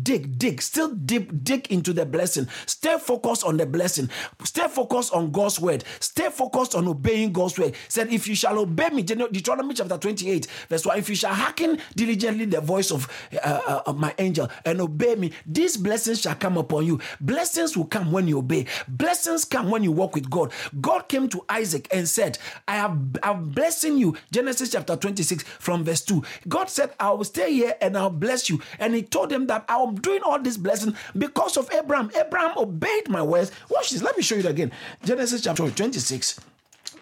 Dig, 0.03 0.37
dig, 0.37 0.61
still 0.61 0.89
dig, 0.89 1.43
dig 1.43 1.71
into 1.71 1.93
the 1.93 2.05
blessing. 2.05 2.47
Stay 2.65 2.97
focused 2.99 3.43
on 3.43 3.57
the 3.57 3.65
blessing. 3.65 4.09
Stay 4.43 4.67
focused 4.67 5.13
on 5.13 5.31
God's 5.31 5.59
word. 5.59 5.83
Stay 5.99 6.29
focused 6.29 6.68
on 6.75 6.87
obeying 6.87 7.31
God's 7.31 7.57
word. 7.57 7.75
Said, 7.87 8.11
if 8.11 8.27
you 8.27 8.35
shall 8.35 8.57
obey 8.59 8.89
me, 8.89 9.03
Deuteronomy 9.03 9.73
chapter 9.73 9.97
28, 9.97 10.47
verse 10.69 10.85
1, 10.85 10.97
if 10.99 11.09
you 11.09 11.15
shall 11.15 11.33
hearken 11.33 11.79
diligently 11.95 12.45
the 12.45 12.61
voice 12.61 12.91
of, 12.91 13.07
uh, 13.33 13.61
uh, 13.67 13.81
of 13.85 13.97
my 13.97 14.13
angel 14.17 14.49
and 14.65 14.81
obey 14.81 15.15
me, 15.15 15.31
these 15.45 15.77
blessings 15.77 16.21
shall 16.21 16.35
come 16.35 16.57
upon 16.57 16.85
you. 16.85 16.99
Blessings 17.21 17.75
will 17.75 17.85
come 17.85 18.11
when 18.11 18.27
you 18.27 18.39
obey. 18.39 18.65
Blessings 18.87 19.45
come 19.45 19.69
when 19.69 19.83
you 19.83 19.91
walk 19.91 20.15
with 20.15 20.29
God. 20.29 20.51
God 20.81 21.07
came 21.07 21.27
to 21.29 21.43
Isaac 21.49 21.87
and 21.91 22.07
said, 22.07 22.37
I 22.67 22.75
have 22.75 22.97
I'm 23.23 23.49
blessing 23.49 23.97
you. 23.97 24.15
Genesis 24.31 24.71
chapter 24.71 24.95
26 24.95 25.43
from 25.43 25.83
verse 25.83 26.01
2. 26.01 26.23
God 26.47 26.69
said, 26.69 26.91
I 26.99 27.11
will 27.11 27.23
stay 27.23 27.53
here 27.53 27.75
and 27.81 27.97
I'll 27.97 28.09
bless 28.09 28.49
you. 28.49 28.61
And 28.79 28.93
he 28.93 29.03
told 29.03 29.31
him 29.31 29.47
that 29.47 29.65
I'm 29.69 29.95
doing 29.95 30.21
all 30.23 30.39
this 30.39 30.57
blessing 30.57 30.95
because 31.17 31.57
of 31.57 31.69
Abraham. 31.71 32.11
Abraham 32.15 32.57
obeyed 32.57 33.09
my 33.09 33.21
words. 33.21 33.51
Watch 33.69 33.91
this. 33.91 34.01
Let 34.01 34.17
me 34.17 34.23
show 34.23 34.35
you 34.35 34.47
again. 34.47 34.71
Genesis 35.03 35.41
chapter 35.41 35.69
26, 35.69 36.39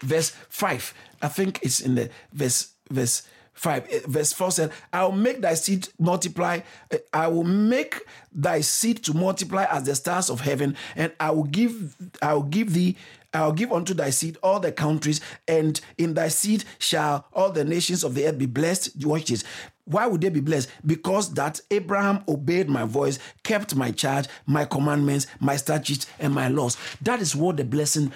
verse 0.02 0.30
5. 0.50 0.94
I 1.22 1.28
think 1.28 1.60
it's 1.62 1.80
in 1.80 1.96
the 1.96 2.10
verse, 2.34 2.74
verse 2.90 3.24
5 3.54 3.88
eh, 3.90 4.00
verse 4.08 4.34
4 4.34 4.52
said 4.52 4.72
i'll 4.94 5.12
make 5.12 5.42
thy 5.42 5.56
seed 5.56 5.90
multiply 5.98 6.60
eh, 6.92 7.00
i 7.12 7.28
will 7.28 7.44
make 7.44 8.00
thy 8.32 8.62
seed 8.62 9.04
to 9.04 9.16
multiply 9.16 9.66
as 9.72 9.82
the 9.84 9.96
stars 9.96 10.30
of 10.30 10.42
heaven 10.42 10.78
and 10.96 11.12
i 11.20 11.32
will 11.32 11.44
give 11.44 11.96
i 12.22 12.36
will 12.36 12.44
give 12.44 12.74
thee 12.74 12.96
I'll 13.34 13.52
give 13.52 13.72
unto 13.72 13.94
thy 13.94 14.10
seed 14.10 14.38
all 14.42 14.60
the 14.60 14.72
countries, 14.72 15.22
and 15.48 15.80
in 15.98 16.14
thy 16.14 16.30
seed 16.30 16.64
shall 16.80 17.26
all 17.34 17.52
the 17.52 17.66
nations 17.66 18.04
of 18.04 18.16
the 18.16 18.26
earth 18.26 18.38
be 18.38 18.46
blessed. 18.46 19.06
Watch 19.06 19.26
this. 19.26 19.44
Why 19.86 20.06
would 20.06 20.22
they 20.22 20.30
be 20.30 20.40
blessed? 20.40 20.70
Because 20.86 21.34
that 21.36 21.62
Abraham 21.72 22.24
obeyed 22.28 22.70
my 22.70 22.84
voice, 22.86 23.20
kept 23.44 23.76
my 23.76 23.92
charge, 23.92 24.28
my 24.46 24.66
commandments, 24.66 25.28
my 25.40 25.56
statutes, 25.56 26.08
and 26.20 26.34
my 26.34 26.48
laws. 26.48 26.78
That 27.02 27.22
is 27.22 27.36
what 27.36 27.58
the 27.58 27.64
blessing 27.64 28.12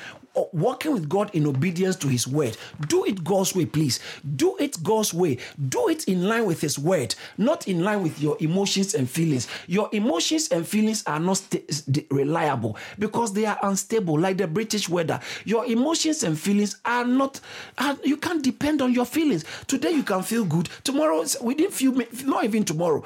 walking 0.52 0.94
with 0.94 1.10
God 1.10 1.34
in 1.34 1.48
obedience 1.48 1.96
to 1.98 2.08
His 2.08 2.28
word. 2.28 2.58
Do 2.88 3.06
it 3.06 3.24
God's 3.24 3.56
way, 3.56 3.66
please. 3.66 4.00
Do 4.36 4.56
it 4.58 4.82
God's 4.84 5.14
way. 5.14 5.38
Do 5.70 5.90
it 5.90 6.06
in 6.06 6.28
line 6.28 6.46
with 6.46 6.62
His 6.62 6.78
word, 6.80 7.16
not 7.38 7.68
in 7.68 7.84
line 7.84 8.04
with 8.04 8.22
your 8.22 8.38
emotions 8.40 8.94
and 8.94 9.10
feelings. 9.10 9.48
Your 9.68 9.90
emotions 9.92 10.50
and 10.50 10.68
feelings 10.68 11.04
are 11.06 11.20
not 11.20 11.38
st- 11.38 12.08
reliable 12.12 12.78
because 13.00 13.34
they 13.34 13.46
are 13.46 13.60
unstable, 13.64 14.20
like 14.20 14.38
the 14.38 14.48
British 14.48 14.90
weather. 14.90 15.20
Your 15.46 15.66
emotions 15.66 16.24
and 16.24 16.40
feelings 16.40 16.78
are 16.86 17.06
not, 17.06 17.40
are, 17.78 17.98
you 18.04 18.18
can't 18.18 18.44
depend 18.44 18.82
on 18.82 18.94
your 18.94 19.06
feelings. 19.06 19.46
Today 19.68 19.92
you 19.92 20.04
can 20.04 20.24
feel 20.24 20.46
good, 20.46 20.70
tomorrow, 20.84 21.24
we 21.42 21.56
didn't 21.56 21.74
feel, 21.74 21.94
not 22.26 22.44
even 22.44 22.64
tomorrow. 22.64 23.04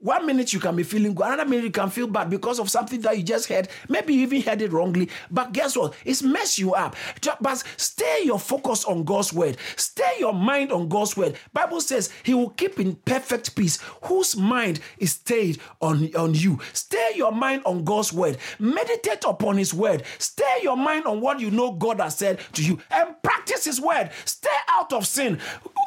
One 0.00 0.26
minute 0.26 0.52
you 0.52 0.60
can 0.60 0.76
be 0.76 0.84
feeling 0.84 1.12
good, 1.12 1.26
another 1.26 1.44
minute 1.44 1.64
you 1.64 1.70
can 1.72 1.90
feel 1.90 2.06
bad 2.06 2.30
because 2.30 2.60
of 2.60 2.70
something 2.70 3.00
that 3.00 3.16
you 3.16 3.24
just 3.24 3.48
heard. 3.48 3.66
Maybe 3.88 4.14
you 4.14 4.22
even 4.22 4.42
heard 4.42 4.62
it 4.62 4.70
wrongly. 4.72 5.08
But 5.28 5.52
guess 5.52 5.76
what? 5.76 5.94
It's 6.04 6.22
mess 6.22 6.56
you 6.56 6.72
up. 6.72 6.94
But 7.40 7.64
stay 7.76 8.20
your 8.22 8.38
focus 8.38 8.84
on 8.84 9.02
God's 9.02 9.32
word. 9.32 9.56
Stay 9.74 10.18
your 10.20 10.32
mind 10.32 10.70
on 10.70 10.88
God's 10.88 11.16
word. 11.16 11.36
Bible 11.52 11.80
says 11.80 12.12
He 12.22 12.32
will 12.32 12.50
keep 12.50 12.78
in 12.78 12.94
perfect 12.94 13.56
peace 13.56 13.80
whose 14.04 14.36
mind 14.36 14.78
is 14.98 15.14
stayed 15.14 15.58
on, 15.80 16.14
on 16.14 16.32
you. 16.32 16.60
Stay 16.72 17.14
your 17.16 17.32
mind 17.32 17.62
on 17.64 17.82
God's 17.82 18.12
word. 18.12 18.38
Meditate 18.60 19.24
upon 19.26 19.56
His 19.56 19.74
word. 19.74 20.04
Stay 20.18 20.58
your 20.62 20.76
mind 20.76 21.06
on 21.06 21.20
what 21.20 21.40
you 21.40 21.50
know 21.50 21.72
God 21.72 21.98
has 21.98 22.16
said 22.16 22.38
to 22.52 22.64
you 22.64 22.78
and 22.92 23.20
practice 23.24 23.64
His 23.64 23.80
word. 23.80 24.10
Stay 24.24 24.48
out 24.68 24.92
of 24.92 25.08
sin. 25.08 25.40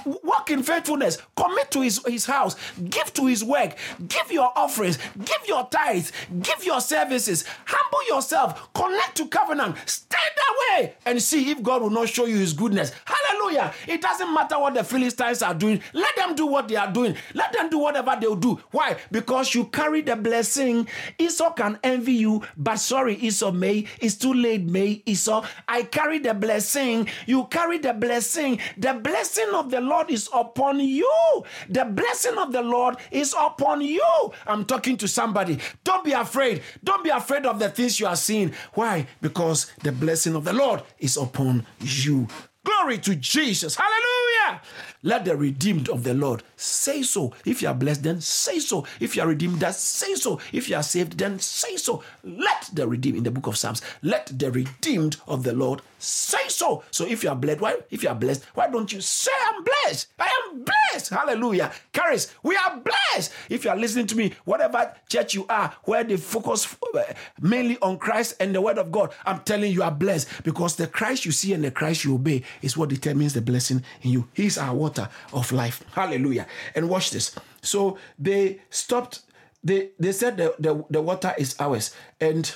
Walk 0.06 0.52
in 0.52 0.63
faithfulness. 0.63 1.17
Commit 1.38 1.71
to 1.71 1.80
His, 1.80 2.06
his 2.06 2.26
house. 2.26 2.58
Give 2.89 3.13
to 3.13 3.28
His 3.28 3.41
work 3.41 3.78
Give 4.08 4.32
your 4.32 4.52
offerings, 4.56 4.98
give 5.18 5.48
your 5.48 5.68
tithes, 5.68 6.12
give 6.42 6.64
your 6.64 6.82
services, 6.82 7.46
humble 7.66 8.08
yourself, 8.08 8.74
connect 8.74 9.18
to 9.18 9.28
covenant, 9.28 9.76
stay 9.86 10.18
that 10.18 10.56
way, 10.80 10.96
and 11.06 11.22
see 11.22 11.52
if 11.52 11.62
God 11.62 11.82
will 11.82 11.90
not 11.90 12.10
show 12.10 12.26
you 12.26 12.38
his 12.38 12.54
goodness. 12.54 12.92
Hallelujah. 13.06 13.74
It 13.88 14.02
doesn't 14.02 14.34
matter 14.34 14.58
what 14.60 14.74
the 14.74 14.84
Philistines 14.84 15.42
are 15.42 15.54
doing, 15.54 15.82
let 15.94 16.16
them 16.16 16.36
do 16.36 16.48
what 16.48 16.68
they 16.68 16.76
are 16.76 16.92
doing, 16.92 17.16
let 17.34 17.54
them 17.54 17.70
do 17.70 17.78
whatever 17.80 18.18
they'll 18.20 18.36
do. 18.36 18.60
Why? 18.72 18.98
Because 19.12 19.54
you 19.54 19.66
carry 19.66 20.02
the 20.02 20.16
blessing. 20.16 20.88
Esau 21.18 21.52
can 21.54 21.80
envy 21.84 22.14
you, 22.14 22.44
but 22.58 22.78
sorry, 22.78 23.16
Esau 23.16 23.52
may. 23.52 23.86
It's 24.00 24.16
too 24.16 24.34
late, 24.34 24.64
may. 24.64 25.04
Esau. 25.06 25.46
I 25.68 25.84
carry 25.84 26.20
the 26.20 26.34
blessing. 26.34 27.08
You 27.26 27.46
carry 27.46 27.78
the 27.78 27.94
blessing. 27.94 28.60
The 28.78 28.94
blessing 28.94 29.50
of 29.54 29.72
the 29.72 29.82
Lord 29.82 30.10
is 30.10 30.30
upon 30.34 30.80
you. 30.80 31.44
The 31.70 31.86
blessing 31.86 32.38
of 32.38 32.52
the 32.52 32.62
Lord 32.62 32.98
is 33.12 33.36
upon 33.38 33.82
you. 33.82 33.90
I'm 34.47 34.65
talking 34.65 34.97
to 34.97 35.08
somebody. 35.08 35.60
Don't 35.84 36.04
be 36.04 36.12
afraid. 36.12 36.62
Don't 36.84 37.04
be 37.04 37.10
afraid 37.10 37.45
of 37.45 37.60
the 37.60 37.69
things 37.69 37.99
you 37.99 38.08
are 38.08 38.15
seeing. 38.15 38.54
Why? 38.73 39.08
Because 39.21 39.71
the 39.84 39.91
blessing 39.91 40.36
of 40.36 40.43
the 40.43 40.54
Lord 40.54 40.84
is 40.99 41.17
upon 41.17 41.65
you. 41.80 42.27
Glory 42.63 42.99
to 42.99 43.15
Jesus. 43.15 43.75
Hallelujah. 43.75 44.62
Let 45.04 45.26
the 45.26 45.36
redeemed 45.36 45.90
of 45.90 46.04
the 46.04 46.14
Lord 46.14 46.44
say 46.56 47.02
so. 47.02 47.34
If 47.44 47.62
you 47.62 47.68
are 47.70 47.74
blessed, 47.74 48.04
then 48.04 48.22
say 48.22 48.60
so. 48.60 48.86
If 49.00 49.16
you 49.16 49.24
are 49.24 49.28
redeemed, 49.28 49.60
then 49.60 49.74
say 49.74 50.14
so. 50.16 50.40
If 50.52 50.70
you 50.70 50.76
are 50.76 50.84
saved, 50.84 51.18
then 51.18 51.40
say 51.40 51.76
so. 51.78 52.04
Let 52.24 52.70
the 52.74 52.88
redeemed 52.88 53.18
in 53.18 53.24
the 53.24 53.32
book 53.32 53.48
of 53.48 53.58
Psalms, 53.58 53.82
let 54.04 54.28
the 54.38 54.52
redeemed 54.52 55.18
of 55.28 55.44
the 55.44 55.54
Lord 55.54 55.82
say 55.98 56.48
so. 56.48 56.84
So 56.92 57.06
if 57.06 57.24
you 57.24 57.30
are 57.30 57.36
blessed, 57.36 57.62
why? 57.62 57.78
If 57.90 58.04
you 58.04 58.10
are 58.10 58.16
blessed, 58.16 58.46
why 58.54 58.68
don't 58.68 58.92
you 58.92 59.02
say 59.02 59.32
I'm 59.48 59.64
blessed? 59.64 60.08
I 60.20 60.30
am 60.46 60.64
blessed. 60.64 61.10
Hallelujah. 61.10 61.72
Charis, 61.94 62.34
we 62.44 62.56
are 62.56 62.78
blessed. 62.78 63.32
If 63.50 63.66
you 63.66 63.72
are 63.72 63.78
listening 63.78 64.08
to 64.08 64.16
me, 64.16 64.34
whatever 64.46 64.94
church 65.10 65.34
you 65.34 65.46
are, 65.50 65.74
where 65.84 66.04
they 66.04 66.18
focus 66.18 66.76
uh, 66.96 67.04
mainly 67.40 67.78
on 67.82 67.98
Christ 67.98 68.36
and 68.40 68.54
the 68.54 68.62
word 68.62 68.78
of 68.78 68.92
God, 68.92 69.12
I'm 69.26 69.40
telling 69.42 69.72
you, 69.72 69.82
you 69.82 69.84
are 69.84 69.92
blessed 69.92 70.44
because 70.44 70.76
the 70.76 70.88
Christ 70.88 71.26
you 71.26 71.32
see 71.32 71.54
and 71.54 71.64
the 71.64 71.72
Christ 71.72 72.04
you 72.04 72.16
obey 72.16 72.44
is 72.62 72.78
what 72.78 72.90
determines 72.90 73.34
the 73.34 73.42
blessing 73.42 73.84
in 74.02 74.12
you. 74.12 74.28
He's 74.34 74.58
our 74.58 74.74
water 74.91 75.10
of 75.34 75.51
life. 75.51 75.84
Hallelujah. 75.93 76.47
And 76.75 76.89
watch 76.89 77.12
this. 77.12 77.36
So 77.62 77.97
they 78.19 78.60
stopped, 78.69 79.21
they, 79.63 79.89
they 79.99 80.12
said 80.12 80.38
the, 80.38 80.56
the, 80.60 80.84
the 80.89 81.01
water 81.01 81.34
is 81.38 81.56
ours. 81.60 81.95
And 82.19 82.54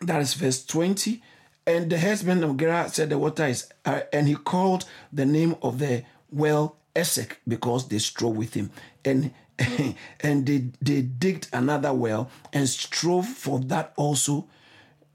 that 0.00 0.20
is 0.20 0.34
verse 0.34 0.64
20. 0.64 1.22
And 1.66 1.90
the 1.90 1.98
husband 1.98 2.44
of 2.44 2.56
Gerar 2.56 2.88
said 2.88 3.10
the 3.10 3.18
water 3.18 3.46
is, 3.46 3.68
uh, 3.84 4.00
and 4.12 4.28
he 4.28 4.34
called 4.34 4.84
the 5.12 5.24
name 5.24 5.56
of 5.62 5.78
the 5.78 6.04
well 6.30 6.76
Esek 6.94 7.40
because 7.46 7.88
they 7.88 7.98
strove 7.98 8.36
with 8.36 8.54
him. 8.54 8.70
And 9.04 9.32
and 10.20 10.44
they, 10.46 10.66
they 10.82 11.00
digged 11.02 11.46
another 11.52 11.92
well 11.92 12.28
and 12.52 12.68
strove 12.68 13.24
for 13.28 13.60
that 13.60 13.92
also 13.96 14.48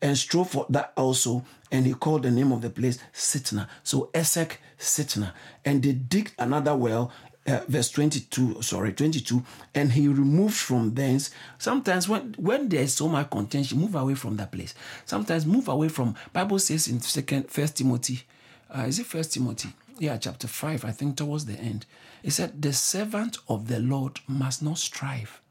and 0.02 0.18
strove 0.18 0.50
for 0.50 0.66
that 0.70 0.94
also. 0.96 1.44
And 1.74 1.86
he 1.86 1.94
called 1.94 2.24
the 2.24 2.32
name 2.32 2.54
of 2.54 2.62
the 2.62 2.70
place 2.70 3.00
Sitnah. 3.14 3.68
So 3.84 4.10
Esek 4.14 4.62
Sitnah. 4.80 5.34
And 5.66 5.84
they 5.84 5.92
digged 5.94 6.34
another 6.40 6.76
well 6.76 7.12
uh, 7.48 7.62
verse 7.68 7.90
22 7.92 8.62
sorry 8.62 8.94
22 8.94 9.44
and 9.74 9.94
he 9.94 10.08
removed 10.08 10.56
from 10.56 10.94
thence 10.94 11.32
sometimes 11.58 12.08
when 12.08 12.36
when 12.38 12.70
there's 12.70 12.94
so 12.94 13.08
much 13.08 13.30
contention 13.30 13.80
move 13.80 13.96
away 13.96 14.14
from 14.14 14.38
that 14.38 14.52
place. 14.52 14.76
Sometimes 15.06 15.46
move 15.46 15.68
away 15.68 15.90
from 15.90 16.16
bible 16.34 16.60
says 16.60 16.88
in 16.88 17.00
second 17.02 17.50
first 17.50 17.78
timothy 17.78 18.24
uh, 18.76 18.82
is 18.82 19.00
it 19.00 19.06
first 19.06 19.34
timothy? 19.34 19.70
Yeah 19.98 20.18
chapter 20.18 20.48
5 20.48 20.86
i 20.86 20.92
think 20.92 21.18
towards 21.18 21.46
the 21.46 21.54
end. 21.54 21.86
It 22.24 22.32
said 22.32 22.62
the 22.62 22.74
servant 22.74 23.38
of 23.48 23.68
the 23.68 23.80
lord 23.80 24.20
must 24.28 24.62
not 24.62 24.78
strive. 24.78 25.42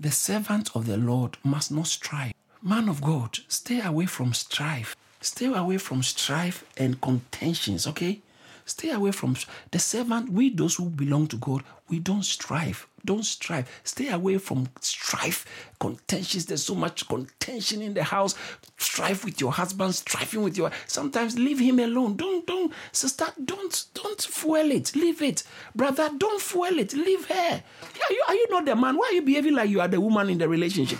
The 0.00 0.10
servant 0.10 0.74
of 0.74 0.86
the 0.86 0.96
lord 0.96 1.36
must 1.44 1.70
not 1.70 1.86
strive. 1.86 2.32
Man 2.62 2.88
of 2.88 3.02
god 3.02 3.38
stay 3.48 3.80
away 3.80 4.06
from 4.06 4.32
strife. 4.32 4.96
Stay 5.20 5.46
away 5.46 5.78
from 5.78 6.02
strife 6.02 6.64
and 6.76 7.00
contentions, 7.00 7.86
okay? 7.86 8.20
Stay 8.66 8.90
away 8.90 9.12
from 9.12 9.36
the 9.70 9.78
servant. 9.78 10.30
We, 10.30 10.50
those 10.50 10.74
who 10.74 10.90
belong 10.90 11.28
to 11.28 11.36
God, 11.36 11.62
we 11.88 12.00
don't 12.00 12.24
strive. 12.24 12.88
Don't 13.04 13.24
strive. 13.24 13.70
Stay 13.84 14.08
away 14.08 14.38
from 14.38 14.68
strife, 14.80 15.46
contentions. 15.78 16.46
There's 16.46 16.64
so 16.64 16.74
much 16.74 17.06
contention 17.08 17.80
in 17.80 17.94
the 17.94 18.02
house. 18.02 18.34
Strife 18.76 19.24
with 19.24 19.40
your 19.40 19.52
husband, 19.52 19.94
striving 19.94 20.42
with 20.42 20.58
your. 20.58 20.72
Sometimes 20.88 21.38
leave 21.38 21.60
him 21.60 21.78
alone. 21.78 22.16
Don't, 22.16 22.44
don't, 22.44 22.72
sister. 22.90 23.26
Don't, 23.42 23.86
don't 23.94 24.20
fuel 24.20 24.72
it. 24.72 24.96
Leave 24.96 25.22
it, 25.22 25.44
brother. 25.76 26.10
Don't 26.18 26.42
fuel 26.42 26.80
it. 26.80 26.92
Leave 26.92 27.24
her. 27.26 27.62
Are 27.62 28.12
you, 28.12 28.22
are 28.26 28.34
you 28.34 28.46
not 28.50 28.64
the 28.64 28.74
man? 28.74 28.96
Why 28.96 29.10
are 29.12 29.14
you 29.14 29.22
behaving 29.22 29.54
like 29.54 29.70
you 29.70 29.80
are 29.80 29.88
the 29.88 30.00
woman 30.00 30.28
in 30.28 30.38
the 30.38 30.48
relationship? 30.48 30.98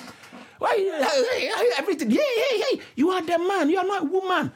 Why 0.59 0.71
are 0.71 0.79
you 0.79 1.73
everything? 1.77 2.11
Hey, 2.11 2.19
hey, 2.19 2.61
hey! 2.61 2.81
You 2.95 3.11
are 3.11 3.23
the 3.23 3.39
man. 3.39 3.69
You 3.69 3.79
are 3.79 3.87
not 3.87 4.03
a 4.05 4.07
woman. 4.07 4.53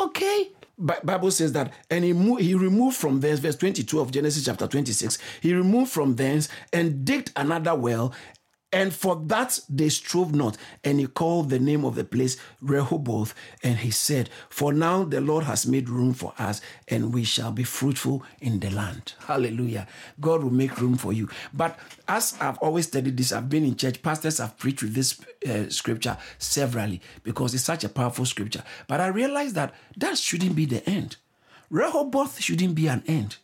Okay, 0.00 0.50
Bible 0.84 1.30
says 1.30 1.52
that, 1.52 1.72
and 1.90 2.04
he, 2.04 2.12
he 2.42 2.54
removed 2.54 2.96
from 2.96 3.20
thence, 3.20 3.40
verse 3.40 3.56
22 3.56 4.00
of 4.00 4.10
Genesis 4.10 4.44
chapter 4.44 4.66
26, 4.66 5.18
he 5.40 5.54
removed 5.54 5.90
from 5.90 6.16
thence 6.16 6.48
and 6.72 7.04
digged 7.04 7.32
another 7.36 7.74
well, 7.74 8.12
and 8.74 8.92
for 8.92 9.14
that 9.26 9.60
they 9.68 9.88
strove 9.88 10.34
not. 10.34 10.56
And 10.82 10.98
he 10.98 11.06
called 11.06 11.48
the 11.48 11.60
name 11.60 11.84
of 11.84 11.94
the 11.94 12.02
place 12.02 12.36
Rehoboth. 12.60 13.32
And 13.62 13.78
he 13.78 13.92
said, 13.92 14.28
For 14.50 14.72
now 14.72 15.04
the 15.04 15.20
Lord 15.20 15.44
has 15.44 15.64
made 15.64 15.88
room 15.88 16.12
for 16.12 16.34
us, 16.38 16.60
and 16.88 17.14
we 17.14 17.22
shall 17.22 17.52
be 17.52 17.62
fruitful 17.62 18.24
in 18.40 18.58
the 18.58 18.70
land. 18.70 19.14
Hallelujah. 19.26 19.86
God 20.20 20.42
will 20.42 20.50
make 20.50 20.80
room 20.80 20.96
for 20.96 21.12
you. 21.12 21.30
But 21.52 21.78
as 22.08 22.36
I've 22.40 22.58
always 22.58 22.88
studied 22.88 23.16
this, 23.16 23.30
I've 23.30 23.48
been 23.48 23.64
in 23.64 23.76
church, 23.76 24.02
pastors 24.02 24.38
have 24.38 24.58
preached 24.58 24.82
with 24.82 24.94
this 24.94 25.20
uh, 25.48 25.70
scripture 25.70 26.18
severally 26.38 27.00
because 27.22 27.54
it's 27.54 27.62
such 27.62 27.84
a 27.84 27.88
powerful 27.88 28.26
scripture. 28.26 28.64
But 28.88 29.00
I 29.00 29.06
realized 29.06 29.54
that 29.54 29.72
that 29.98 30.18
shouldn't 30.18 30.56
be 30.56 30.66
the 30.66 30.84
end. 30.90 31.16
Rehoboth 31.70 32.40
shouldn't 32.40 32.74
be 32.74 32.88
an 32.88 33.04
end. 33.06 33.36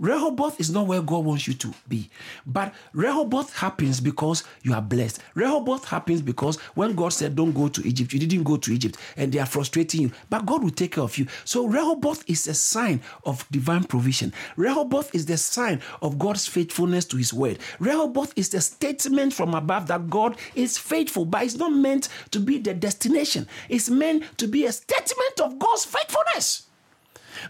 Rehoboth 0.00 0.58
is 0.58 0.70
not 0.70 0.88
where 0.88 1.00
God 1.00 1.24
wants 1.24 1.46
you 1.46 1.54
to 1.54 1.72
be. 1.88 2.10
But 2.46 2.74
Rehoboth 2.92 3.56
happens 3.56 4.00
because 4.00 4.42
you 4.62 4.74
are 4.74 4.82
blessed. 4.82 5.20
Rehoboth 5.34 5.84
happens 5.84 6.20
because 6.20 6.56
when 6.74 6.96
God 6.96 7.12
said, 7.12 7.36
Don't 7.36 7.52
go 7.52 7.68
to 7.68 7.86
Egypt, 7.86 8.12
you 8.12 8.18
didn't 8.18 8.42
go 8.42 8.56
to 8.56 8.72
Egypt 8.72 8.98
and 9.16 9.30
they 9.30 9.38
are 9.38 9.46
frustrating 9.46 10.02
you. 10.02 10.12
But 10.28 10.46
God 10.46 10.64
will 10.64 10.70
take 10.70 10.92
care 10.92 11.04
of 11.04 11.16
you. 11.16 11.26
So 11.44 11.66
Rehoboth 11.66 12.28
is 12.28 12.48
a 12.48 12.54
sign 12.54 13.02
of 13.24 13.46
divine 13.52 13.84
provision. 13.84 14.32
Rehoboth 14.56 15.14
is 15.14 15.26
the 15.26 15.36
sign 15.36 15.80
of 16.02 16.18
God's 16.18 16.48
faithfulness 16.48 17.04
to 17.06 17.16
his 17.16 17.32
word. 17.32 17.58
Rehoboth 17.78 18.32
is 18.36 18.48
the 18.48 18.60
statement 18.60 19.32
from 19.32 19.54
above 19.54 19.86
that 19.86 20.10
God 20.10 20.36
is 20.56 20.76
faithful, 20.76 21.24
but 21.24 21.44
it's 21.44 21.56
not 21.56 21.72
meant 21.72 22.08
to 22.32 22.40
be 22.40 22.58
the 22.58 22.74
destination. 22.74 23.46
It's 23.68 23.88
meant 23.88 24.38
to 24.38 24.48
be 24.48 24.66
a 24.66 24.72
statement 24.72 25.40
of 25.40 25.58
God's 25.58 25.84
faithfulness. 25.84 26.66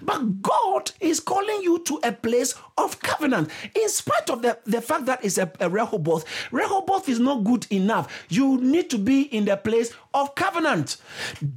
But 0.02 0.42
God 0.42 0.92
is 1.00 1.20
calling 1.20 1.62
you 1.62 1.78
to 1.80 2.00
a 2.02 2.12
place 2.12 2.54
of 2.76 3.00
covenant. 3.00 3.50
In 3.74 3.88
spite 3.88 4.30
of 4.30 4.42
the, 4.42 4.58
the 4.64 4.80
fact 4.80 5.06
that 5.06 5.24
it's 5.24 5.38
a, 5.38 5.50
a 5.60 5.68
Rehoboth, 5.68 6.24
Rehoboth 6.52 7.08
is 7.08 7.20
not 7.20 7.44
good 7.44 7.66
enough. 7.70 8.26
You 8.28 8.60
need 8.60 8.90
to 8.90 8.98
be 8.98 9.22
in 9.22 9.44
the 9.44 9.56
place 9.56 9.92
of 10.14 10.34
covenant. 10.34 10.96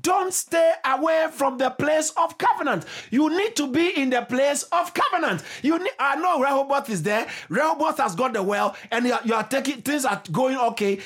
Don't 0.02 0.34
stay 0.34 0.74
away 0.84 1.28
from 1.32 1.58
the 1.58 1.70
place 1.70 2.12
of 2.18 2.38
covenant. 2.38 2.86
You 3.12 3.30
need 3.30 3.56
to 3.56 3.72
be 3.72 3.90
in 3.90 4.10
the 4.10 4.24
place 4.24 4.64
of 4.64 4.94
covenant. 4.94 5.44
You 5.62 5.80
need, 5.80 5.92
I 6.00 6.16
know 6.16 6.42
Rehoboth 6.42 6.90
is 6.90 7.04
there. 7.04 7.28
Rehoboth 7.50 7.98
has 8.00 8.16
got 8.16 8.34
the 8.34 8.44
well, 8.44 8.76
and 8.92 9.06
you 9.06 9.14
are, 9.14 9.22
you 9.24 9.34
are 9.34 9.48
taking 9.48 9.82
things 9.82 10.04
are 10.06 10.22
going 10.32 10.58
okay. 10.58 11.00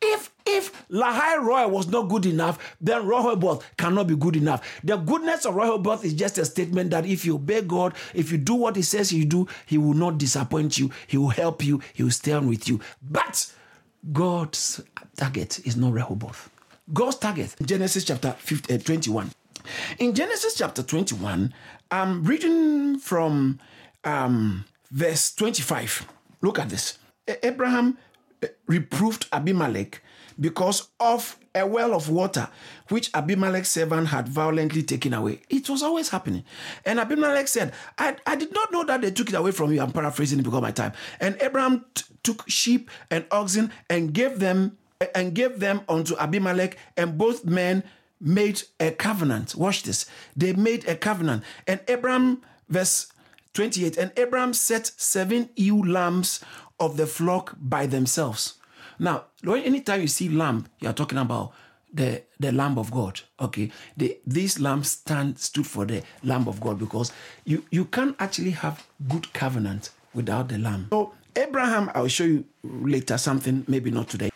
If 0.00 0.30
if 0.46 0.88
Lahairoi 0.88 1.68
was 1.68 1.88
not 1.88 2.08
good 2.08 2.24
enough, 2.24 2.76
then 2.80 3.06
Rehoboth 3.06 3.64
cannot 3.76 4.06
be 4.06 4.14
good 4.14 4.36
enough. 4.36 4.80
The 4.84 4.96
goodness 4.96 5.44
of 5.44 5.56
Rehoboth 5.56 6.04
is 6.04 6.14
just 6.14 6.38
a 6.38 6.44
statement 6.44 6.90
that 6.90 7.04
if 7.04 7.24
you 7.24 7.34
obey 7.34 7.62
God, 7.62 7.94
if 8.14 8.30
you 8.30 8.38
do 8.38 8.54
what 8.54 8.76
He 8.76 8.82
says 8.82 9.12
you 9.12 9.24
do, 9.24 9.48
He 9.66 9.76
will 9.76 9.94
not 9.94 10.18
disappoint 10.18 10.78
you. 10.78 10.90
He 11.08 11.18
will 11.18 11.30
help 11.30 11.64
you. 11.64 11.80
He 11.92 12.04
will 12.04 12.10
stand 12.12 12.48
with 12.48 12.68
you. 12.68 12.80
But 13.02 13.52
God's 14.12 14.80
target 15.16 15.66
is 15.66 15.76
not 15.76 15.92
Rehoboth. 15.92 16.50
God's 16.92 17.16
target, 17.16 17.54
Genesis 17.64 18.04
chapter 18.04 18.32
50, 18.38 18.74
uh, 18.74 18.78
21. 18.78 19.30
In 19.98 20.14
Genesis 20.14 20.54
chapter 20.54 20.82
21, 20.82 21.52
I'm 21.90 22.22
reading 22.22 22.98
from 22.98 23.58
um, 24.04 24.64
verse 24.92 25.34
25. 25.34 26.06
Look 26.42 26.60
at 26.60 26.68
this. 26.68 26.98
Abraham 27.42 27.98
reproved 28.68 29.26
Abimelech 29.32 30.00
because 30.38 30.88
of 31.00 31.36
a 31.56 31.66
well 31.66 31.92
of 31.92 32.08
water 32.08 32.48
which 32.88 33.10
Abimelech's 33.14 33.70
servant 33.70 34.08
had 34.08 34.28
violently 34.28 34.82
taken 34.84 35.12
away. 35.12 35.40
It 35.48 35.68
was 35.68 35.82
always 35.82 36.10
happening. 36.10 36.44
And 36.84 37.00
Abimelech 37.00 37.48
said, 37.48 37.72
I, 37.98 38.16
I 38.26 38.36
did 38.36 38.52
not 38.52 38.70
know 38.70 38.84
that 38.84 39.00
they 39.00 39.10
took 39.10 39.28
it 39.30 39.34
away 39.34 39.50
from 39.50 39.72
you. 39.72 39.80
I'm 39.80 39.90
paraphrasing 39.90 40.38
it 40.38 40.42
because 40.42 40.58
of 40.58 40.62
my 40.62 40.70
time. 40.70 40.92
And 41.18 41.36
Abraham 41.40 41.84
t- 41.94 42.04
took 42.22 42.48
sheep 42.48 42.90
and 43.10 43.24
oxen 43.32 43.72
and 43.90 44.12
gave 44.12 44.38
them 44.38 44.76
and 45.14 45.34
gave 45.34 45.60
them 45.60 45.82
unto 45.88 46.16
Abimelech, 46.16 46.76
and 46.96 47.18
both 47.18 47.44
men 47.44 47.82
made 48.20 48.62
a 48.80 48.90
covenant. 48.90 49.54
Watch 49.54 49.82
this. 49.82 50.06
They 50.36 50.52
made 50.52 50.88
a 50.88 50.96
covenant. 50.96 51.44
And 51.66 51.80
Abraham, 51.88 52.42
verse 52.68 53.12
28, 53.54 53.96
and 53.96 54.12
Abraham 54.16 54.54
set 54.54 54.90
seven 54.96 55.50
ewe 55.56 55.82
lambs 55.82 56.40
of 56.80 56.96
the 56.96 57.06
flock 57.06 57.56
by 57.60 57.86
themselves. 57.86 58.54
Now, 58.98 59.24
anytime 59.46 60.00
you 60.00 60.08
see 60.08 60.28
lamb, 60.28 60.66
you 60.80 60.88
are 60.88 60.94
talking 60.94 61.18
about 61.18 61.52
the, 61.92 62.22
the 62.38 62.52
Lamb 62.52 62.78
of 62.78 62.90
God. 62.90 63.20
Okay. 63.40 63.70
The, 63.96 64.18
these 64.26 64.60
lambs 64.60 64.90
stand 64.90 65.38
stood 65.38 65.66
for 65.66 65.84
the 65.84 66.02
Lamb 66.22 66.48
of 66.48 66.60
God 66.60 66.78
because 66.78 67.12
you, 67.44 67.64
you 67.70 67.86
can't 67.86 68.16
actually 68.18 68.50
have 68.50 68.86
good 69.08 69.32
covenant 69.32 69.90
without 70.14 70.48
the 70.48 70.58
lamb. 70.58 70.88
So 70.90 71.12
Abraham, 71.34 71.90
I'll 71.94 72.08
show 72.08 72.24
you 72.24 72.44
later 72.62 73.18
something, 73.18 73.64
maybe 73.68 73.90
not 73.90 74.08
today. 74.08 74.30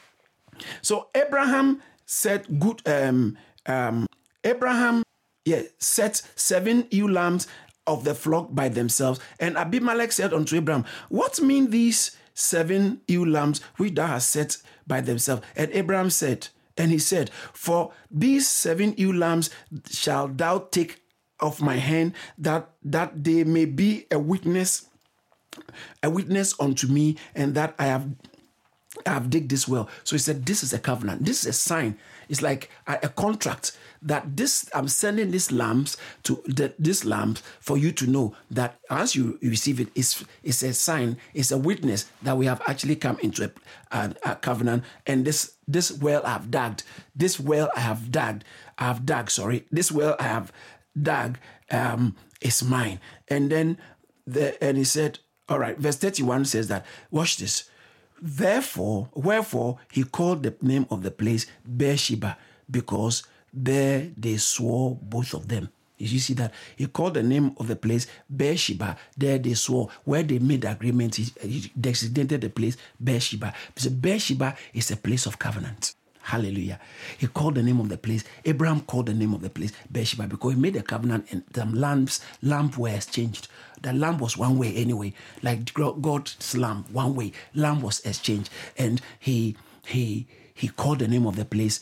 So 0.83 1.09
Abraham 1.14 1.83
said 2.07 2.46
good 2.59 2.83
um 2.87 3.38
um 3.66 4.07
Abraham 4.44 5.03
yeah 5.44 5.62
set 5.79 6.23
seven 6.35 6.87
ewe 6.90 7.09
lambs 7.09 7.46
of 7.87 8.05
the 8.05 8.14
flock 8.14 8.55
by 8.55 8.68
themselves. 8.68 9.20
And 9.38 9.57
Abimelech 9.57 10.12
said 10.12 10.33
unto 10.33 10.57
Abraham, 10.57 10.85
What 11.09 11.40
mean 11.40 11.70
these 11.70 12.16
seven 12.35 13.01
ewe 13.09 13.27
lambs 13.27 13.61
which 13.77 13.94
thou 13.94 14.07
hast 14.07 14.31
set 14.31 14.57
by 14.87 15.01
themselves? 15.01 15.42
And 15.57 15.70
Abraham 15.73 16.11
said, 16.11 16.49
and 16.77 16.90
he 16.90 16.99
said, 16.99 17.31
For 17.53 17.92
these 18.11 18.49
seven 18.49 18.94
ewe 18.96 19.12
lambs 19.12 19.51
shall 19.90 20.29
thou 20.29 20.59
take 20.70 21.03
of 21.40 21.61
my 21.61 21.77
hand, 21.77 22.14
that 22.38 22.70
that 22.83 23.25
they 23.25 23.44
may 23.44 23.64
be 23.64 24.07
a 24.11 24.18
witness, 24.18 24.87
a 26.03 26.11
witness 26.11 26.55
unto 26.61 26.87
me, 26.87 27.16
and 27.35 27.55
that 27.55 27.75
I 27.79 27.87
have 27.87 28.09
I 29.07 29.11
have 29.11 29.31
digged 29.31 29.51
this 29.51 29.67
well. 29.69 29.89
So 30.05 30.15
he 30.15 30.21
said, 30.21 30.47
This 30.47 30.63
is 30.63 30.73
a 30.73 30.79
covenant. 30.79 31.25
This 31.25 31.41
is 31.41 31.47
a 31.47 31.53
sign. 31.53 31.99
It's 32.29 32.43
like 32.43 32.71
a, 32.87 32.99
a 33.03 33.09
contract 33.09 33.77
that 34.03 34.37
this 34.37 34.71
I'm 34.75 34.89
sending 34.89 35.31
these 35.31 35.53
lambs 35.53 35.97
to 36.23 36.43
the, 36.47 36.73
this 36.79 37.05
lambs 37.05 37.43
for 37.61 37.77
you 37.77 37.93
to 37.93 38.07
know 38.07 38.35
that 38.51 38.79
as 38.89 39.15
you 39.15 39.39
receive 39.43 39.81
it, 39.81 39.89
it's, 39.95 40.25
it's 40.43 40.63
a 40.63 40.73
sign, 40.73 41.19
it's 41.35 41.51
a 41.51 41.59
witness 41.59 42.07
that 42.23 42.37
we 42.37 42.47
have 42.47 42.63
actually 42.67 42.97
come 42.97 43.19
into 43.21 43.45
a, 43.45 43.97
a, 43.97 44.15
a 44.25 44.37
covenant. 44.37 44.85
And 45.07 45.25
this 45.25 45.55
this 45.69 45.93
well 45.93 46.23
I 46.25 46.31
have 46.31 46.51
dug, 46.51 46.83
this 47.15 47.39
well 47.39 47.71
I 47.77 47.81
have 47.81 48.11
dug, 48.11 48.43
I 48.79 48.85
have 48.85 49.07
dug, 49.07 49.31
sorry, 49.31 49.67
this 49.71 49.93
well 49.93 50.17
I 50.19 50.25
have 50.25 50.53
dug 51.01 51.39
um, 51.71 52.17
is 52.41 52.63
mine. 52.63 53.01
And 53.29 53.51
then 53.51 53.79
the 54.27 54.63
and 54.63 54.77
he 54.77 54.85
said, 54.85 55.19
All 55.49 55.59
right, 55.59 55.77
verse 55.79 55.97
31 55.97 56.47
says 56.47 56.69
that, 56.69 56.87
watch 57.11 57.37
this. 57.37 57.70
Therefore, 58.23 59.09
wherefore 59.15 59.79
he 59.91 60.05
called 60.05 60.43
the 60.43 60.55
name 60.61 60.87
of 60.91 61.03
the 61.03 61.11
place 61.11 61.47
Beersheba, 61.65 62.37
because 62.71 63.25
there 63.53 64.11
they 64.17 64.37
swore 64.37 64.99
both 65.01 65.35
of 65.35 65.49
them. 65.49 65.71
Did 65.99 66.13
you 66.13 66.19
see 66.19 66.35
that? 66.35 66.55
He 66.77 66.87
called 66.87 67.15
the 67.15 67.23
name 67.23 67.55
of 67.59 67.69
the 67.69 67.77
place 67.77 68.07
Beersheba. 68.35 68.97
There 69.17 69.39
they 69.39 69.53
swore. 69.53 69.91
Where 70.05 70.23
they 70.23 70.39
made 70.39 70.63
the 70.63 70.71
agreement, 70.71 71.17
he, 71.17 71.27
he 71.43 71.71
designated 71.79 72.41
the 72.41 72.49
place 72.49 72.79
Beersheba. 73.03 73.53
So 73.77 73.91
Beersheba 73.91 74.57
is 74.73 74.91
a 74.91 74.97
place 74.97 75.27
of 75.27 75.39
covenant. 75.39 75.95
Hallelujah. 76.31 76.79
He 77.19 77.27
called 77.27 77.57
the 77.57 77.62
name 77.62 77.81
of 77.81 77.88
the 77.88 77.99
place. 77.99 78.23
Abraham 78.45 78.83
called 78.83 79.07
the 79.07 79.14
name 79.14 79.35
of 79.35 79.43
the 79.43 79.51
place 79.51 79.73
Beersheba 79.90 80.29
because 80.29 80.55
he 80.55 80.61
made 80.61 80.77
a 80.77 80.83
covenant 80.83 81.27
and 81.33 81.43
the 81.51 81.64
lamps, 81.66 82.21
lamp 82.40 82.79
were 82.79 82.90
exchanged. 82.90 83.49
The 83.83 83.93
lamp 83.93 84.21
was 84.21 84.37
one 84.37 84.57
way 84.57 84.73
anyway, 84.77 85.12
like 85.43 85.75
God's 85.75 86.57
lamp, 86.57 86.88
one 86.90 87.16
way. 87.16 87.33
Lamp 87.57 87.83
was 87.83 87.99
exchanged. 88.07 88.49
And 88.79 89.03
he 89.19 89.57
he 89.87 90.29
he 90.55 90.69
called 90.69 91.01
the 91.01 91.09
name 91.09 91.27
of 91.27 91.35
the 91.35 91.45
place 91.45 91.81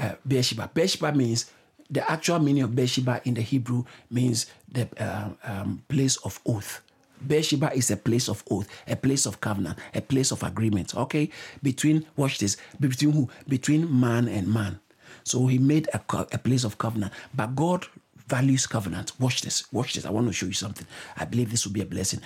uh, 0.00 0.14
Beersheba. 0.26 0.70
Beersheba 0.72 1.12
means 1.12 1.50
the 1.90 2.10
actual 2.10 2.38
meaning 2.38 2.62
of 2.62 2.74
Beersheba 2.74 3.20
in 3.26 3.34
the 3.34 3.42
Hebrew 3.42 3.84
means 4.10 4.46
the 4.66 4.88
uh, 4.98 5.28
um, 5.44 5.82
place 5.88 6.16
of 6.24 6.40
oath. 6.46 6.80
Beersheba 7.26 7.72
is 7.74 7.90
a 7.90 7.96
place 7.96 8.28
of 8.28 8.44
oath, 8.50 8.68
a 8.86 8.96
place 8.96 9.26
of 9.26 9.40
covenant, 9.40 9.78
a 9.94 10.00
place 10.00 10.30
of 10.30 10.42
agreement. 10.42 10.94
Okay, 10.94 11.30
between 11.62 12.06
watch 12.16 12.38
this, 12.38 12.56
between 12.80 13.12
who? 13.12 13.28
Between 13.48 14.00
man 14.00 14.28
and 14.28 14.52
man. 14.52 14.80
So 15.24 15.46
he 15.46 15.58
made 15.58 15.88
a, 15.94 16.00
a 16.32 16.38
place 16.38 16.64
of 16.64 16.78
covenant. 16.78 17.12
But 17.34 17.56
God 17.56 17.86
values 18.28 18.66
covenant. 18.66 19.12
Watch 19.18 19.42
this. 19.42 19.70
Watch 19.72 19.94
this. 19.94 20.04
I 20.04 20.10
want 20.10 20.26
to 20.26 20.32
show 20.32 20.46
you 20.46 20.52
something. 20.52 20.86
I 21.16 21.24
believe 21.24 21.50
this 21.50 21.64
will 21.64 21.72
be 21.72 21.82
a 21.82 21.86
blessing. 21.86 22.20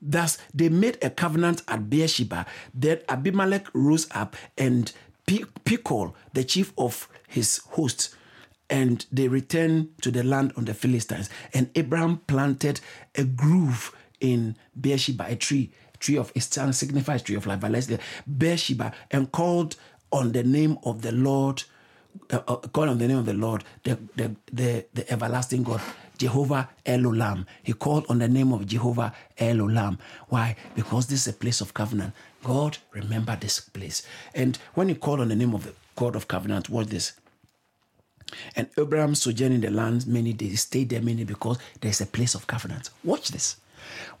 Thus, 0.00 0.38
they 0.52 0.68
made 0.68 0.98
a 1.02 1.10
covenant 1.10 1.62
at 1.68 1.88
Beersheba. 1.88 2.46
Then 2.74 3.00
Abimelech 3.08 3.68
rose 3.72 4.08
up 4.10 4.36
and 4.58 4.92
Phicol, 5.26 6.14
the 6.32 6.44
chief 6.44 6.72
of 6.76 7.08
his 7.28 7.58
hosts, 7.70 8.14
and 8.68 9.06
they 9.12 9.28
returned 9.28 9.90
to 10.02 10.10
the 10.10 10.22
land 10.22 10.52
on 10.56 10.64
the 10.64 10.74
Philistines. 10.74 11.30
And 11.54 11.70
Abraham 11.74 12.18
planted 12.26 12.80
a 13.14 13.24
grove 13.24 13.94
in 14.22 14.56
Beersheba, 14.80 15.26
a 15.28 15.36
tree, 15.36 15.70
tree 15.98 16.16
of 16.16 16.32
it 16.34 16.42
signifies 16.42 17.22
tree 17.22 17.36
of 17.36 17.46
life. 17.46 17.60
But 17.60 17.72
let's 17.72 17.90
Beersheba, 18.26 18.92
and 19.10 19.30
called 19.30 19.76
on 20.10 20.32
the 20.32 20.42
name 20.42 20.78
of 20.84 21.02
the 21.02 21.12
Lord, 21.12 21.64
uh, 22.30 22.40
uh, 22.48 22.56
called 22.56 22.90
on 22.90 22.98
the 22.98 23.08
name 23.08 23.18
of 23.18 23.26
the 23.26 23.34
Lord, 23.34 23.64
the, 23.84 23.98
the, 24.16 24.34
the, 24.52 24.86
the 24.94 25.12
everlasting 25.12 25.62
God. 25.62 25.80
Jehovah 26.18 26.68
Elolam. 26.86 27.46
He 27.64 27.72
called 27.72 28.06
on 28.08 28.20
the 28.20 28.28
name 28.28 28.52
of 28.52 28.64
Jehovah 28.64 29.12
Elolam. 29.38 29.98
Why? 30.28 30.54
Because 30.76 31.08
this 31.08 31.26
is 31.26 31.34
a 31.34 31.36
place 31.36 31.60
of 31.60 31.74
covenant. 31.74 32.14
God, 32.44 32.78
remember 32.92 33.34
this 33.34 33.58
place. 33.58 34.06
And 34.32 34.56
when 34.74 34.88
he 34.88 34.94
called 34.94 35.18
on 35.18 35.30
the 35.30 35.34
name 35.34 35.52
of 35.52 35.64
the 35.64 35.74
God 35.96 36.14
of 36.14 36.28
covenant, 36.28 36.70
watch 36.70 36.86
this. 36.88 37.14
And 38.54 38.68
Abraham 38.78 39.16
sojourned 39.16 39.54
in 39.54 39.60
the 39.62 39.70
land 39.70 40.06
many 40.06 40.32
days, 40.32 40.60
stayed 40.60 40.90
there 40.90 41.02
many 41.02 41.24
because 41.24 41.58
there's 41.80 42.00
a 42.00 42.06
place 42.06 42.34
of 42.36 42.46
covenant. 42.46 42.90
Watch 43.02 43.30
this. 43.30 43.56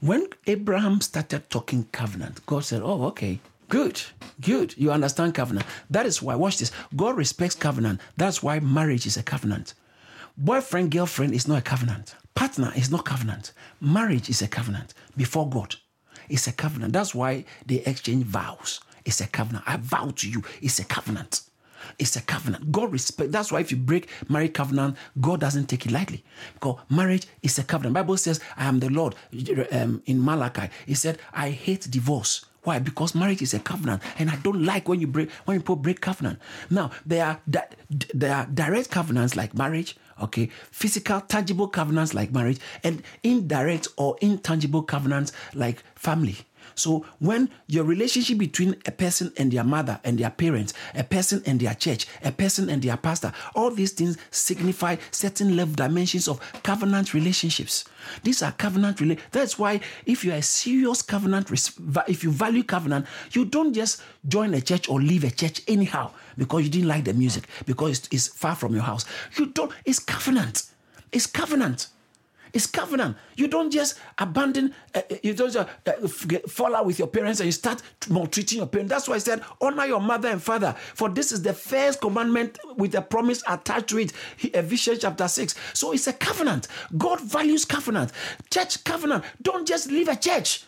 When 0.00 0.26
Abraham 0.46 1.00
started 1.00 1.48
talking 1.50 1.86
covenant, 1.92 2.44
God 2.46 2.64
said, 2.64 2.82
Oh, 2.82 3.04
okay, 3.06 3.40
good, 3.68 4.02
good. 4.40 4.76
You 4.76 4.90
understand 4.92 5.34
covenant. 5.34 5.66
That 5.90 6.06
is 6.06 6.22
why, 6.22 6.34
watch 6.34 6.58
this. 6.58 6.72
God 6.94 7.16
respects 7.16 7.54
covenant. 7.54 8.00
That's 8.16 8.42
why 8.42 8.60
marriage 8.60 9.06
is 9.06 9.16
a 9.16 9.22
covenant. 9.22 9.74
Boyfriend, 10.36 10.90
girlfriend 10.90 11.34
is 11.34 11.46
not 11.46 11.58
a 11.58 11.62
covenant. 11.62 12.14
Partner 12.34 12.72
is 12.74 12.90
not 12.90 13.04
covenant. 13.04 13.52
Marriage 13.80 14.30
is 14.30 14.42
a 14.42 14.48
covenant 14.48 14.94
before 15.16 15.48
God. 15.48 15.76
It's 16.28 16.46
a 16.46 16.52
covenant. 16.52 16.92
That's 16.94 17.14
why 17.14 17.44
they 17.66 17.80
exchange 17.80 18.24
vows. 18.24 18.80
It's 19.04 19.20
a 19.20 19.26
covenant. 19.26 19.64
I 19.66 19.76
vow 19.76 20.12
to 20.16 20.30
you. 20.30 20.42
It's 20.60 20.78
a 20.78 20.84
covenant. 20.84 21.42
It's 21.98 22.16
a 22.16 22.20
covenant. 22.22 22.72
God 22.72 22.92
respect. 22.92 23.32
That's 23.32 23.52
why 23.52 23.60
if 23.60 23.70
you 23.70 23.76
break 23.76 24.08
marriage 24.28 24.54
covenant, 24.54 24.96
God 25.20 25.40
doesn't 25.40 25.66
take 25.66 25.86
it 25.86 25.92
lightly. 25.92 26.24
Because 26.54 26.78
marriage 26.88 27.26
is 27.42 27.58
a 27.58 27.64
covenant. 27.64 27.94
Bible 27.94 28.16
says, 28.16 28.40
"I 28.56 28.66
am 28.66 28.80
the 28.80 28.90
Lord." 28.90 29.14
Um, 29.72 30.02
in 30.06 30.24
Malachi, 30.24 30.68
He 30.86 30.94
said, 30.94 31.18
"I 31.32 31.50
hate 31.50 31.90
divorce." 31.90 32.44
Why? 32.64 32.78
Because 32.78 33.14
marriage 33.14 33.42
is 33.42 33.54
a 33.54 33.58
covenant, 33.58 34.02
and 34.18 34.30
I 34.30 34.36
don't 34.36 34.64
like 34.64 34.88
when 34.88 35.00
you 35.00 35.08
break 35.08 35.30
when 35.46 35.58
people 35.58 35.76
break 35.76 36.00
covenant. 36.00 36.38
Now 36.70 36.92
there 37.04 37.24
are 37.26 37.40
that 37.48 37.74
there 38.14 38.34
are 38.34 38.46
direct 38.46 38.90
covenants 38.90 39.34
like 39.34 39.52
marriage, 39.54 39.96
okay, 40.22 40.48
physical, 40.70 41.20
tangible 41.22 41.66
covenants 41.66 42.14
like 42.14 42.32
marriage, 42.32 42.60
and 42.84 43.02
indirect 43.24 43.88
or 43.96 44.16
intangible 44.20 44.82
covenants 44.82 45.32
like 45.54 45.82
family. 45.96 46.36
So 46.74 47.06
when 47.18 47.50
your 47.66 47.84
relationship 47.84 48.38
between 48.38 48.76
a 48.86 48.90
person 48.90 49.32
and 49.36 49.52
their 49.52 49.64
mother 49.64 50.00
and 50.04 50.18
their 50.18 50.30
parents, 50.30 50.74
a 50.94 51.04
person 51.04 51.42
and 51.46 51.60
their 51.60 51.74
church, 51.74 52.06
a 52.24 52.32
person 52.32 52.68
and 52.68 52.82
their 52.82 52.96
pastor, 52.96 53.32
all 53.54 53.70
these 53.70 53.92
things 53.92 54.18
signify 54.30 54.96
certain 55.10 55.56
level 55.56 55.74
dimensions 55.74 56.28
of 56.28 56.40
covenant 56.62 57.14
relationships. 57.14 57.84
These 58.22 58.42
are 58.42 58.52
covenant 58.52 59.00
relationships. 59.00 59.30
That's 59.32 59.58
why 59.58 59.80
if 60.06 60.24
you 60.24 60.32
are 60.32 60.36
a 60.36 60.42
serious 60.42 61.02
covenant, 61.02 61.50
if 62.08 62.24
you 62.24 62.30
value 62.30 62.62
covenant, 62.62 63.06
you 63.32 63.44
don't 63.44 63.72
just 63.72 64.02
join 64.26 64.54
a 64.54 64.60
church 64.60 64.88
or 64.88 65.00
leave 65.00 65.24
a 65.24 65.30
church 65.30 65.62
anyhow 65.68 66.10
because 66.36 66.64
you 66.64 66.70
didn't 66.70 66.88
like 66.88 67.04
the 67.04 67.12
music, 67.14 67.44
because 67.66 68.08
it's 68.10 68.28
far 68.28 68.54
from 68.54 68.74
your 68.74 68.82
house. 68.82 69.04
You 69.36 69.46
don't, 69.46 69.72
it's 69.84 69.98
covenant. 69.98 70.64
It's 71.12 71.26
covenant. 71.26 71.88
It's 72.52 72.66
covenant. 72.66 73.16
You 73.36 73.48
don't 73.48 73.70
just 73.70 73.98
abandon, 74.18 74.74
uh, 74.94 75.02
uh 75.10 75.14
you 75.22 75.34
don't 75.34 75.52
just 75.52 75.68
uh, 75.86 76.38
fall 76.48 76.74
out 76.76 76.86
with 76.86 76.98
your 76.98 77.08
parents 77.08 77.40
and 77.40 77.46
you 77.46 77.52
start 77.52 77.82
maltreating 78.08 78.58
your 78.58 78.66
parents. 78.66 78.90
That's 78.90 79.08
why 79.08 79.14
I 79.14 79.18
said, 79.18 79.42
honor 79.60 79.86
your 79.86 80.00
mother 80.00 80.28
and 80.28 80.42
father. 80.42 80.74
For 80.94 81.08
this 81.08 81.32
is 81.32 81.42
the 81.42 81.54
first 81.54 82.00
commandment 82.00 82.58
with 82.76 82.94
a 82.94 83.02
promise 83.02 83.42
attached 83.48 83.88
to 83.88 83.98
it. 83.98 84.12
Ephesians 84.38 85.00
chapter 85.00 85.28
6. 85.28 85.54
So 85.72 85.92
it's 85.92 86.06
a 86.06 86.12
covenant. 86.12 86.68
God 86.98 87.20
values 87.20 87.64
covenant. 87.64 88.12
Church 88.50 88.84
covenant. 88.84 89.24
Don't 89.40 89.66
just 89.66 89.90
leave 89.90 90.08
a 90.08 90.16
church. 90.16 90.64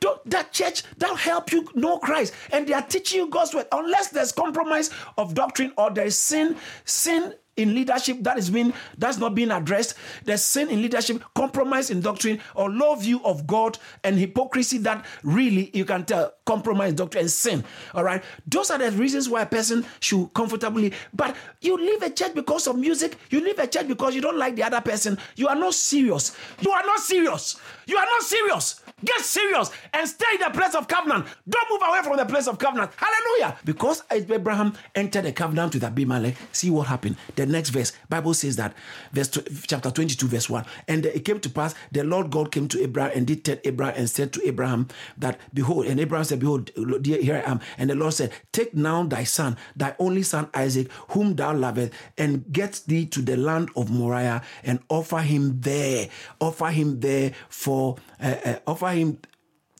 Don't, 0.00 0.30
that 0.30 0.52
church 0.52 0.82
that 0.96 1.16
help 1.18 1.52
you 1.52 1.68
know 1.74 1.98
Christ 1.98 2.32
and 2.52 2.66
they 2.66 2.72
are 2.72 2.82
teaching 2.82 3.20
you 3.20 3.28
God's 3.28 3.54
word 3.54 3.66
unless 3.70 4.08
there's 4.08 4.32
compromise 4.32 4.88
of 5.18 5.34
doctrine 5.34 5.72
or 5.76 5.90
there 5.90 6.06
is 6.06 6.16
sin 6.16 6.56
sin 6.86 7.34
in 7.56 7.74
leadership 7.74 8.18
that 8.20 8.38
is 8.38 8.50
being 8.50 8.72
that's 8.98 9.18
not 9.18 9.34
being 9.34 9.50
addressed 9.50 9.94
there's 10.24 10.42
sin 10.42 10.68
in 10.70 10.80
leadership 10.80 11.22
compromise 11.34 11.90
in 11.90 12.00
doctrine 12.00 12.40
or 12.54 12.70
low 12.70 12.94
view 12.94 13.20
of 13.24 13.46
god 13.46 13.78
and 14.04 14.18
hypocrisy 14.18 14.78
that 14.78 15.04
really 15.22 15.70
you 15.74 15.84
can 15.84 16.04
tell 16.04 16.32
compromise 16.46 16.92
doctrine 16.94 17.22
and 17.22 17.30
sin 17.30 17.64
all 17.94 18.04
right 18.04 18.22
those 18.46 18.70
are 18.70 18.78
the 18.78 18.90
reasons 18.92 19.28
why 19.28 19.42
a 19.42 19.46
person 19.46 19.84
should 20.00 20.32
comfortably 20.34 20.92
but 21.12 21.34
you 21.60 21.76
leave 21.76 22.02
a 22.02 22.10
church 22.10 22.34
because 22.34 22.66
of 22.66 22.76
music 22.76 23.16
you 23.30 23.40
leave 23.40 23.58
a 23.58 23.66
church 23.66 23.88
because 23.88 24.14
you 24.14 24.20
don't 24.20 24.38
like 24.38 24.56
the 24.56 24.62
other 24.62 24.80
person 24.80 25.18
you 25.36 25.48
are 25.48 25.56
not 25.56 25.74
serious 25.74 26.36
you 26.60 26.70
are 26.70 26.84
not 26.86 27.00
serious 27.00 27.60
you 27.86 27.96
are 27.96 28.06
not 28.06 28.22
serious 28.22 28.80
Get 29.04 29.20
serious 29.20 29.70
and 29.94 30.06
stay 30.06 30.26
in 30.34 30.40
the 30.40 30.50
place 30.50 30.74
of 30.74 30.86
covenant. 30.86 31.26
Don't 31.48 31.70
move 31.70 31.80
away 31.88 32.02
from 32.02 32.16
the 32.16 32.26
place 32.26 32.46
of 32.46 32.58
covenant. 32.58 32.90
Hallelujah. 32.96 33.56
Because 33.64 34.02
Abraham 34.10 34.74
entered 34.94 35.24
the 35.24 35.32
covenant 35.32 35.74
with 35.74 35.84
Abimelech, 35.84 36.36
see 36.52 36.70
what 36.70 36.86
happened. 36.86 37.16
The 37.40 37.46
next 37.46 37.70
verse, 37.70 37.92
Bible 38.10 38.34
says 38.34 38.56
that, 38.56 38.74
verse 39.12 39.30
chapter 39.66 39.90
22, 39.90 40.28
verse 40.28 40.50
1. 40.50 40.62
And 40.88 41.06
it 41.06 41.24
came 41.24 41.40
to 41.40 41.48
pass, 41.48 41.74
the 41.90 42.04
Lord 42.04 42.30
God 42.30 42.52
came 42.52 42.68
to 42.68 42.82
Abraham 42.82 43.12
and 43.16 43.26
did 43.26 43.46
tell 43.46 43.56
Abraham 43.64 43.94
and 43.96 44.10
said 44.10 44.34
to 44.34 44.46
Abraham 44.46 44.88
that, 45.16 45.40
Behold, 45.54 45.86
and 45.86 45.98
Abraham 45.98 46.24
said, 46.24 46.40
Behold, 46.40 46.70
here 47.02 47.42
I 47.42 47.50
am. 47.50 47.60
And 47.78 47.88
the 47.88 47.94
Lord 47.94 48.12
said, 48.12 48.32
Take 48.52 48.74
now 48.74 49.04
thy 49.04 49.24
son, 49.24 49.56
thy 49.74 49.96
only 49.98 50.22
son 50.22 50.50
Isaac, 50.52 50.92
whom 51.12 51.34
thou 51.34 51.54
lovest, 51.54 51.94
and 52.18 52.44
get 52.52 52.82
thee 52.86 53.06
to 53.06 53.22
the 53.22 53.38
land 53.38 53.70
of 53.74 53.90
Moriah 53.90 54.42
and 54.62 54.80
offer 54.90 55.20
him 55.20 55.62
there. 55.62 56.10
Offer 56.40 56.66
him 56.66 57.00
there 57.00 57.32
for, 57.48 57.96
uh, 58.22 58.36
uh, 58.44 58.58
offer 58.66 58.88
him 58.88 59.16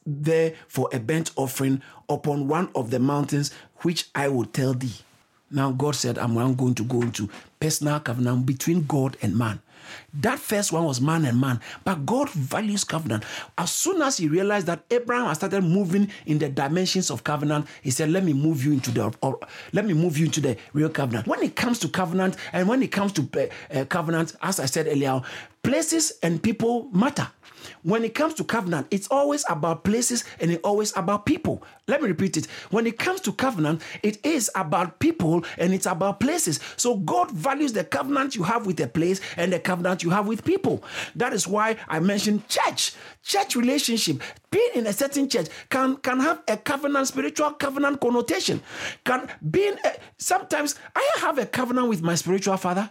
there 0.07 0.55
for 0.67 0.89
a 0.95 0.99
burnt 0.99 1.31
offering 1.37 1.83
upon 2.09 2.49
one 2.49 2.71
of 2.75 2.89
the 2.91 2.99
mountains 2.99 3.53
which 3.83 4.09
I 4.15 4.29
will 4.29 4.47
tell 4.47 4.73
thee. 4.73 4.95
Now 5.51 5.73
God 5.73 5.97
said, 5.97 6.19
I'm 6.19 6.35
going 6.55 6.75
to 6.75 6.85
go 6.85 7.03
into 7.03 7.29
personal 7.59 8.01
covenant 8.01 8.47
between 8.47 8.87
God 8.87 9.17
and 9.23 9.37
man. 9.37 9.61
That 10.15 10.39
first 10.39 10.73
one 10.73 10.85
was 10.85 11.01
man 11.01 11.25
and 11.25 11.41
man, 11.41 11.61
but 11.85 12.07
God 12.07 12.31
values 12.31 12.85
covenant. 12.85 13.25
As 13.59 13.71
soon 13.71 14.03
as 14.03 14.19
he 14.19 14.29
realized 14.29 14.67
that 14.67 14.85
Abraham 14.91 15.27
had 15.27 15.35
started 15.35 15.63
moving 15.63 16.09
in 16.27 16.39
the 16.39 16.49
dimensions 16.49 17.11
of 17.11 17.25
covenant, 17.25 17.67
he 17.83 17.91
said, 17.91 18.11
"Let 18.11 18.25
me 18.25 18.33
move 18.33 18.65
you 18.65 18.73
into 18.73 18.91
the, 18.91 19.13
or, 19.23 19.39
let 19.73 19.85
me 19.85 19.95
move 19.95 20.19
you 20.19 20.27
into 20.27 20.41
the 20.41 20.57
real 20.73 20.91
covenant." 20.91 21.27
When 21.27 21.43
it 21.43 21.57
comes 21.57 21.79
to 21.81 21.89
covenant, 21.89 22.37
and 22.53 22.69
when 22.69 22.83
it 22.83 22.93
comes 22.93 23.13
to 23.13 23.29
uh, 23.37 23.81
uh 23.81 23.85
covenant, 23.87 24.37
as 24.43 24.61
I 24.61 24.67
said 24.67 24.87
earlier, 24.87 25.23
places 25.63 26.13
and 26.23 26.43
people 26.43 26.89
matter. 26.93 27.29
When 27.83 28.05
it 28.05 28.15
comes 28.15 28.35
to 28.35 28.45
covenant, 28.45 28.89
it's 28.91 29.09
always 29.09 29.45
about 29.49 29.85
places 29.85 30.25
and 30.39 30.51
it's 30.51 30.63
always 30.63 30.97
about 30.97 31.27
people. 31.27 31.63
Let 31.89 32.03
me 32.03 32.09
repeat 32.09 32.37
it. 32.37 32.47
When 32.71 32.87
it 32.87 32.99
comes 32.99 33.21
to 33.23 33.33
covenant, 33.33 33.83
it 34.03 34.25
is 34.25 34.51
about 34.55 34.99
people 34.99 35.45
and 35.59 35.73
it's 35.73 35.87
about 35.87 36.21
places. 36.21 36.61
So 36.77 36.97
God 36.97 37.31
values 37.31 37.73
the 37.73 37.85
covenant 37.85 38.37
you 38.37 38.43
have 38.43 38.67
with 38.67 38.81
a 38.81 38.87
place 38.87 39.21
and 39.37 39.53
the 39.53 39.59
covenant 39.59 40.03
you 40.03 40.11
have 40.11 40.27
with 40.27 40.45
people. 40.45 40.85
That 41.17 41.33
is 41.33 41.49
why 41.49 41.77
I 41.89 42.01
mentioned 42.01 42.49
church. 42.49 42.93
Church 43.23 43.57
relationship, 43.57 44.23
being 44.51 44.71
in 44.75 44.87
a 44.87 44.93
certain 44.93 45.29
church 45.29 45.49
can 45.69 45.97
can 45.97 46.21
have 46.21 46.43
a 46.49 46.57
covenant, 46.57 47.09
spiritual 47.09 47.53
covenant 47.53 48.01
connotation. 48.01 48.63
Can 49.05 49.29
being 49.51 49.77
a, 49.85 49.97
sometimes 50.19 50.75
I 50.95 51.09
have 51.21 51.39
a 51.39 51.47
covenant 51.47 51.89
with 51.89 52.03
my 52.03 52.15
spiritual 52.15 52.57
father. 52.57 52.91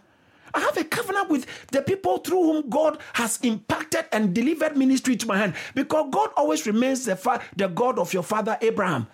I 0.54 0.60
have 0.60 0.78
a 0.78 0.84
covenant 0.84 1.30
with 1.30 1.46
the 1.72 1.82
people 1.82 2.18
through 2.20 2.42
whom 2.44 2.70
God 2.70 3.00
has 3.14 3.40
impacted 3.44 4.06
and 4.12 4.34
delivered 4.34 4.78
ministry 4.78 5.16
to 5.18 5.28
my 5.28 5.38
hand 5.38 5.54
because 5.76 6.08
God 6.12 6.32
always 6.38 6.66
remains 6.66 7.06
the, 7.06 7.16
fa- 7.16 7.42
the 7.56 7.68
God 7.68 8.00
of 8.00 8.14
your 8.14 8.24
father 8.24 8.58
Abraham. 8.62 9.08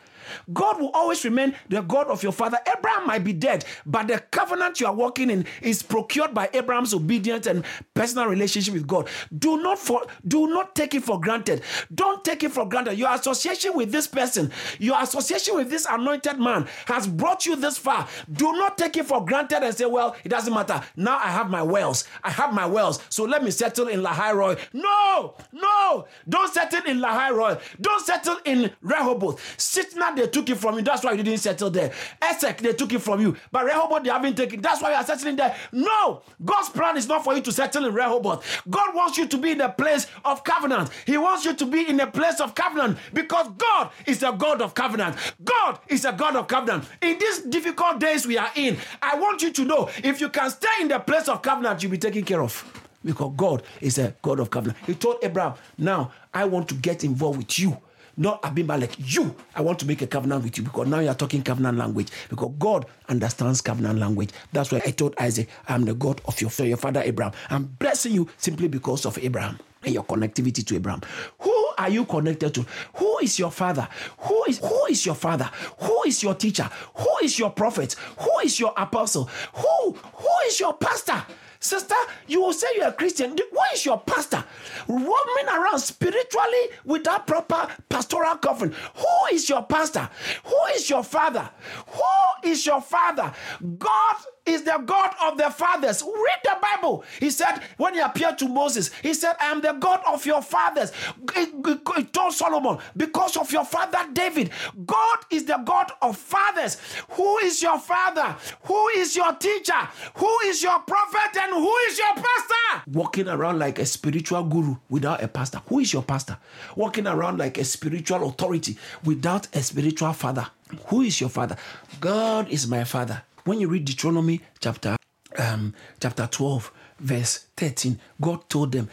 God 0.53 0.79
will 0.79 0.91
always 0.93 1.23
remain 1.25 1.55
the 1.69 1.81
God 1.81 2.07
of 2.07 2.23
your 2.23 2.31
father. 2.31 2.57
Abraham 2.77 3.07
might 3.07 3.23
be 3.23 3.33
dead, 3.33 3.65
but 3.85 4.07
the 4.07 4.19
covenant 4.19 4.79
you 4.79 4.87
are 4.87 4.93
walking 4.93 5.29
in 5.29 5.45
is 5.61 5.83
procured 5.83 6.33
by 6.33 6.49
Abraham's 6.53 6.93
obedience 6.93 7.47
and 7.47 7.63
personal 7.93 8.27
relationship 8.27 8.73
with 8.73 8.87
God. 8.87 9.07
Do 9.37 9.61
not 9.61 9.79
for, 9.79 10.05
do 10.27 10.47
not 10.47 10.75
take 10.75 10.93
it 10.93 11.03
for 11.03 11.19
granted. 11.19 11.61
Don't 11.93 12.23
take 12.23 12.43
it 12.43 12.51
for 12.51 12.67
granted. 12.67 12.97
Your 12.97 13.13
association 13.13 13.73
with 13.75 13.91
this 13.91 14.07
person, 14.07 14.51
your 14.79 15.01
association 15.01 15.55
with 15.55 15.69
this 15.69 15.85
anointed 15.89 16.39
man 16.39 16.67
has 16.87 17.07
brought 17.07 17.45
you 17.45 17.55
this 17.55 17.77
far. 17.77 18.07
Do 18.31 18.51
not 18.53 18.77
take 18.77 18.97
it 18.97 19.05
for 19.05 19.23
granted 19.25 19.63
and 19.63 19.75
say, 19.75 19.85
"Well, 19.85 20.15
it 20.23 20.29
doesn't 20.29 20.53
matter. 20.53 20.81
Now 20.95 21.17
I 21.17 21.27
have 21.27 21.49
my 21.49 21.61
wells. 21.61 22.05
I 22.23 22.29
have 22.29 22.53
my 22.53 22.65
wells. 22.65 22.99
So 23.09 23.23
let 23.25 23.43
me 23.43 23.51
settle 23.51 23.87
in 23.87 24.01
Lahai 24.01 24.33
Roi." 24.33 24.55
No, 24.73 25.35
no, 25.51 26.07
don't 26.27 26.53
settle 26.53 26.83
in 26.85 26.99
Lahai 26.99 27.31
Roi. 27.35 27.57
Don't 27.79 28.05
settle 28.05 28.37
in 28.45 28.71
Rehoboth. 28.81 29.39
Sitnah 29.57 30.14
They 30.15 30.27
took 30.27 30.49
it 30.49 30.57
from 30.57 30.75
you. 30.75 30.81
That's 30.81 31.03
why 31.03 31.13
you 31.13 31.23
didn't 31.23 31.39
settle 31.39 31.69
there. 31.69 31.91
Esek, 32.21 32.59
they 32.59 32.73
took 32.73 32.93
it 32.93 32.99
from 32.99 33.21
you. 33.21 33.35
But 33.51 33.65
Rehoboth, 33.65 34.03
they 34.03 34.09
haven't 34.09 34.35
taken. 34.35 34.61
That's 34.61 34.81
why 34.81 34.91
you 34.91 34.95
are 34.95 35.03
settling 35.03 35.35
there. 35.35 35.55
No, 35.71 36.21
God's 36.43 36.69
plan 36.69 36.97
is 36.97 37.07
not 37.07 37.23
for 37.23 37.35
you 37.35 37.41
to 37.41 37.51
settle 37.51 37.85
in 37.85 37.93
Rehoboth. 37.93 38.63
God 38.69 38.95
wants 38.95 39.17
you 39.17 39.27
to 39.27 39.37
be 39.37 39.51
in 39.51 39.61
a 39.61 39.69
place 39.69 40.07
of 40.23 40.43
covenant. 40.43 40.89
He 41.05 41.17
wants 41.17 41.45
you 41.45 41.53
to 41.53 41.65
be 41.65 41.89
in 41.89 41.99
a 41.99 42.07
place 42.07 42.39
of 42.39 42.55
covenant 42.55 42.97
because 43.13 43.47
God 43.57 43.91
is 44.05 44.23
a 44.23 44.31
God 44.31 44.61
of 44.61 44.73
covenant. 44.73 45.15
God 45.43 45.79
is 45.87 46.05
a 46.05 46.11
God 46.11 46.35
of 46.35 46.47
covenant. 46.47 46.85
In 47.01 47.17
these 47.19 47.41
difficult 47.41 47.99
days 47.99 48.25
we 48.25 48.37
are 48.37 48.51
in, 48.55 48.77
I 49.01 49.19
want 49.19 49.41
you 49.41 49.51
to 49.51 49.65
know 49.65 49.89
if 50.03 50.21
you 50.21 50.29
can 50.29 50.49
stay 50.49 50.67
in 50.81 50.87
the 50.87 50.99
place 50.99 51.27
of 51.27 51.41
covenant, 51.41 51.81
you'll 51.83 51.91
be 51.91 51.97
taken 51.97 52.23
care 52.23 52.41
of 52.41 52.63
because 53.03 53.33
God 53.37 53.63
is 53.79 53.97
a 53.99 54.15
God 54.21 54.39
of 54.39 54.49
covenant. 54.49 54.79
He 54.85 54.95
told 54.95 55.17
Abraham, 55.21 55.53
Now 55.77 56.11
I 56.33 56.45
want 56.45 56.67
to 56.69 56.75
get 56.75 57.03
involved 57.03 57.37
with 57.37 57.59
you. 57.59 57.77
Not 58.17 58.43
Abimelech, 58.45 58.95
you. 58.97 59.35
I 59.55 59.61
want 59.61 59.79
to 59.79 59.85
make 59.85 60.01
a 60.01 60.07
covenant 60.07 60.43
with 60.43 60.57
you 60.57 60.63
because 60.63 60.87
now 60.87 60.99
you're 60.99 61.13
talking 61.13 61.41
covenant 61.43 61.77
language. 61.77 62.07
Because 62.29 62.53
God 62.57 62.85
understands 63.09 63.61
covenant 63.61 63.99
language. 63.99 64.29
That's 64.53 64.71
why 64.71 64.81
I 64.85 64.91
told 64.91 65.15
Isaac, 65.19 65.49
I'm 65.67 65.83
the 65.85 65.93
God 65.93 66.21
of 66.25 66.39
your, 66.39 66.51
your 66.65 66.77
father 66.77 67.01
Abraham. 67.03 67.33
I'm 67.49 67.65
blessing 67.65 68.13
you 68.13 68.29
simply 68.37 68.67
because 68.67 69.05
of 69.05 69.17
Abraham 69.17 69.59
and 69.83 69.93
your 69.93 70.03
connectivity 70.03 70.65
to 70.65 70.75
Abraham. 70.75 71.01
Who 71.39 71.65
are 71.77 71.89
you 71.89 72.05
connected 72.05 72.53
to? 72.55 72.65
Who 72.95 73.19
is 73.19 73.37
your 73.37 73.51
father? 73.51 73.87
Who 74.19 74.45
is 74.47 74.59
who 74.59 74.85
is 74.87 75.05
your 75.05 75.15
father? 75.15 75.49
Who 75.79 76.03
is 76.05 76.23
your 76.23 76.35
teacher? 76.35 76.69
Who 76.95 77.09
is 77.23 77.37
your 77.37 77.51
prophet? 77.51 77.93
Who 78.19 78.39
is 78.43 78.59
your 78.59 78.73
apostle? 78.77 79.29
Who 79.53 79.91
who 79.91 80.29
is 80.47 80.59
your 80.59 80.73
pastor? 80.73 81.23
Sister, 81.59 81.95
you 82.27 82.41
will 82.41 82.53
say 82.53 82.67
you're 82.75 82.87
a 82.87 82.93
Christian. 82.93 83.37
What 83.51 83.73
is 83.73 83.85
your 83.85 83.99
pastor? 83.99 84.43
Roaming 84.87 85.47
around 85.47 85.79
spiritually 85.79 86.69
without 86.83 87.27
proper 87.27 87.67
pastoral 87.89 88.35
covering. 88.37 88.73
Who 88.95 89.35
is 89.35 89.49
your 89.49 89.63
pastor? 89.63 90.09
Who 90.45 90.59
is 90.73 90.89
your 90.89 91.03
father? 91.03 91.49
Who 91.87 92.49
is 92.49 92.65
your 92.65 92.81
father? 92.81 93.33
God 93.77 94.15
is 94.45 94.61
the 94.61 94.79
God 94.85 95.11
of 95.23 95.37
the 95.37 95.49
fathers. 95.49 96.03
Read 96.03 96.39
the 96.43 96.57
Bible. 96.61 97.03
He 97.19 97.31
said, 97.31 97.61
when 97.77 97.95
he 97.95 97.99
appeared 97.99 98.37
to 98.39 98.47
Moses, 98.47 98.91
he 99.01 99.15
said, 99.15 99.35
I 99.39 99.45
am 99.45 99.61
the 99.61 99.73
God 99.73 100.01
of 100.07 100.23
your 100.25 100.43
fathers. 100.43 100.91
He 101.35 102.03
told 102.05 102.33
Solomon, 102.33 102.77
because 102.95 103.37
of 103.37 103.51
your 103.51 103.65
father 103.65 103.99
David, 104.13 104.51
God 104.85 105.19
is 105.31 105.45
the 105.45 105.57
God 105.65 105.91
of 106.01 106.15
fathers. 106.17 106.77
Who 107.11 107.39
is 107.39 107.63
your 107.63 107.79
father? 107.79 108.35
Who 108.63 108.87
is 108.89 109.15
your 109.15 109.33
teacher? 109.33 109.73
Who 110.15 110.29
is 110.45 110.61
your 110.61 110.79
prophet? 110.79 111.39
And 111.41 111.54
who 111.59 111.75
is 111.89 111.97
your 111.97 112.13
pastor? 112.15 112.89
Walking 112.91 113.27
around 113.27 113.59
like 113.59 113.79
a 113.79 113.85
spiritual 113.85 114.43
guru 114.43 114.75
without 114.89 115.23
a 115.23 115.27
pastor. 115.27 115.61
Who 115.67 115.79
is 115.79 115.93
your 115.93 116.03
pastor? 116.03 116.37
Walking 116.75 117.07
around 117.07 117.37
like 117.37 117.57
a 117.57 117.63
spiritual 117.63 118.27
authority 118.27 118.77
without 119.03 119.47
a 119.55 119.61
spiritual 119.61 120.13
father. 120.13 120.47
Who 120.87 121.01
is 121.01 121.19
your 121.19 121.29
father? 121.29 121.57
God 121.99 122.49
is 122.49 122.67
my 122.67 122.83
father. 122.83 123.23
When 123.45 123.59
you 123.59 123.67
read 123.67 123.85
Deuteronomy 123.85 124.41
chapter 124.59 124.97
um, 125.37 125.73
chapter 125.99 126.27
12, 126.27 126.71
verse 126.99 127.45
13, 127.57 127.99
God 128.21 128.49
told 128.49 128.71
them, 128.71 128.89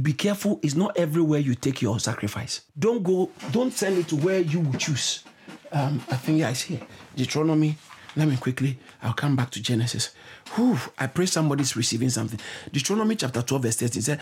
Be 0.00 0.12
careful, 0.12 0.60
it's 0.62 0.74
not 0.74 0.96
everywhere 0.96 1.40
you 1.40 1.54
take 1.54 1.80
your 1.82 1.98
sacrifice. 2.00 2.62
Don't 2.78 3.02
go, 3.02 3.30
don't 3.52 3.72
send 3.72 3.98
it 3.98 4.08
to 4.08 4.16
where 4.16 4.40
you 4.40 4.60
will 4.60 4.78
choose. 4.78 5.24
Um, 5.72 6.02
I 6.10 6.16
think 6.16 6.40
it's 6.40 6.62
here. 6.62 6.80
Deuteronomy. 7.16 7.76
Let 8.16 8.28
me 8.28 8.36
quickly, 8.36 8.78
I'll 9.02 9.12
come 9.12 9.36
back 9.36 9.50
to 9.50 9.62
Genesis. 9.62 10.14
Whew, 10.54 10.78
I 10.98 11.06
pray 11.06 11.26
somebody's 11.26 11.76
receiving 11.76 12.10
something. 12.10 12.40
Deuteronomy 12.72 13.16
chapter 13.16 13.42
12, 13.42 13.62
verse 13.62 13.76
13 13.76 14.02
said, 14.02 14.20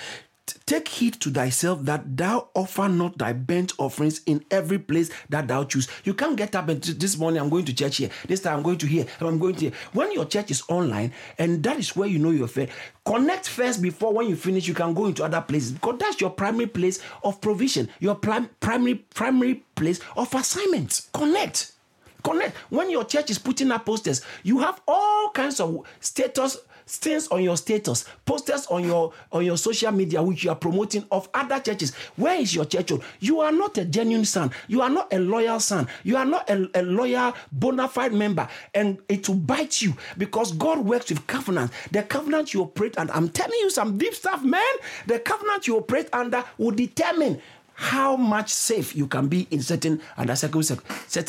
Take 0.65 0.87
heed 0.89 1.15
to 1.21 1.31
thyself 1.31 1.83
that 1.83 2.17
thou 2.17 2.49
offer 2.55 2.89
not 2.89 3.19
thy 3.19 3.33
burnt 3.33 3.73
offerings 3.79 4.21
in 4.27 4.45
every 4.51 4.79
place 4.79 5.11
that 5.29 5.49
thou 5.49 5.65
choose. 5.65 5.89
You 6.05 6.15
can't 6.15 6.37
get 6.37 6.55
up 6.55 6.69
and 6.69 6.81
this 6.83 7.19
morning 7.19 7.41
I'm 7.41 7.49
going 7.49 7.65
to 7.65 7.75
church 7.75 7.97
here. 7.97 8.11
This 8.29 8.41
time 8.41 8.59
I'm 8.59 8.63
going 8.63 8.79
to 8.79 8.87
here. 8.87 9.07
I'm 9.21 9.39
going 9.39 9.57
to 9.57 9.61
here. 9.61 9.73
When 9.93 10.13
your 10.13 10.25
church 10.25 10.53
is 10.53 10.63
online 10.69 11.13
and 11.39 11.63
that 11.65 11.79
is 11.79 11.97
where 11.97 12.09
you 12.09 12.21
know 12.21 12.31
your 12.31 12.47
faith, 12.47 12.73
connect 13.05 13.49
first 13.49 13.83
before 13.83 14.13
when 14.13 14.29
you 14.29 14.37
finish 14.37 14.69
you 14.69 14.75
can 14.75 14.95
go 14.95 15.07
into 15.07 15.25
other 15.25 15.41
places 15.41 15.73
because 15.73 15.99
that's 15.99 16.21
your 16.21 16.31
primary 16.31 16.67
place 16.67 17.01
of 17.25 17.41
provision, 17.41 17.89
your 17.99 18.15
prim- 18.15 18.51
primary 18.61 18.95
primary 18.95 19.65
place 19.75 20.01
of 20.17 20.33
assignment. 20.33 21.09
Connect. 21.13 21.73
Connect. 22.27 22.57
When 22.71 22.91
your 22.91 23.05
church 23.05 23.31
is 23.31 23.39
putting 23.39 23.71
up 23.71 23.87
posters, 23.87 24.21
you 24.43 24.59
have 24.59 24.83
all 24.89 25.31
kinds 25.31 25.61
of 25.61 25.87
status 26.01 26.59
things 26.87 27.27
on 27.29 27.43
your 27.43 27.57
status, 27.57 28.05
posters 28.25 28.67
on 28.67 28.85
your 28.85 29.13
on 29.33 29.45
your 29.45 29.57
social 29.59 29.91
media 29.91 30.23
which 30.23 30.45
you 30.45 30.51
are 30.51 30.57
promoting 30.57 31.05
of 31.11 31.29
other 31.35 31.59
churches. 31.59 31.95
Where 32.17 32.37
is 32.37 32.55
your 32.55 32.65
church? 32.65 32.93
You 33.21 33.41
are 33.41 33.53
not 33.53 33.77
a 33.79 33.85
genuine 33.85 34.25
son. 34.25 34.53
You 34.69 34.83
are 34.83 34.91
not 34.91 35.13
a 35.13 35.19
loyal 35.19 35.61
son. 35.61 35.89
You 36.05 36.17
are 36.17 36.25
not 36.25 36.49
a, 36.49 36.69
a 36.75 36.83
loyal 36.83 37.35
bona 37.51 37.89
fide 37.89 38.13
member, 38.13 38.49
and 38.75 38.99
it 39.09 39.29
will 39.29 39.37
bite 39.37 39.83
you 39.83 39.95
because 40.17 40.53
God 40.53 40.79
works 40.79 41.11
with 41.11 41.27
covenant. 41.27 41.73
The 41.91 42.03
covenant 42.03 42.55
you 42.55 42.63
operate, 42.63 42.95
and 42.99 43.11
I'm 43.11 43.29
telling 43.29 43.59
you 43.61 43.71
some 43.71 43.99
deep 43.99 44.15
stuff, 44.15 44.43
man. 44.45 44.63
The 45.07 45.19
covenant 45.19 45.67
you 45.67 45.77
operate 45.79 46.09
under 46.13 46.45
will 46.59 46.73
determine 46.73 47.41
how 47.77 48.17
much 48.17 48.53
safe 48.53 48.97
you 48.97 49.07
can 49.07 49.29
be 49.29 49.47
in 49.51 49.61
certain 49.61 50.01
under 50.17 50.35
certain 50.35 50.63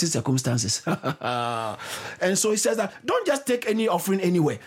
circumstances. 0.07 0.81
and 1.21 2.37
so 2.37 2.51
he 2.51 2.57
says 2.57 2.77
that 2.77 2.93
don't 3.05 3.27
just 3.27 3.45
take 3.45 3.69
any 3.69 3.87
offering 3.87 4.21
anywhere. 4.21 4.57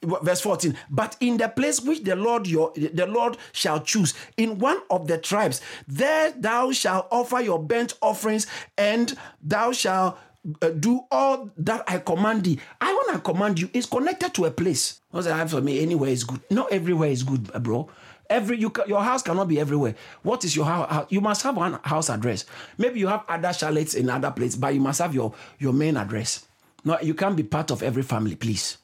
Verse 0.00 0.40
14 0.40 0.76
but 0.90 1.16
in 1.18 1.38
the 1.38 1.48
place 1.48 1.80
which 1.80 2.04
the 2.04 2.14
lord 2.14 2.46
your 2.46 2.72
the 2.76 3.04
lord 3.04 3.36
shall 3.50 3.80
choose 3.80 4.14
in 4.36 4.56
one 4.60 4.78
of 4.90 5.08
the 5.08 5.18
tribes 5.18 5.60
there 5.88 6.30
thou 6.38 6.70
shalt 6.70 7.08
offer 7.10 7.40
your 7.40 7.60
burnt 7.60 7.94
offerings 8.00 8.46
and 8.76 9.18
thou 9.42 9.72
shalt 9.72 10.16
uh, 10.62 10.68
do 10.68 11.00
all 11.10 11.50
that 11.56 11.82
i 11.88 11.98
command 11.98 12.44
thee. 12.44 12.60
I 12.80 12.92
want 12.92 13.12
to 13.14 13.18
command 13.18 13.58
you 13.58 13.68
It's 13.74 13.86
connected 13.86 14.32
to 14.34 14.44
a 14.44 14.52
place. 14.52 15.00
I 15.12 15.22
have 15.36 15.50
for 15.50 15.60
me? 15.60 15.80
Anywhere 15.82 16.10
is 16.10 16.22
good. 16.22 16.42
Not 16.48 16.70
everywhere 16.70 17.10
is 17.10 17.24
good 17.24 17.52
bro 17.60 17.90
Every 18.30 18.58
you 18.58 18.72
your 18.86 19.02
house 19.02 19.22
cannot 19.22 19.48
be 19.48 19.58
everywhere. 19.58 19.94
What 20.22 20.44
is 20.44 20.54
your 20.54 20.66
house? 20.66 21.06
You 21.08 21.20
must 21.20 21.42
have 21.42 21.56
one 21.56 21.78
house 21.82 22.10
address. 22.10 22.44
Maybe 22.76 23.00
you 23.00 23.06
have 23.06 23.24
other 23.28 23.52
chalets 23.52 23.94
in 23.94 24.10
other 24.10 24.30
places, 24.30 24.56
but 24.56 24.74
you 24.74 24.80
must 24.80 25.00
have 25.00 25.14
your 25.14 25.32
your 25.58 25.72
main 25.72 25.96
address. 25.96 26.46
No, 26.84 26.98
you 27.00 27.14
can't 27.14 27.36
be 27.36 27.42
part 27.42 27.70
of 27.70 27.82
every 27.82 28.02
family, 28.02 28.36
please. 28.36 28.78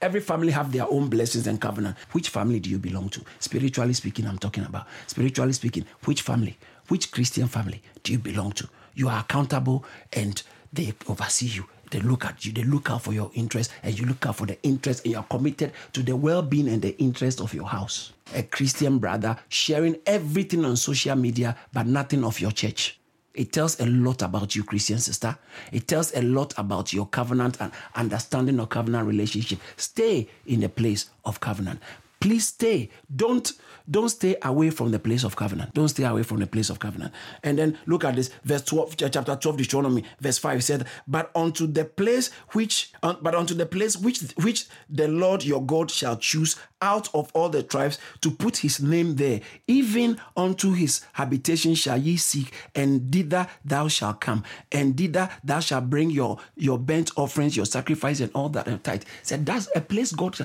Every 0.00 0.20
family 0.20 0.50
have 0.50 0.72
their 0.72 0.88
own 0.90 1.08
blessings 1.08 1.46
and 1.46 1.60
covenant. 1.60 1.96
Which 2.12 2.28
family 2.28 2.58
do 2.58 2.68
you 2.70 2.78
belong 2.78 3.08
to? 3.10 3.22
Spiritually 3.38 3.94
speaking, 3.94 4.26
I'm 4.26 4.38
talking 4.38 4.64
about. 4.64 4.86
Spiritually 5.06 5.52
speaking, 5.52 5.84
which 6.04 6.22
family, 6.22 6.58
which 6.88 7.12
Christian 7.12 7.46
family 7.46 7.82
do 8.02 8.12
you 8.12 8.18
belong 8.18 8.52
to? 8.52 8.68
You 8.94 9.08
are 9.08 9.20
accountable 9.20 9.84
and 10.12 10.42
they 10.72 10.92
oversee 11.08 11.46
you. 11.46 11.66
They 11.92 12.00
look 12.00 12.24
at 12.24 12.46
you, 12.46 12.52
they 12.52 12.62
look 12.62 12.90
out 12.90 13.02
for 13.02 13.12
your 13.12 13.30
interest, 13.34 13.70
and 13.82 13.96
you 13.98 14.06
look 14.06 14.24
out 14.24 14.36
for 14.36 14.46
the 14.46 14.60
interest, 14.62 15.04
and 15.04 15.12
you 15.12 15.18
are 15.18 15.24
committed 15.24 15.72
to 15.92 16.02
the 16.02 16.16
well 16.16 16.40
being 16.40 16.66
and 16.68 16.80
the 16.80 16.98
interest 16.98 17.38
of 17.38 17.52
your 17.52 17.66
house. 17.66 18.14
A 18.34 18.42
Christian 18.42 18.98
brother 18.98 19.36
sharing 19.50 19.96
everything 20.06 20.64
on 20.64 20.76
social 20.76 21.16
media, 21.16 21.54
but 21.70 21.86
nothing 21.86 22.24
of 22.24 22.40
your 22.40 22.50
church. 22.50 22.98
It 23.34 23.52
tells 23.52 23.78
a 23.78 23.84
lot 23.84 24.22
about 24.22 24.56
you, 24.56 24.64
Christian 24.64 24.98
sister. 24.98 25.36
It 25.70 25.86
tells 25.86 26.14
a 26.14 26.22
lot 26.22 26.54
about 26.56 26.94
your 26.94 27.06
covenant 27.06 27.58
and 27.60 27.72
understanding 27.94 28.58
of 28.58 28.70
covenant 28.70 29.06
relationship. 29.06 29.58
Stay 29.76 30.28
in 30.46 30.60
the 30.60 30.70
place 30.70 31.10
of 31.26 31.40
covenant. 31.40 31.80
Please 32.22 32.46
stay. 32.46 32.88
Don't 33.14 33.52
don't 33.90 34.08
stay 34.08 34.36
away 34.42 34.70
from 34.70 34.92
the 34.92 34.98
place 35.00 35.24
of 35.24 35.34
covenant. 35.34 35.74
Don't 35.74 35.88
stay 35.88 36.04
away 36.04 36.22
from 36.22 36.38
the 36.38 36.46
place 36.46 36.70
of 36.70 36.78
covenant. 36.78 37.12
And 37.42 37.58
then 37.58 37.76
look 37.86 38.04
at 38.04 38.14
this, 38.14 38.30
verse 38.44 38.62
12, 38.62 38.96
chapter 38.96 39.34
12, 39.34 39.56
Deuteronomy, 39.56 40.04
verse 40.20 40.38
5 40.38 40.62
said, 40.62 40.86
But 41.08 41.32
unto 41.34 41.66
the 41.66 41.84
place 41.84 42.30
which 42.52 42.92
but 43.02 43.34
unto 43.34 43.54
the 43.54 43.66
place 43.66 43.96
which 43.96 44.20
which 44.36 44.66
the 44.88 45.08
Lord 45.08 45.44
your 45.44 45.66
God 45.66 45.90
shall 45.90 46.16
choose 46.16 46.54
out 46.82 47.08
of 47.14 47.30
all 47.32 47.48
the 47.48 47.62
tribes 47.62 47.98
to 48.20 48.30
put 48.30 48.58
his 48.58 48.82
name 48.82 49.16
there, 49.16 49.40
even 49.66 50.20
unto 50.36 50.72
his 50.72 51.00
habitation 51.14 51.74
shall 51.74 51.96
ye 51.96 52.16
seek, 52.16 52.52
and 52.74 53.10
thither 53.10 53.46
thou 53.64 53.88
shalt 53.88 54.20
come, 54.20 54.44
and 54.70 54.96
thither 54.98 55.30
thou 55.42 55.60
shalt 55.60 55.88
bring 55.88 56.10
your, 56.10 56.38
your 56.56 56.78
burnt 56.78 57.10
offerings, 57.16 57.56
your 57.56 57.66
sacrifice, 57.66 58.20
and 58.20 58.30
all 58.34 58.50
that 58.50 58.66
and 58.66 58.82
tithe. 58.84 59.04
Said 59.22 59.46
that's 59.46 59.68
a 59.74 59.80
place 59.80 60.12
God 60.12 60.36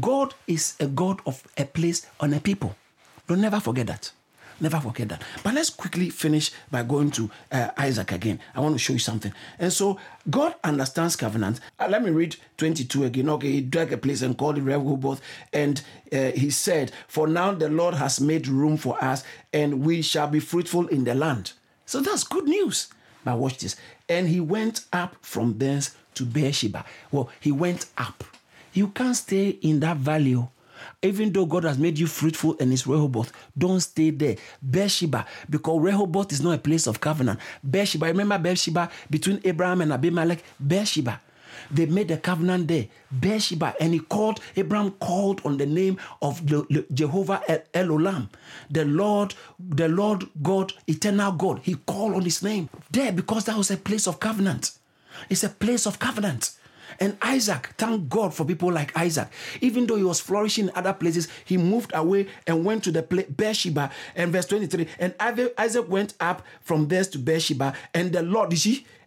God 0.00 0.34
is 0.46 0.74
a 0.80 0.86
God 0.86 1.20
of 1.26 1.42
a 1.56 1.64
place 1.64 2.06
on 2.20 2.34
a 2.34 2.40
people. 2.40 2.74
Don't 3.26 3.40
never 3.40 3.60
forget 3.60 3.86
that. 3.86 4.10
Never 4.60 4.78
forget 4.78 5.08
that. 5.08 5.22
But 5.42 5.54
let's 5.54 5.70
quickly 5.70 6.10
finish 6.10 6.52
by 6.70 6.82
going 6.84 7.10
to 7.12 7.30
uh, 7.50 7.70
Isaac 7.76 8.12
again. 8.12 8.40
I 8.54 8.60
want 8.60 8.74
to 8.74 8.78
show 8.78 8.92
you 8.92 8.98
something. 8.98 9.32
And 9.58 9.72
so 9.72 9.98
God 10.30 10.54
understands 10.62 11.16
covenant. 11.16 11.60
Uh, 11.78 11.88
let 11.88 12.02
me 12.02 12.10
read 12.10 12.36
22 12.56 13.04
again. 13.04 13.28
Okay, 13.30 13.50
he 13.50 13.60
dug 13.60 13.92
a 13.92 13.96
place 13.96 14.22
and 14.22 14.38
called 14.38 14.58
it 14.58 14.62
Rehoboth. 14.62 15.20
And 15.52 15.82
uh, 16.12 16.30
he 16.32 16.50
said, 16.50 16.92
For 17.08 17.26
now 17.26 17.52
the 17.52 17.68
Lord 17.68 17.94
has 17.94 18.20
made 18.20 18.46
room 18.46 18.76
for 18.76 19.02
us, 19.02 19.24
and 19.52 19.84
we 19.84 20.02
shall 20.02 20.28
be 20.28 20.40
fruitful 20.40 20.86
in 20.88 21.04
the 21.04 21.14
land. 21.14 21.52
So 21.86 22.00
that's 22.00 22.24
good 22.24 22.44
news. 22.44 22.88
But 23.24 23.38
watch 23.38 23.58
this. 23.58 23.76
And 24.08 24.28
he 24.28 24.40
went 24.40 24.84
up 24.92 25.16
from 25.20 25.58
thence 25.58 25.96
to 26.14 26.24
Beersheba. 26.24 26.84
Well, 27.10 27.30
he 27.40 27.50
went 27.50 27.86
up. 27.98 28.22
You 28.72 28.88
can't 28.88 29.16
stay 29.16 29.50
in 29.50 29.80
that 29.80 29.96
valley 29.96 30.36
Even 31.02 31.32
though 31.32 31.46
God 31.46 31.64
has 31.64 31.78
made 31.78 31.98
you 31.98 32.06
fruitful 32.06 32.56
and 32.60 32.72
is 32.72 32.86
Rehoboth, 32.86 33.32
don't 33.56 33.80
stay 33.80 34.10
there. 34.10 34.36
Beersheba, 34.62 35.26
because 35.48 35.80
Rehoboth 35.80 36.32
is 36.32 36.40
not 36.40 36.54
a 36.54 36.58
place 36.58 36.86
of 36.86 37.00
covenant. 37.00 37.40
Beersheba, 37.68 38.06
remember 38.06 38.38
Beersheba 38.38 38.90
between 39.10 39.40
Abraham 39.44 39.80
and 39.82 39.92
Abimelech? 39.92 40.42
Beersheba. 40.64 41.20
They 41.70 41.86
made 41.86 42.10
a 42.10 42.18
covenant 42.18 42.68
there, 42.68 42.88
Beersheba, 43.10 43.74
and 43.80 43.94
he 43.94 44.00
called, 44.00 44.40
Abraham 44.54 44.90
called 44.92 45.40
on 45.44 45.56
the 45.56 45.64
name 45.64 45.98
of 46.20 46.44
Jehovah 46.92 47.42
El 47.72 47.86
Olam, 47.86 48.28
the 48.70 48.84
Lord, 48.84 49.34
the 49.58 49.88
Lord 49.88 50.24
God, 50.42 50.74
eternal 50.86 51.32
God. 51.32 51.60
He 51.62 51.74
called 51.74 52.14
on 52.14 52.22
his 52.22 52.42
name 52.42 52.68
there 52.90 53.12
because 53.12 53.44
that 53.46 53.56
was 53.56 53.70
a 53.70 53.78
place 53.78 54.06
of 54.06 54.20
covenant. 54.20 54.72
It's 55.30 55.44
a 55.44 55.48
place 55.48 55.86
of 55.86 55.98
covenant. 55.98 56.50
And 57.00 57.16
Isaac, 57.22 57.70
thank 57.76 58.08
God 58.08 58.34
for 58.34 58.44
people 58.44 58.72
like 58.72 58.96
Isaac. 58.96 59.28
Even 59.60 59.86
though 59.86 59.96
he 59.96 60.04
was 60.04 60.20
flourishing 60.20 60.68
in 60.68 60.72
other 60.74 60.92
places, 60.92 61.28
he 61.44 61.56
moved 61.56 61.92
away 61.94 62.28
and 62.46 62.64
went 62.64 62.84
to 62.84 62.92
the 62.92 63.02
place 63.02 63.26
Beersheba. 63.26 63.90
And 64.14 64.32
verse 64.32 64.46
23, 64.46 64.88
and 64.98 65.14
Isaac 65.58 65.88
went 65.88 66.14
up 66.20 66.42
from 66.60 66.88
there 66.88 67.04
to 67.04 67.18
Beersheba, 67.18 67.74
and 67.92 68.12
the 68.12 68.22
Lord, 68.22 68.52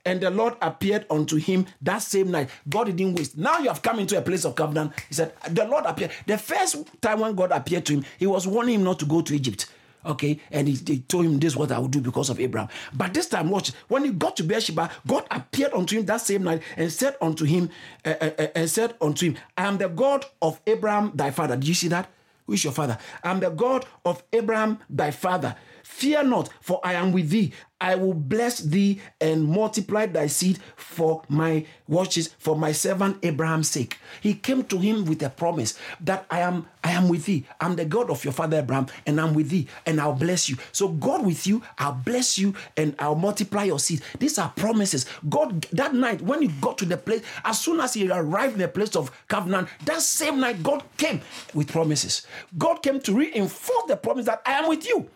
and 0.06 0.22
the 0.22 0.30
Lord 0.30 0.56
appeared 0.62 1.06
unto 1.10 1.36
him 1.36 1.66
that 1.82 2.00
same 2.00 2.32
night. 2.32 2.50
God 2.70 2.86
didn't 2.86 3.16
waste. 3.16 3.38
Now 3.38 3.60
you 3.60 3.68
have 3.68 3.82
come 3.82 4.00
into 4.00 4.18
a 4.18 4.22
place 4.22 4.46
of 4.46 4.56
covenant. 4.56 4.94
He 5.10 5.14
said, 5.14 5.34
The 5.50 5.66
Lord 5.66 5.86
appeared. 5.86 6.12
The 6.26 6.38
first 6.38 6.78
time 7.02 7.20
when 7.20 7.36
God 7.36 7.52
appeared 7.52 7.86
to 7.88 7.94
him, 7.94 8.06
he 8.18 8.26
was 8.26 8.48
warning 8.48 8.76
him 8.76 8.84
not 8.84 9.00
to 9.00 9.06
go 9.06 9.22
to 9.22 9.36
Egypt. 9.36 9.68
Okay, 10.08 10.39
and 10.51 10.68
he, 10.68 10.76
he, 10.76 10.99
told 10.99 11.26
him 11.26 11.38
this 11.38 11.55
what 11.55 11.72
I 11.72 11.80
would 11.80 11.91
do 11.91 11.99
because 11.99 12.30
of 12.30 12.39
Abraham. 12.39 12.70
But 12.93 13.14
this 13.14 13.28
time, 13.28 13.49
watch, 13.49 13.74
when 13.89 14.05
he 14.05 14.12
got 14.12 14.38
to 14.38 14.43
Beersheba, 14.43 14.89
God 15.05 15.26
appeared 15.30 15.74
unto 15.74 15.97
him 15.97 16.05
that 16.05 16.22
same 16.22 16.43
night 16.43 16.62
and 16.78 16.91
said 16.91 17.18
unto 17.22 17.43
him, 17.43 17.70
uh, 18.05 18.14
uh, 18.22 18.32
uh, 18.39 18.47
and 18.55 18.70
said 18.70 18.95
unto 19.01 19.26
him, 19.26 19.38
I 19.58 19.66
am 19.66 19.78
the 19.78 19.89
God 19.89 20.26
of 20.41 20.62
Abraham 20.66 21.12
thy 21.14 21.32
father. 21.32 21.58
Do 21.58 21.68
you 21.68 21.74
see 21.74 21.89
that? 21.89 22.10
Who 22.45 22.53
is 22.53 22.64
your 22.64 22.72
father? 22.74 22.97
I 23.22 23.32
am 23.32 23.41
the 23.41 23.49
God 23.49 23.86
of 24.05 24.24
Abraham 24.32 24.80
thy 24.89 25.12
father. 25.12 25.55
Fear 25.84 26.24
not, 26.24 26.49
for 26.62 26.80
I 26.84 26.93
am 26.93 27.12
with 27.12 27.30
thee. 27.30 27.51
I 27.80 27.95
will 27.95 28.13
bless 28.13 28.59
thee 28.59 29.01
and 29.21 29.45
multiply 29.45 30.07
thy 30.07 30.28
seed 30.28 30.59
for 30.75 31.21
my 31.30 31.65
watches, 31.88 32.30
for 32.39 32.55
my 32.55 32.71
servant 32.71 33.17
Abraham's 33.23 33.69
sake. 33.69 33.97
He 34.19 34.34
came 34.34 34.63
to 34.65 34.80
him 34.80 35.05
with 35.05 35.21
a 35.21 35.30
promise 35.30 35.78
that 36.01 36.25
I 36.32 36.39
am 36.39 36.67
I 36.84 36.91
am 36.91 37.09
with 37.09 37.25
thee. 37.25 37.45
I'm 37.59 37.75
the 37.75 37.86
God 37.86 38.09
of 38.09 38.23
your 38.23 38.34
father 38.34 38.59
Abraham, 38.59 38.88
and 39.05 39.19
I'm 39.19 39.34
with 39.34 39.49
thee, 39.49 39.67
and 39.86 39.99
I'll 39.99 40.13
bless 40.13 40.49
you. 40.49 40.57
So 40.71 40.88
God 40.88 41.25
with 41.25 41.45
you, 41.45 41.61
I'll 41.78 41.93
bless 41.93 42.38
you, 42.39 42.55
and 42.78 42.95
I'll 42.97 43.15
multiply 43.15 43.65
your 43.65 43.80
seed. 43.80 44.01
These 44.19 44.39
are 44.39 44.49
promises. 44.55 45.05
God 45.30 45.63
that 45.73 45.93
night 45.93 46.21
when 46.21 46.41
he 46.41 46.47
got 46.47 46.78
to 46.80 46.86
the 46.86 46.97
place, 46.97 47.23
as 47.43 47.59
soon 47.59 47.80
as 47.80 47.93
he 47.93 48.09
arrived 48.09 48.53
in 48.53 48.59
the 48.59 48.67
place 48.69 48.95
of 48.95 49.11
covenant, 49.28 49.67
that 49.86 50.01
same 50.01 50.39
night 50.39 50.63
God 50.63 50.84
came 50.97 51.21
with 51.53 51.71
promises. 51.71 52.25
God 52.57 52.82
came 52.82 52.99
to 53.01 53.13
reinforce 53.13 53.84
the 53.88 53.97
promise 53.97 54.25
that 54.25 54.41
I 54.45 54.53
am 54.53 54.69
with 54.69 54.88
you. 54.88 55.09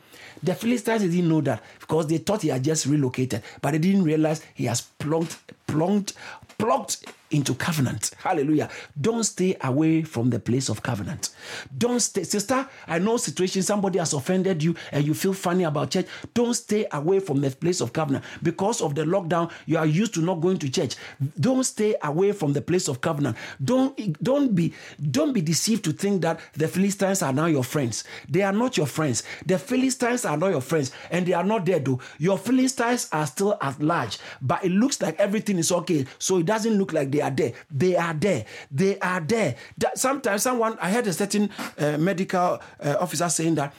The 0.43 0.55
Philistines 0.55 1.03
didn't 1.03 1.29
know 1.29 1.41
that 1.41 1.61
because 1.79 2.07
they 2.07 2.17
thought 2.17 2.41
he 2.41 2.49
had 2.49 2.63
just 2.63 2.85
relocated, 2.85 3.43
but 3.61 3.71
they 3.71 3.77
didn't 3.77 4.03
realize 4.03 4.41
he 4.55 4.65
has 4.65 4.81
plunked, 4.81 5.37
plunked, 5.67 6.13
plucked 6.57 7.05
into 7.31 7.55
covenant. 7.55 8.11
Hallelujah. 8.17 8.69
Don't 8.99 9.23
stay 9.23 9.55
away 9.61 10.03
from 10.03 10.29
the 10.29 10.39
place 10.39 10.69
of 10.69 10.83
covenant. 10.83 11.29
Don't 11.77 11.99
stay, 11.99 12.23
sister. 12.23 12.67
I 12.87 12.99
know 12.99 13.17
situation 13.17 13.63
somebody 13.63 13.99
has 13.99 14.13
offended 14.13 14.61
you 14.61 14.75
and 14.91 15.05
you 15.05 15.13
feel 15.13 15.33
funny 15.33 15.63
about 15.63 15.91
church. 15.91 16.07
Don't 16.33 16.53
stay 16.53 16.85
away 16.91 17.19
from 17.19 17.41
the 17.41 17.49
place 17.49 17.81
of 17.81 17.93
covenant 17.93 18.25
because 18.43 18.81
of 18.81 18.95
the 18.95 19.03
lockdown. 19.03 19.51
You 19.65 19.77
are 19.77 19.85
used 19.85 20.13
to 20.15 20.21
not 20.21 20.41
going 20.41 20.57
to 20.59 20.69
church. 20.69 20.95
Don't 21.39 21.63
stay 21.63 21.95
away 22.03 22.31
from 22.31 22.53
the 22.53 22.61
place 22.61 22.87
of 22.87 23.01
covenant. 23.01 23.37
Don't 23.63 23.95
don't 24.21 24.53
be 24.53 24.73
don't 25.11 25.33
be 25.33 25.41
deceived 25.41 25.83
to 25.85 25.91
think 25.93 26.21
that 26.21 26.39
the 26.53 26.67
Philistines 26.67 27.21
are 27.21 27.33
now 27.33 27.45
your 27.45 27.63
friends. 27.63 28.03
They 28.27 28.41
are 28.41 28.51
not 28.51 28.77
your 28.77 28.87
friends. 28.87 29.23
The 29.45 29.57
Philistines 29.57 30.25
are 30.25 30.37
not 30.37 30.51
your 30.51 30.61
friends, 30.61 30.91
and 31.09 31.25
they 31.25 31.33
are 31.33 31.43
not 31.43 31.65
there 31.65 31.79
though. 31.79 31.99
Your 32.17 32.37
Philistines 32.37 33.07
are 33.11 33.25
still 33.25 33.57
at 33.61 33.81
large, 33.81 34.17
but 34.41 34.63
it 34.63 34.71
looks 34.71 35.01
like 35.01 35.19
everything 35.19 35.57
is 35.57 35.71
okay. 35.71 36.05
So 36.19 36.37
it 36.39 36.45
doesn't 36.45 36.77
look 36.77 36.93
like 36.93 37.11
they 37.11 37.20
are 37.21 37.31
there. 37.31 37.53
They 37.69 37.95
are 37.95 38.13
there. 38.13 38.45
They 38.69 38.99
are 38.99 39.19
there. 39.19 39.55
That 39.77 39.97
sometimes 39.97 40.43
someone 40.43 40.77
I 40.81 40.91
heard 40.91 41.07
a 41.07 41.13
certain 41.13 41.49
uh, 41.77 41.97
medical 41.97 42.59
uh, 42.79 42.95
officer 42.99 43.29
saying 43.29 43.55
that 43.55 43.73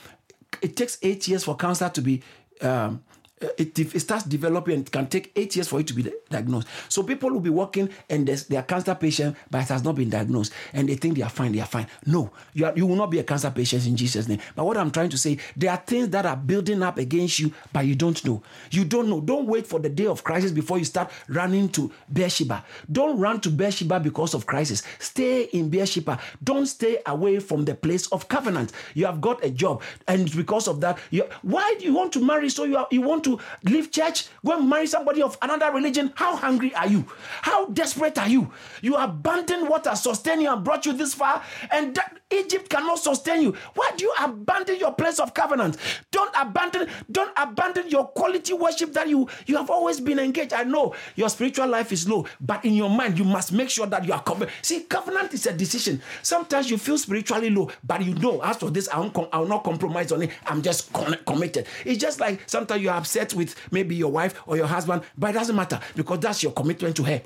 it 0.61 0.77
takes 0.77 0.99
eight 1.03 1.27
years 1.29 1.45
for 1.45 1.57
cancer 1.57 1.89
to 1.89 2.01
be 2.01 2.23
um, 2.61 3.03
Uh, 3.43 3.49
it, 3.59 3.79
it, 3.79 4.01
starts 4.01 4.25
developing 4.25 4.75
and 4.75 4.87
it 4.87 4.91
can 4.91 5.07
take 5.07 5.33
eight 5.37 5.55
years 5.57 5.69
for 5.69 5.81
it 5.81 5.87
to 5.87 5.95
be 5.95 6.13
diagnosed. 6.31 6.69
So 6.89 7.03
people 7.03 7.31
will 7.31 7.41
be 7.41 7.51
working 7.51 7.89
and 8.09 8.27
they 8.27 8.57
are 8.57 8.63
cancer 8.63 8.95
patient, 8.95 9.37
but 9.51 9.63
it 9.63 9.69
has 9.69 9.83
not 9.85 9.95
been 9.97 10.11
diagnosed, 10.11 10.53
and 10.73 10.89
they 10.89 10.95
think 10.95 11.17
they 11.17 11.23
are 11.23 11.31
fine. 11.31 11.53
They 11.53 11.61
are 11.61 11.67
fine. 11.67 11.87
No, 12.07 12.31
you 12.55 12.67
are, 12.67 12.73
you 12.77 12.87
will 12.87 12.97
not 12.97 13.11
be 13.11 13.19
a 13.19 13.25
cancer 13.25 13.51
patient 13.51 13.87
in 13.87 13.97
Jesus' 13.97 14.29
name. 14.29 14.39
But 14.55 14.65
what 14.65 14.77
I'm 14.77 14.91
trying 14.91 15.11
to 15.11 15.19
say, 15.19 15.39
there 15.57 15.71
are 15.71 15.77
things 15.77 16.11
that 16.11 16.27
are 16.27 16.37
building 16.37 16.83
up 16.83 16.99
against 16.99 17.39
you, 17.39 17.53
but 17.73 17.87
you 17.87 17.95
don't 17.95 18.25
know. 18.25 18.43
You 18.71 18.85
don't 18.85 19.09
know. 19.09 19.21
Don't 19.21 19.47
wait 19.47 19.67
for 19.67 19.81
the 19.81 19.89
day 19.89 20.07
of 20.07 20.25
crisis 20.25 20.53
before 20.53 20.79
you 20.79 20.85
start 20.85 21.11
running 21.29 21.69
to 21.71 21.91
Beersheba. 22.13 22.65
Don't 22.91 23.19
run 23.19 23.41
to 23.41 23.51
Beersheba 23.51 24.01
because 24.01 24.35
of 24.35 24.47
crisis. 24.47 24.83
Stay 24.99 25.45
in 25.45 25.69
Beersheba. 25.69 26.19
Don't 26.43 26.67
stay 26.67 26.99
away 27.07 27.39
from 27.39 27.65
the 27.65 27.75
place 27.75 28.07
of 28.09 28.29
covenant. 28.29 28.73
You 28.95 29.07
have 29.07 29.21
got 29.21 29.45
a 29.45 29.51
job, 29.51 29.83
and 30.09 30.35
because 30.35 30.69
of 30.69 30.81
that, 30.81 30.99
you, 31.11 31.25
why 31.43 31.75
do 31.79 31.85
you 31.85 31.95
want 31.95 32.13
to 32.15 32.25
marry? 32.25 32.49
So 32.49 32.65
you 32.65 32.77
are, 32.77 32.89
you 32.91 33.03
want 33.03 33.25
to 33.25 33.32
leave 33.65 33.91
church, 33.91 34.27
go 34.45 34.59
and 34.59 34.69
marry 34.69 34.87
somebody 34.87 35.23
of 35.23 35.37
another 35.43 35.71
religion. 35.73 36.13
How 36.17 36.37
hungry 36.37 36.75
are 36.75 36.89
you? 36.89 37.07
How 37.43 37.67
desperate 37.67 38.19
are 38.19 38.29
you? 38.29 38.53
You 38.81 38.97
abandon 38.97 39.69
what 39.69 39.87
has 39.87 40.03
sustained 40.03 40.43
you 40.43 40.53
and 40.53 40.65
brought 40.65 40.87
you 40.87 40.93
this 40.93 41.15
far, 41.15 41.43
and 41.71 41.95
that 41.95 42.19
Egypt 42.33 42.69
cannot 42.69 42.99
sustain 42.99 43.43
you. 43.43 43.57
Why 43.75 43.91
do 43.97 44.05
you 44.05 44.15
abandon 44.21 44.79
your 44.79 44.93
place 44.93 45.19
of 45.19 45.35
covenant? 45.35 45.77
Don't 46.11 46.35
abandon, 46.39 46.89
don't 47.11 47.33
abandon 47.37 47.89
your 47.89 48.09
quality 48.09 48.53
worship 48.53 48.93
that 48.95 49.09
you 49.09 49.29
you 49.47 49.57
have 49.57 49.71
always 49.71 50.01
been 50.01 50.19
engaged. 50.19 50.53
I 50.53 50.65
know 50.65 50.95
your 51.17 51.29
spiritual 51.29 51.69
life 51.69 51.93
is 51.93 52.09
low, 52.09 52.27
but 52.41 52.65
in 52.65 52.75
your 52.75 52.91
mind, 52.91 53.19
you 53.19 53.25
must 53.25 53.53
make 53.53 53.71
sure 53.71 53.87
that 53.87 54.05
you 54.05 54.13
are 54.13 54.23
covered. 54.23 54.51
See, 54.63 54.81
covenant 54.85 55.35
is 55.35 55.47
a 55.47 55.53
decision. 55.53 56.01
Sometimes 56.23 56.71
you 56.71 56.79
feel 56.79 56.99
spiritually 56.99 57.51
low, 57.51 57.71
but 57.85 58.03
you 58.05 58.15
know, 58.15 58.41
as 58.43 58.57
for 58.57 58.71
this, 58.71 58.89
I 58.89 58.99
won't, 58.99 59.17
I 59.33 59.39
will 59.39 59.47
not 59.47 59.65
compromise 59.65 60.13
on 60.13 60.23
it. 60.23 60.31
I'm 60.47 60.63
just 60.63 60.93
committed. 60.93 61.67
It's 61.85 62.01
just 62.01 62.21
like 62.21 62.43
sometimes 62.49 62.83
you're 62.83 62.93
upset 62.93 63.35
with 63.35 63.55
maybe 63.71 63.95
your 63.95 64.11
wife 64.11 64.41
or 64.47 64.57
your 64.57 64.67
husband, 64.67 65.03
but 65.17 65.31
it 65.31 65.35
doesn't 65.35 65.57
matter 65.57 65.81
because 65.95 66.21
that's 66.21 66.43
your 66.43 66.53
commitment 66.53 66.97
to 66.97 67.05
her. 67.05 67.23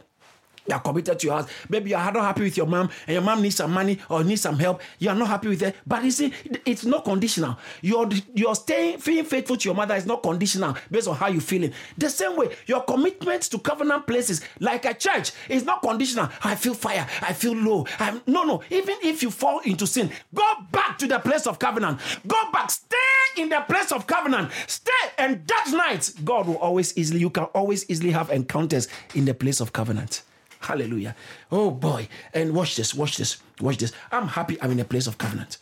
You 0.69 0.75
are 0.75 0.81
committed 0.81 1.19
to 1.19 1.27
your 1.27 1.37
house. 1.37 1.49
Maybe 1.69 1.91
you 1.91 1.97
are 1.97 2.12
not 2.12 2.25
happy 2.25 2.43
with 2.43 2.57
your 2.57 2.67
mom 2.67 2.91
and 3.07 3.14
your 3.14 3.23
mom 3.23 3.43
needs 3.43 3.57
some 3.57 3.73
money 3.73 3.99
or 4.09 4.25
needs 4.25 4.43
some 4.43 4.59
help. 4.59 4.81
You 4.99 5.11
are 5.11 5.14
not 5.14 5.29
happy 5.29 5.49
with 5.49 5.61
her. 5.61 5.73
But 5.87 6.05
you 6.05 6.11
see, 6.11 6.33
it's 6.64 6.85
not 6.85 7.05
conditional. 7.05 7.59
You're, 7.83 8.09
you're 8.35 8.55
staying, 8.55 9.01
being 9.05 9.25
faithful 9.25 9.57
to 9.57 9.69
your 9.69 9.75
mother 9.75 9.95
is 9.95 10.07
not 10.07 10.23
conditional 10.23 10.77
based 10.91 11.09
on 11.09 11.17
how 11.17 11.29
you're 11.29 11.41
feeling. 11.41 11.73
The 11.97 12.11
same 12.11 12.37
way, 12.37 12.55
your 12.67 12.83
commitment 12.83 13.43
to 13.45 13.59
covenant 13.59 14.07
places 14.07 14.43
like 14.61 14.85
a 14.85 14.95
church 14.95 15.33
is 15.49 15.64
not 15.64 15.83
conditional. 15.83 16.29
I 16.43 16.55
feel 16.55 16.75
fire. 16.75 17.07
I 17.23 17.33
feel 17.33 17.55
low. 17.55 17.87
I'm, 17.99 18.23
no, 18.27 18.45
no. 18.45 18.62
Even 18.71 18.97
if 19.03 19.23
you 19.23 19.31
fall 19.31 19.61
into 19.61 19.87
sin, 19.87 20.11
go 20.35 20.47
back 20.73 20.99
to 20.99 21.07
the 21.07 21.19
place 21.19 21.47
of 21.47 21.59
covenant. 21.59 22.01
Go 22.27 22.51
back. 22.53 22.71
Stay 22.71 22.97
in 23.43 23.49
the 23.49 23.61
place 23.69 23.93
of 23.93 24.07
covenant. 24.07 24.51
Stay. 24.67 24.93
And 25.19 25.47
that 25.47 25.73
night, 25.73 26.12
God 26.25 26.47
will 26.47 26.59
always 26.59 26.97
easily, 26.97 27.21
you 27.21 27.31
can 27.31 27.45
always 27.45 27.89
easily 27.91 28.11
have 28.11 28.31
encounters 28.31 28.89
in 29.14 29.25
the 29.25 29.35
place 29.35 29.61
of 29.61 29.73
covenant. 29.73 30.23
Hallelujah. 30.67 31.14
Oh 31.53 31.71
boy. 31.71 32.09
And 32.35 32.53
watch 32.53 32.75
this, 32.75 32.93
watch 32.93 33.17
this, 33.17 33.39
watch 33.61 33.79
this. 33.79 33.93
I'm 34.11 34.27
happy 34.27 34.59
I'm 34.61 34.73
in 34.73 34.81
a 34.81 34.85
place 34.85 35.07
of 35.07 35.17
covenant. 35.17 35.59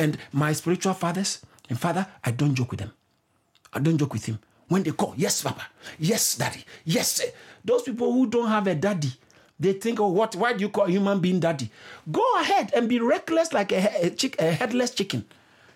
And 0.00 0.18
my 0.32 0.52
spiritual 0.52 0.94
fathers 0.94 1.40
and 1.70 1.78
father, 1.78 2.06
I 2.24 2.32
don't 2.32 2.54
joke 2.54 2.72
with 2.72 2.80
them. 2.80 2.92
I 3.72 3.78
don't 3.78 3.98
joke 3.98 4.14
with 4.14 4.26
him. 4.26 4.38
When 4.66 4.82
they 4.82 4.90
call, 4.90 5.14
yes, 5.16 5.42
Papa, 5.42 5.62
yes, 5.98 6.36
Daddy, 6.36 6.64
yes. 6.84 7.12
Sir. 7.12 7.24
Those 7.64 7.82
people 7.82 8.12
who 8.12 8.26
don't 8.26 8.48
have 8.48 8.66
a 8.66 8.74
daddy, 8.74 9.12
they 9.58 9.72
think, 9.74 10.00
oh, 10.00 10.08
what? 10.08 10.34
Why 10.36 10.52
do 10.52 10.60
you 10.60 10.68
call 10.68 10.84
a 10.84 10.90
human 10.90 11.20
being 11.20 11.40
daddy? 11.40 11.70
Go 12.10 12.22
ahead 12.40 12.72
and 12.74 12.88
be 12.88 12.98
reckless 13.00 13.52
like 13.52 13.72
a, 13.72 14.06
a, 14.06 14.10
chick, 14.10 14.36
a 14.40 14.52
headless 14.52 14.90
chicken. 14.90 15.24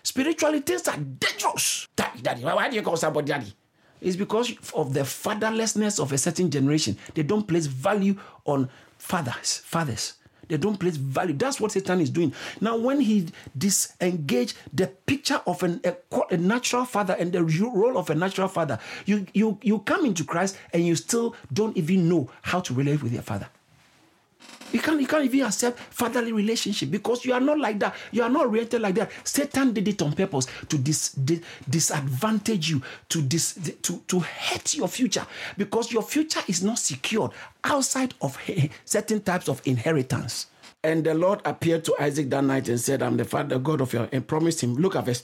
Spiritually, 0.03 0.59
things 0.59 0.87
are 0.87 0.97
dangerous. 0.97 1.87
Daddy, 1.95 2.21
daddy. 2.21 2.43
Why 2.43 2.69
do 2.69 2.75
you 2.75 2.81
call 2.81 2.97
somebody 2.97 3.27
daddy? 3.27 3.53
It's 4.03 4.15
because 4.15 4.53
of 4.73 4.93
the 4.93 5.01
fatherlessness 5.01 5.99
of 5.99 6.11
a 6.11 6.17
certain 6.17 6.51
generation. 6.51 6.97
They 7.13 7.23
don't 7.23 7.47
place 7.47 7.65
value 7.65 8.17
on 8.45 8.69
fathers. 8.97 9.59
Fathers. 9.65 10.13
They 10.49 10.57
don't 10.57 10.77
place 10.77 10.97
value. 10.97 11.33
That's 11.33 11.59
what 11.59 11.71
Satan 11.71 12.01
is 12.01 12.09
doing. 12.09 12.33
Now, 12.59 12.77
when 12.77 12.99
he 12.99 13.29
disengage 13.57 14.55
the 14.73 14.87
picture 14.87 15.41
of 15.47 15.63
an, 15.63 15.81
a, 15.83 15.95
a, 16.31 16.37
natural 16.37 16.85
father 16.85 17.15
and 17.17 17.31
the 17.31 17.43
role 17.43 17.97
of 17.97 18.09
a 18.09 18.15
natural 18.15 18.49
father, 18.49 18.77
you, 19.05 19.25
you, 19.33 19.57
you 19.61 19.79
come 19.79 20.05
into 20.05 20.23
Christ 20.23 20.57
and 20.73 20.85
you 20.85 20.95
still 20.95 21.35
don't 21.51 21.75
even 21.77 22.09
know 22.09 22.29
how 22.41 22.59
to 22.59 22.73
relate 22.73 23.01
with 23.01 23.13
your 23.13 23.21
father. 23.21 23.47
You 24.73 24.79
can't, 24.79 24.99
you 24.99 25.07
can't 25.07 25.23
even 25.23 25.45
accept 25.45 25.79
fatherly 25.79 26.31
relationship 26.33 26.91
because 26.91 27.23
you 27.23 27.33
are 27.33 27.39
not 27.39 27.59
like 27.59 27.79
that. 27.79 27.95
You 28.11 28.23
are 28.23 28.29
not 28.29 28.47
oriented 28.47 28.81
like 28.81 28.95
that. 28.95 29.11
Satan 29.23 29.71
did 29.71 29.87
it 29.87 30.01
on 30.01 30.13
purpose 30.13 30.47
to 30.67 30.77
dis, 30.77 31.11
dis, 31.11 31.41
disadvantage 31.69 32.71
you, 32.71 32.81
to, 33.09 33.21
dis, 33.21 33.53
to, 33.83 33.99
to 34.07 34.19
hurt 34.19 34.73
your 34.73 34.87
future 34.87 35.25
because 35.57 35.91
your 35.91 36.01
future 36.03 36.41
is 36.47 36.63
not 36.63 36.79
secured 36.79 37.31
outside 37.63 38.15
of 38.21 38.37
certain 38.83 39.21
types 39.21 39.47
of 39.47 39.61
inheritance. 39.65 40.47
And 40.83 41.05
the 41.05 41.13
Lord 41.13 41.39
appeared 41.45 41.85
to 41.85 41.95
Isaac 41.99 42.29
that 42.31 42.43
night 42.43 42.67
and 42.67 42.79
said, 42.79 43.01
I'm 43.01 43.15
the 43.15 43.23
Father, 43.23 43.57
God 43.57 43.79
of 43.79 43.93
your, 43.93 44.09
and 44.11 44.27
promised 44.27 44.61
him, 44.61 44.75
look 44.75 44.97
at 44.97 45.05
verse 45.05 45.23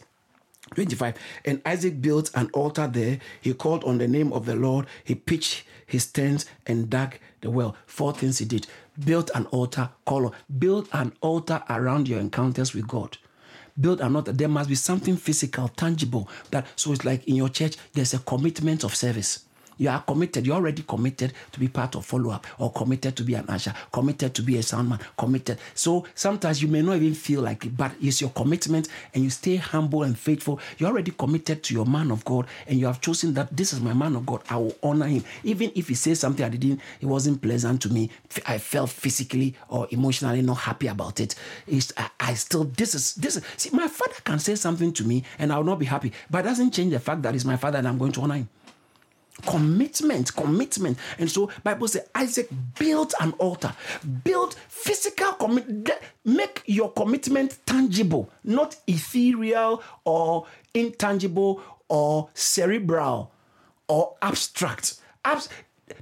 25. 0.76 1.15
And 1.45 1.61
Isaac 1.65 2.01
built 2.01 2.32
an 2.36 2.49
altar 2.53 2.88
there. 2.88 3.20
He 3.41 3.53
called 3.53 3.84
on 3.84 3.97
the 3.97 4.07
name 4.07 4.32
of 4.34 4.45
the 4.45 4.55
Lord. 4.55 4.88
He 5.03 5.15
pitched 5.15 5.63
his 5.86 6.07
tent 6.07 6.45
and 6.65 6.89
dug 6.89 7.15
the 7.41 7.49
well. 7.49 7.76
Four 7.86 8.13
things 8.13 8.38
he 8.39 8.45
did. 8.45 8.67
Built 9.03 9.32
an 9.34 9.45
altar, 9.47 9.89
call 10.05 10.28
on, 10.28 10.34
build 10.57 10.89
an 10.93 11.13
altar 11.22 11.63
around 11.70 12.07
your 12.07 12.20
encounters 12.20 12.74
with 12.74 12.88
God. 12.88 13.17
Build 13.80 14.01
an 14.01 14.15
altar. 14.15 14.32
There 14.34 14.49
must 14.49 14.70
be 14.70 14.76
something 14.76 15.15
physical, 15.15 15.70
tangible. 15.70 16.30
That 16.51 16.67
so 16.76 16.91
it's 16.91 17.05
like 17.05 17.28
in 17.28 17.36
your 17.36 17.49
church, 17.49 17.78
there's 17.93 18.13
a 18.13 18.20
commitment 18.20 18.84
of 18.84 18.95
service. 18.95 19.45
You 19.80 19.89
are 19.89 20.01
committed. 20.01 20.45
You're 20.45 20.57
already 20.57 20.84
committed 20.84 21.34
to 21.53 21.59
be 21.59 21.69
part 21.69 21.95
of 21.95 22.05
follow 22.05 22.32
up 22.32 22.45
or 22.59 22.71
committed 22.71 23.15
to 23.15 23.23
be 23.23 23.34
an 23.34 23.45
usher, 23.47 23.73
committed 23.91 24.36
to 24.36 24.41
be 24.43 24.57
a 24.57 24.59
soundman, 24.59 24.99
committed. 25.17 25.57
So 25.73 26.05
sometimes 26.13 26.61
you 26.61 26.67
may 26.67 26.82
not 26.82 26.97
even 26.97 27.13
feel 27.15 27.41
like 27.41 27.65
it, 27.65 27.75
but 27.77 27.93
it's 28.01 28.19
your 28.19 28.30
commitment 28.32 28.89
and 29.13 29.23
you 29.23 29.30
stay 29.30 29.55
humble 29.55 30.03
and 30.03 30.17
faithful. 30.17 30.59
You're 30.77 30.89
already 30.89 31.11
committed 31.11 31.63
to 31.63 31.73
your 31.73 31.86
man 31.86 32.11
of 32.11 32.25
God 32.25 32.45
and 32.67 32.77
you 32.77 32.88
have 32.88 32.99
chosen 32.99 33.34
that 33.36 33.55
this 33.55 33.71
is 33.71 33.80
my 33.80 33.93
man 33.93 34.17
of 34.17 34.25
God. 34.25 34.41
I 34.49 34.57
will 34.57 34.75
honor 34.84 35.07
him. 35.07 35.23
Even 35.45 35.71
if 35.75 35.88
he 35.88 35.95
says 35.95 36.19
something 36.19 36.45
I 36.45 36.49
didn't, 36.49 36.82
it 36.99 37.05
wasn't 37.05 37.41
pleasant 37.41 37.82
to 37.84 37.89
me. 37.89 38.09
I 38.45 38.57
felt 38.57 38.89
physically 38.89 39.55
or 39.69 39.88
emotionally 39.91 40.41
not 40.41 40.55
happy 40.55 40.88
about 40.88 41.21
it. 41.21 41.36
It's, 41.65 41.93
I, 41.95 42.09
I 42.19 42.34
still, 42.34 42.65
this 42.65 42.93
is, 42.95 43.15
this 43.15 43.38
is, 43.38 43.43
see, 43.55 43.69
my 43.71 43.88
father 43.88 44.15
can 44.25 44.39
say 44.39 44.55
something 44.55 44.91
to 44.91 45.05
me 45.05 45.23
and 45.38 45.53
I 45.53 45.57
will 45.57 45.63
not 45.63 45.80
be 45.80 45.86
happy, 45.86 46.11
but 46.30 46.39
it 46.39 46.49
doesn't 46.49 46.71
change 46.71 46.91
the 46.91 46.99
fact 46.99 47.21
that 47.21 47.34
he's 47.34 47.45
my 47.45 47.55
father 47.55 47.77
and 47.77 47.88
I'm 47.88 47.97
going 47.97 48.11
to 48.11 48.21
honor 48.21 48.36
him 48.36 48.49
commitment 49.45 50.35
commitment. 50.35 50.97
And 51.17 51.29
so 51.29 51.49
bible 51.63 51.87
says 51.87 52.07
isaac 52.15 52.49
built 52.77 53.13
an 53.19 53.33
altar 53.33 53.73
build 54.23 54.55
physical 54.67 55.33
commit 55.33 55.89
make 56.25 56.63
your 56.65 56.91
commitment 56.91 57.57
tangible 57.65 58.29
not 58.43 58.75
ethereal 58.87 59.83
or 60.05 60.45
intangible 60.73 61.61
or 61.87 62.29
cerebral 62.33 63.31
or 63.87 64.15
abstract. 64.21 65.01
Abs- 65.25 65.49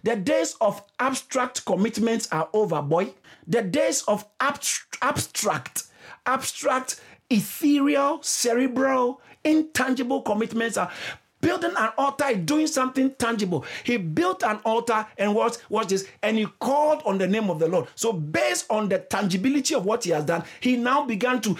the 0.03 0.15
days 0.15 0.55
of 0.61 0.83
abstract 0.99 1.65
commitments 1.65 2.27
are 2.31 2.49
over 2.53 2.81
boy. 2.81 3.13
The 3.47 3.61
days 3.61 4.03
of 4.03 4.25
abstract 4.39 5.83
abstract 6.25 7.01
ethereal 7.29 8.21
cerebral 8.21 9.21
intangible 9.43 10.21
commitments 10.21 10.77
are 10.77 10.91
building 11.41 11.73
an 11.77 11.89
altar 11.97 12.25
is 12.27 12.37
doing 12.45 12.67
something 12.67 13.13
tangible. 13.15 13.65
He 13.83 13.97
built 13.97 14.43
an 14.43 14.59
altar 14.65 15.05
and 15.17 15.33
what 15.35 15.61
watch 15.69 15.87
this, 15.87 16.07
and 16.21 16.37
he 16.37 16.45
called 16.59 17.01
on 17.05 17.17
the 17.17 17.27
name 17.27 17.49
of 17.49 17.59
the 17.59 17.67
Lord. 17.67 17.87
So, 17.95 18.13
based 18.13 18.65
on 18.69 18.89
the 18.89 18.99
tangibility 18.99 19.75
of 19.75 19.85
what 19.85 20.03
he 20.03 20.11
has 20.11 20.25
done, 20.25 20.43
he 20.59 20.75
now 20.75 21.05
began 21.05 21.41
to, 21.41 21.57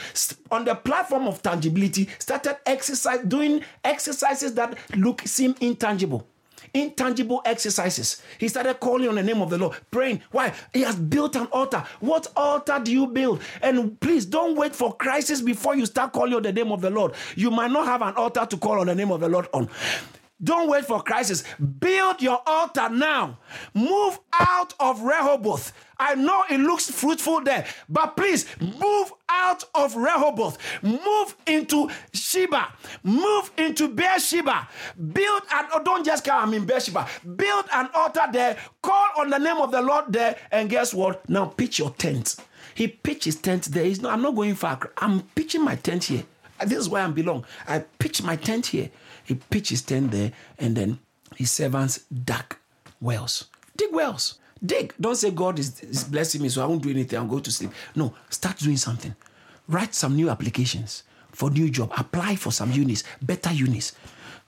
on 0.51 0.65
the 0.65 0.75
platform 0.75 1.27
of 1.27 1.41
tangibility, 1.41 2.09
started 2.19 2.57
exercise 2.65 3.19
doing 3.25 3.63
exercises 3.83 4.53
that 4.55 4.77
look 4.95 5.21
seem 5.21 5.55
intangible 5.61 6.27
intangible 6.73 7.41
exercises. 7.45 8.21
He 8.39 8.47
started 8.47 8.79
calling 8.79 9.09
on 9.09 9.15
the 9.15 9.23
name 9.23 9.41
of 9.41 9.49
the 9.49 9.57
Lord, 9.57 9.77
praying. 9.91 10.21
Why? 10.31 10.53
He 10.73 10.81
has 10.81 10.95
built 10.95 11.35
an 11.35 11.47
altar. 11.47 11.83
What 11.99 12.27
altar 12.35 12.79
do 12.83 12.91
you 12.91 13.07
build? 13.07 13.41
And 13.61 13.99
please 13.99 14.25
don't 14.25 14.55
wait 14.55 14.75
for 14.75 14.95
crisis 14.95 15.41
before 15.41 15.75
you 15.75 15.85
start 15.85 16.13
calling 16.13 16.33
on 16.33 16.43
the 16.43 16.53
name 16.53 16.71
of 16.71 16.81
the 16.81 16.89
Lord. 16.89 17.13
You 17.35 17.51
might 17.51 17.71
not 17.71 17.85
have 17.85 18.01
an 18.01 18.15
altar 18.15 18.45
to 18.45 18.57
call 18.57 18.79
on 18.79 18.87
the 18.87 18.95
name 18.95 19.11
of 19.11 19.19
the 19.19 19.29
Lord 19.29 19.47
on. 19.53 19.69
Don't 20.43 20.69
wait 20.69 20.85
for 20.85 21.01
crisis. 21.01 21.43
Build 21.79 22.21
your 22.21 22.41
altar 22.45 22.89
now. 22.89 23.39
Move 23.73 24.19
out 24.39 24.73
of 24.79 25.01
Rehoboth. 25.01 25.73
I 25.99 26.15
know 26.15 26.43
it 26.49 26.59
looks 26.59 26.89
fruitful 26.91 27.43
there, 27.43 27.65
but 27.89 28.15
please 28.15 28.45
move 28.59 29.13
out 29.29 29.63
of 29.73 29.95
Rehoboth. 29.95 30.57
Move 30.83 31.35
into 31.45 31.89
Sheba. 32.13 32.73
Move 33.03 33.51
into 33.57 33.89
Beersheba. 33.89 34.67
Build 35.11 35.41
an, 35.51 35.65
oh, 35.73 35.83
don't 35.83 36.05
just 36.05 36.23
come 36.23 36.53
I 36.53 36.55
in 36.55 36.65
Beersheba. 36.65 37.07
Build 37.35 37.65
an 37.73 37.89
altar 37.93 38.27
there. 38.31 38.57
Call 38.81 39.05
on 39.17 39.29
the 39.29 39.37
name 39.37 39.57
of 39.57 39.71
the 39.71 39.81
Lord 39.81 40.05
there. 40.09 40.37
And 40.51 40.69
guess 40.69 40.93
what? 40.93 41.27
Now 41.29 41.45
pitch 41.45 41.79
your 41.79 41.91
tent. 41.91 42.37
He 42.75 42.87
pitched 42.87 43.25
his 43.25 43.35
tent 43.37 43.65
there. 43.65 43.85
He's 43.85 44.01
not, 44.01 44.13
I'm 44.13 44.21
not 44.21 44.35
going 44.35 44.55
far. 44.55 44.79
I'm 44.97 45.21
pitching 45.21 45.63
my 45.63 45.75
tent 45.75 46.05
here. 46.05 46.23
This 46.63 46.79
is 46.79 46.89
where 46.89 47.03
I 47.03 47.07
belong. 47.07 47.45
I 47.67 47.79
pitch 47.79 48.21
my 48.23 48.35
tent 48.35 48.67
here. 48.67 48.89
He 49.23 49.35
pitched 49.35 49.69
his 49.71 49.81
tent 49.81 50.11
there, 50.11 50.31
and 50.57 50.75
then 50.75 50.99
his 51.35 51.51
servants 51.51 51.99
dug 52.09 52.55
wells. 53.01 53.45
Dig 53.75 53.93
wells. 53.93 54.39
Dig. 54.65 54.93
Don't 54.99 55.15
say 55.15 55.31
God 55.31 55.59
is, 55.59 55.81
is 55.81 56.03
blessing 56.03 56.41
me, 56.41 56.49
so 56.49 56.63
I 56.63 56.65
won't 56.65 56.81
do 56.83 56.89
anything. 56.89 57.19
I'll 57.19 57.25
go 57.25 57.39
to 57.39 57.51
sleep. 57.51 57.71
No, 57.95 58.13
start 58.29 58.57
doing 58.57 58.77
something. 58.77 59.15
Write 59.67 59.93
some 59.93 60.15
new 60.15 60.29
applications 60.29 61.03
for 61.31 61.49
new 61.49 61.69
job. 61.69 61.91
Apply 61.97 62.35
for 62.35 62.51
some 62.51 62.71
unis, 62.71 63.03
better 63.21 63.51
unis. 63.51 63.93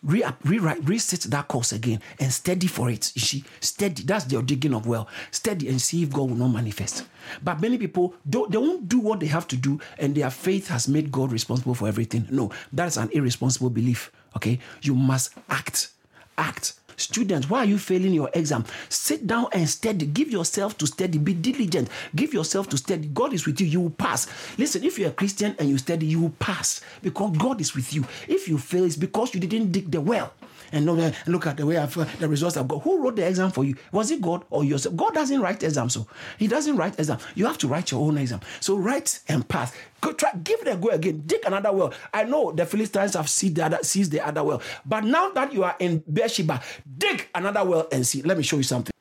Re- 0.01 0.23
rewrite, 0.45 0.87
reset 0.87 1.19
that 1.23 1.49
course 1.49 1.73
again 1.73 2.01
and 2.21 2.31
steady 2.31 2.67
for 2.67 2.89
it. 2.89 3.11
You 3.15 3.21
see, 3.21 3.43
steady. 3.59 4.03
That's 4.03 4.31
your 4.31 4.41
digging 4.41 4.73
of 4.73 4.87
well. 4.87 5.09
Steady 5.31 5.67
and 5.67 5.81
see 5.81 6.03
if 6.03 6.09
God 6.11 6.29
will 6.29 6.37
not 6.37 6.47
manifest. 6.53 7.05
But 7.43 7.59
many 7.59 7.77
people 7.77 8.13
don't. 8.29 8.49
They 8.49 8.57
won't 8.57 8.87
do 8.87 8.99
what 8.99 9.19
they 9.19 9.25
have 9.27 9.45
to 9.49 9.57
do, 9.57 9.79
and 9.97 10.15
their 10.15 10.29
faith 10.29 10.69
has 10.69 10.87
made 10.87 11.11
God 11.11 11.33
responsible 11.33 11.75
for 11.75 11.89
everything. 11.89 12.27
No, 12.31 12.49
that's 12.71 12.95
an 12.95 13.09
irresponsible 13.11 13.69
belief. 13.69 14.09
Okay, 14.37 14.59
you 14.81 14.95
must 14.95 15.33
act. 15.49 15.89
Act. 16.37 16.78
Students, 16.99 17.49
why 17.49 17.59
are 17.59 17.65
you 17.65 17.77
failing 17.77 18.13
your 18.13 18.29
exam? 18.33 18.65
Sit 18.89 19.25
down 19.25 19.47
and 19.53 19.67
study. 19.69 20.05
Give 20.05 20.29
yourself 20.29 20.77
to 20.79 20.87
study. 20.87 21.17
Be 21.17 21.33
diligent. 21.33 21.89
Give 22.15 22.33
yourself 22.33 22.69
to 22.69 22.77
study. 22.77 23.07
God 23.07 23.33
is 23.33 23.45
with 23.45 23.61
you. 23.61 23.67
You 23.67 23.81
will 23.81 23.89
pass. 23.91 24.27
Listen, 24.57 24.83
if 24.83 24.99
you're 24.99 25.09
a 25.09 25.13
Christian 25.13 25.55
and 25.59 25.69
you 25.69 25.77
study, 25.77 26.05
you 26.05 26.19
will 26.19 26.35
pass 26.39 26.81
because 27.01 27.37
God 27.37 27.61
is 27.61 27.73
with 27.73 27.93
you. 27.93 28.05
If 28.27 28.47
you 28.47 28.57
fail, 28.57 28.83
it's 28.83 28.95
because 28.95 29.33
you 29.33 29.39
didn't 29.39 29.71
dig 29.71 29.91
the 29.91 30.01
well 30.01 30.33
and 30.71 30.85
look 30.85 31.47
at 31.47 31.57
the 31.57 31.65
way 31.65 31.77
I've, 31.77 32.19
the 32.19 32.27
results 32.27 32.57
I've 32.57 32.67
got. 32.67 32.83
Who 32.83 33.01
wrote 33.01 33.15
the 33.15 33.27
exam 33.27 33.51
for 33.51 33.63
you? 33.63 33.75
Was 33.91 34.11
it 34.11 34.21
God 34.21 34.43
or 34.49 34.63
yourself? 34.63 34.95
God 34.95 35.13
doesn't 35.13 35.41
write 35.41 35.63
exams, 35.63 35.93
so 35.93 36.07
He 36.37 36.47
doesn't 36.47 36.75
write 36.75 36.99
exam. 36.99 37.19
You 37.35 37.45
have 37.45 37.57
to 37.59 37.67
write 37.67 37.91
your 37.91 38.01
own 38.01 38.17
exam. 38.17 38.41
So 38.59 38.77
write 38.77 39.19
and 39.27 39.47
pass. 39.47 39.73
Go 40.01 40.13
try, 40.13 40.31
give 40.43 40.61
it 40.61 40.67
a 40.67 40.75
go 40.77 40.89
again. 40.89 41.23
Dig 41.25 41.41
another 41.45 41.71
well. 41.71 41.93
I 42.13 42.23
know 42.23 42.51
the 42.51 42.65
Philistines 42.65 43.15
have 43.15 43.29
seized 43.29 43.55
the 43.55 43.65
other, 43.65 43.79
seized 43.81 44.11
the 44.11 44.25
other 44.25 44.43
well, 44.43 44.61
but 44.85 45.03
now 45.03 45.29
that 45.31 45.53
you 45.53 45.63
are 45.63 45.75
in 45.79 46.03
Beersheba, 46.11 46.61
dig 46.97 47.27
another 47.35 47.63
well 47.65 47.87
and 47.91 48.05
see. 48.05 48.21
Let 48.21 48.37
me 48.37 48.43
show 48.43 48.57
you 48.57 48.63
something. 48.63 48.93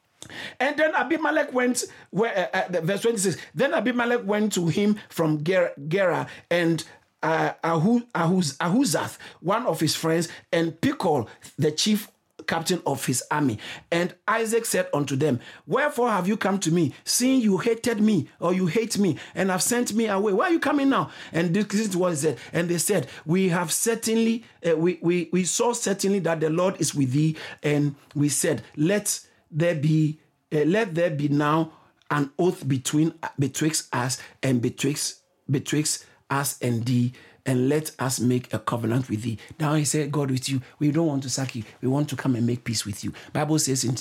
And 0.61 0.77
then 0.77 0.95
Abimelech 0.95 1.53
went 1.53 1.85
where 2.11 2.51
uh, 2.53 2.64
uh, 2.77 2.81
verse 2.81 3.03
26. 3.03 3.37
Then 3.55 3.75
Abimelech 3.75 4.25
went 4.25 4.53
to 4.55 4.66
him 4.66 4.99
from 5.09 5.43
Ger- 5.45 5.73
Gerar 5.89 6.27
and 6.51 6.85
uh, 7.23 7.53
Ahuz, 7.62 8.03
Ahuz, 8.14 8.57
Ahuzath, 8.59 9.19
one 9.41 9.66
of 9.66 9.81
his 9.81 9.95
friends, 9.95 10.29
and 10.53 10.81
Phicol, 10.81 11.29
the 11.59 11.73
chief 11.73 12.11
captain 12.49 12.83
of 12.87 13.05
his 13.07 13.23
army. 13.31 13.59
And 13.93 14.14
Isaac 14.27 14.64
said 14.64 14.89
unto 14.93 15.14
them, 15.14 15.39
Wherefore 15.66 16.11
have 16.11 16.27
you 16.27 16.37
come 16.37 16.59
to 16.61 16.73
me, 16.73 16.95
seeing 17.05 17.41
you 17.41 17.59
hated 17.59 18.01
me, 18.01 18.29
or 18.41 18.53
you 18.53 18.66
hate 18.66 18.99
me, 18.99 19.19
and 19.35 19.51
have 19.51 19.62
sent 19.62 19.95
me 19.95 20.07
away? 20.07 20.33
Why 20.33 20.47
are 20.47 20.53
you 20.53 20.59
coming 20.59 20.89
now? 20.89 21.11
And 21.33 21.55
this 21.55 21.66
is 21.75 21.97
what 21.97 22.11
he 22.11 22.16
said. 22.16 22.39
And 22.53 22.69
they 22.69 22.79
said, 22.79 23.07
We 23.25 23.51
have 23.51 23.71
certainly, 23.71 24.45
uh, 24.69 24.77
we, 24.77 24.99
we, 25.03 25.29
we 25.33 25.45
saw 25.45 25.73
certainly 25.75 26.19
that 26.21 26.41
the 26.41 26.51
Lord 26.51 26.81
is 26.81 26.95
with 26.95 27.12
thee. 27.12 27.37
And 27.62 27.95
we 28.14 28.29
said, 28.31 28.62
Let 28.77 29.21
there 29.51 29.75
be, 29.75 30.19
uh, 30.53 30.64
let 30.64 30.95
there 30.95 31.11
be 31.11 31.29
now 31.29 31.73
an 32.11 32.31
oath 32.39 32.66
between 32.66 33.12
betwixt 33.39 33.95
us 33.95 34.19
and 34.43 34.62
betwixt 34.62 35.23
betwixt 35.51 36.05
us 36.31 36.59
and 36.61 36.85
thee, 36.85 37.12
and 37.47 37.70
let 37.70 37.93
us 37.99 38.20
make 38.20 38.53
a 38.53 38.59
covenant 38.59 39.09
with 39.09 39.22
thee. 39.22 39.39
Now 39.59 39.74
he 39.74 39.85
said, 39.87 40.12
God 40.12 40.31
with 40.31 40.51
you. 40.51 40.61
We 40.79 40.91
don't 40.91 41.07
want 41.07 41.22
to 41.22 41.31
sack 41.31 41.55
you. 41.55 41.64
We 41.81 41.89
want 41.89 42.11
to 42.11 42.16
come 42.16 42.37
and 42.37 42.47
make 42.47 42.62
peace 42.62 42.85
with 42.85 43.03
you. 43.03 43.14
Bible 43.33 43.59
says 43.59 43.85
in 43.85 43.97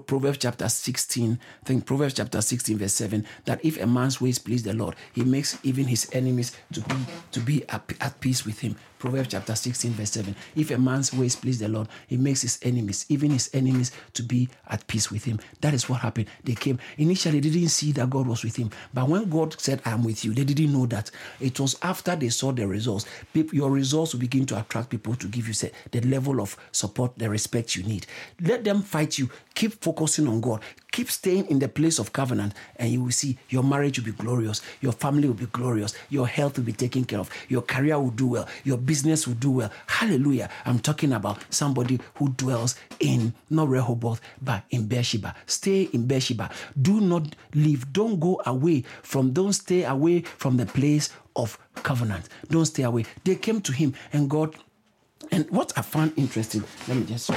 Proverbs 0.00 0.38
chapter 0.38 0.68
16, 0.68 1.38
I 1.62 1.64
think 1.64 1.86
Proverbs 1.86 2.14
chapter 2.14 2.42
16, 2.42 2.76
verse 2.76 2.92
7, 2.92 3.26
that 3.46 3.64
if 3.64 3.80
a 3.80 3.86
man's 3.86 4.20
ways 4.20 4.38
please 4.38 4.62
the 4.62 4.74
Lord, 4.74 4.94
he 5.14 5.24
makes 5.24 5.58
even 5.62 5.86
his 5.86 6.06
enemies 6.12 6.54
to 6.74 6.82
be 6.82 6.94
to 7.30 7.40
be 7.40 7.66
at, 7.70 7.90
at 8.00 8.20
peace 8.20 8.44
with 8.44 8.60
him. 8.60 8.76
Proverbs 9.02 9.30
chapter 9.30 9.56
16, 9.56 9.90
verse 9.94 10.12
7. 10.12 10.36
If 10.54 10.70
a 10.70 10.78
man's 10.78 11.12
ways 11.12 11.34
please 11.34 11.58
the 11.58 11.66
Lord, 11.66 11.88
he 12.06 12.16
makes 12.16 12.42
his 12.42 12.60
enemies, 12.62 13.04
even 13.08 13.32
his 13.32 13.50
enemies, 13.52 13.90
to 14.12 14.22
be 14.22 14.48
at 14.68 14.86
peace 14.86 15.10
with 15.10 15.24
him. 15.24 15.40
That 15.60 15.74
is 15.74 15.88
what 15.88 16.02
happened. 16.02 16.28
They 16.44 16.54
came. 16.54 16.78
Initially, 16.98 17.40
they 17.40 17.50
didn't 17.50 17.70
see 17.70 17.90
that 17.92 18.08
God 18.08 18.28
was 18.28 18.44
with 18.44 18.54
him. 18.54 18.70
But 18.94 19.08
when 19.08 19.28
God 19.28 19.60
said, 19.60 19.82
I 19.84 19.90
am 19.90 20.04
with 20.04 20.24
you, 20.24 20.32
they 20.32 20.44
didn't 20.44 20.72
know 20.72 20.86
that. 20.86 21.10
It 21.40 21.58
was 21.58 21.76
after 21.82 22.14
they 22.14 22.28
saw 22.28 22.52
the 22.52 22.68
results. 22.68 23.06
Your 23.34 23.72
results 23.72 24.12
will 24.12 24.20
begin 24.20 24.46
to 24.46 24.60
attract 24.60 24.90
people 24.90 25.16
to 25.16 25.26
give 25.26 25.48
you 25.48 25.54
the 25.90 26.00
level 26.02 26.40
of 26.40 26.56
support, 26.70 27.18
the 27.18 27.28
respect 27.28 27.74
you 27.74 27.82
need. 27.82 28.06
Let 28.40 28.62
them 28.62 28.82
fight 28.82 29.18
you. 29.18 29.30
Keep 29.56 29.82
focusing 29.82 30.28
on 30.28 30.40
God. 30.40 30.62
Keep 30.92 31.10
staying 31.10 31.46
in 31.46 31.58
the 31.58 31.68
place 31.68 31.98
of 31.98 32.12
covenant, 32.12 32.54
and 32.76 32.90
you 32.90 33.02
will 33.02 33.10
see 33.10 33.38
your 33.48 33.64
marriage 33.64 33.98
will 33.98 34.06
be 34.06 34.12
glorious, 34.12 34.60
your 34.80 34.92
family 34.92 35.26
will 35.26 35.34
be 35.34 35.46
glorious, 35.46 35.94
your 36.10 36.26
health 36.26 36.56
will 36.56 36.64
be 36.64 36.72
taken 36.72 37.04
care 37.04 37.18
of, 37.18 37.30
your 37.48 37.62
career 37.62 37.98
will 37.98 38.10
do 38.10 38.26
well, 38.26 38.48
your 38.62 38.76
business 38.76 39.26
will 39.26 39.34
do 39.34 39.50
well. 39.50 39.70
Hallelujah. 39.86 40.50
I'm 40.64 40.78
talking 40.78 41.12
about 41.12 41.42
somebody 41.50 41.98
who 42.16 42.28
dwells 42.30 42.76
in 43.00 43.34
not 43.50 43.68
Rehoboth, 43.68 44.20
but 44.40 44.64
in 44.70 44.86
Beersheba. 44.86 45.34
Stay 45.46 45.82
in 45.92 46.06
Beersheba. 46.06 46.50
Do 46.80 47.00
not 47.00 47.34
leave. 47.54 47.92
Don't 47.92 48.20
go 48.20 48.40
away 48.46 48.84
from, 49.02 49.32
don't 49.32 49.54
stay 49.54 49.84
away 49.84 50.20
from 50.20 50.58
the 50.58 50.66
place 50.66 51.10
of 51.34 51.58
covenant. 51.76 52.28
Don't 52.50 52.66
stay 52.66 52.82
away. 52.82 53.06
They 53.24 53.36
came 53.36 53.60
to 53.62 53.72
him, 53.72 53.94
and 54.12 54.28
God 54.28 54.54
and 55.30 55.48
what 55.50 55.72
I 55.76 55.82
found 55.82 56.12
interesting, 56.16 56.64
let 56.88 56.96
me 56.96 57.04
just 57.04 57.30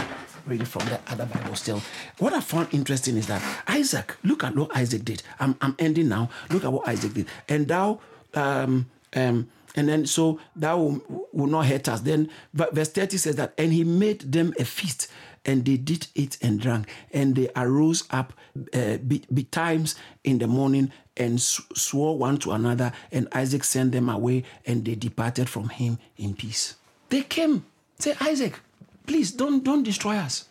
read 0.48 0.62
it 0.62 0.68
from 0.68 0.86
the 0.86 1.00
other 1.08 1.26
Bible 1.26 1.56
still. 1.56 1.82
What 2.20 2.34
I 2.34 2.42
found 2.42 2.74
interesting 2.74 3.18
is 3.18 3.28
that 3.28 3.42
Isaac, 3.68 4.16
look 4.24 4.44
at 4.44 4.56
what 4.56 4.76
Isaac 4.76 5.04
did. 5.04 5.24
I'm, 5.40 5.56
I'm 5.62 5.76
ending 5.80 6.10
now. 6.10 6.30
Look 6.50 6.64
at 6.64 6.72
what 6.72 6.88
Isaac 6.88 7.14
did. 7.14 7.28
And 7.50 7.68
thou, 7.68 8.00
um, 8.34 8.90
um, 9.16 9.50
and 9.76 9.90
then 9.90 10.06
so 10.06 10.40
thou 10.56 10.78
will, 10.78 11.28
will 11.34 11.48
not 11.48 11.66
hurt 11.66 11.88
us. 11.90 12.02
Then 12.02 12.30
verse 12.54 12.90
30 12.90 13.18
says 13.18 13.36
that, 13.36 13.54
and 13.58 13.74
he 13.74 13.84
made 13.84 14.32
them 14.32 14.54
a 14.60 14.66
feast 14.66 15.08
and 15.46 15.64
they 15.64 15.78
did 15.78 16.08
eat 16.16 16.40
and 16.42 16.60
drank, 16.60 16.90
and 17.14 17.36
they 17.36 17.48
arose 17.56 18.06
up 18.10 18.34
uh, 18.74 18.98
betimes 19.32 19.94
in 20.24 20.40
the 20.40 20.48
morning 20.48 20.92
and 21.18 21.40
swore 21.40 22.18
one 22.18 22.38
to 22.38 22.52
another, 22.52 22.92
and 23.12 23.28
Isaac 23.32 23.64
sent 23.64 23.92
them 23.92 24.10
away, 24.10 24.44
and 24.66 24.84
they 24.84 24.96
departed 24.96 25.48
from 25.48 25.70
him 25.70 26.00
in 26.18 26.34
peace. 26.34 26.76
They 27.10 27.22
came 27.22 27.64
Say, 28.00 28.16
Isaac, 28.22 28.60
please 29.06 29.32
don't, 29.32 29.64
don't 29.64 29.84
destroy 29.84 30.16
us. 30.18 30.46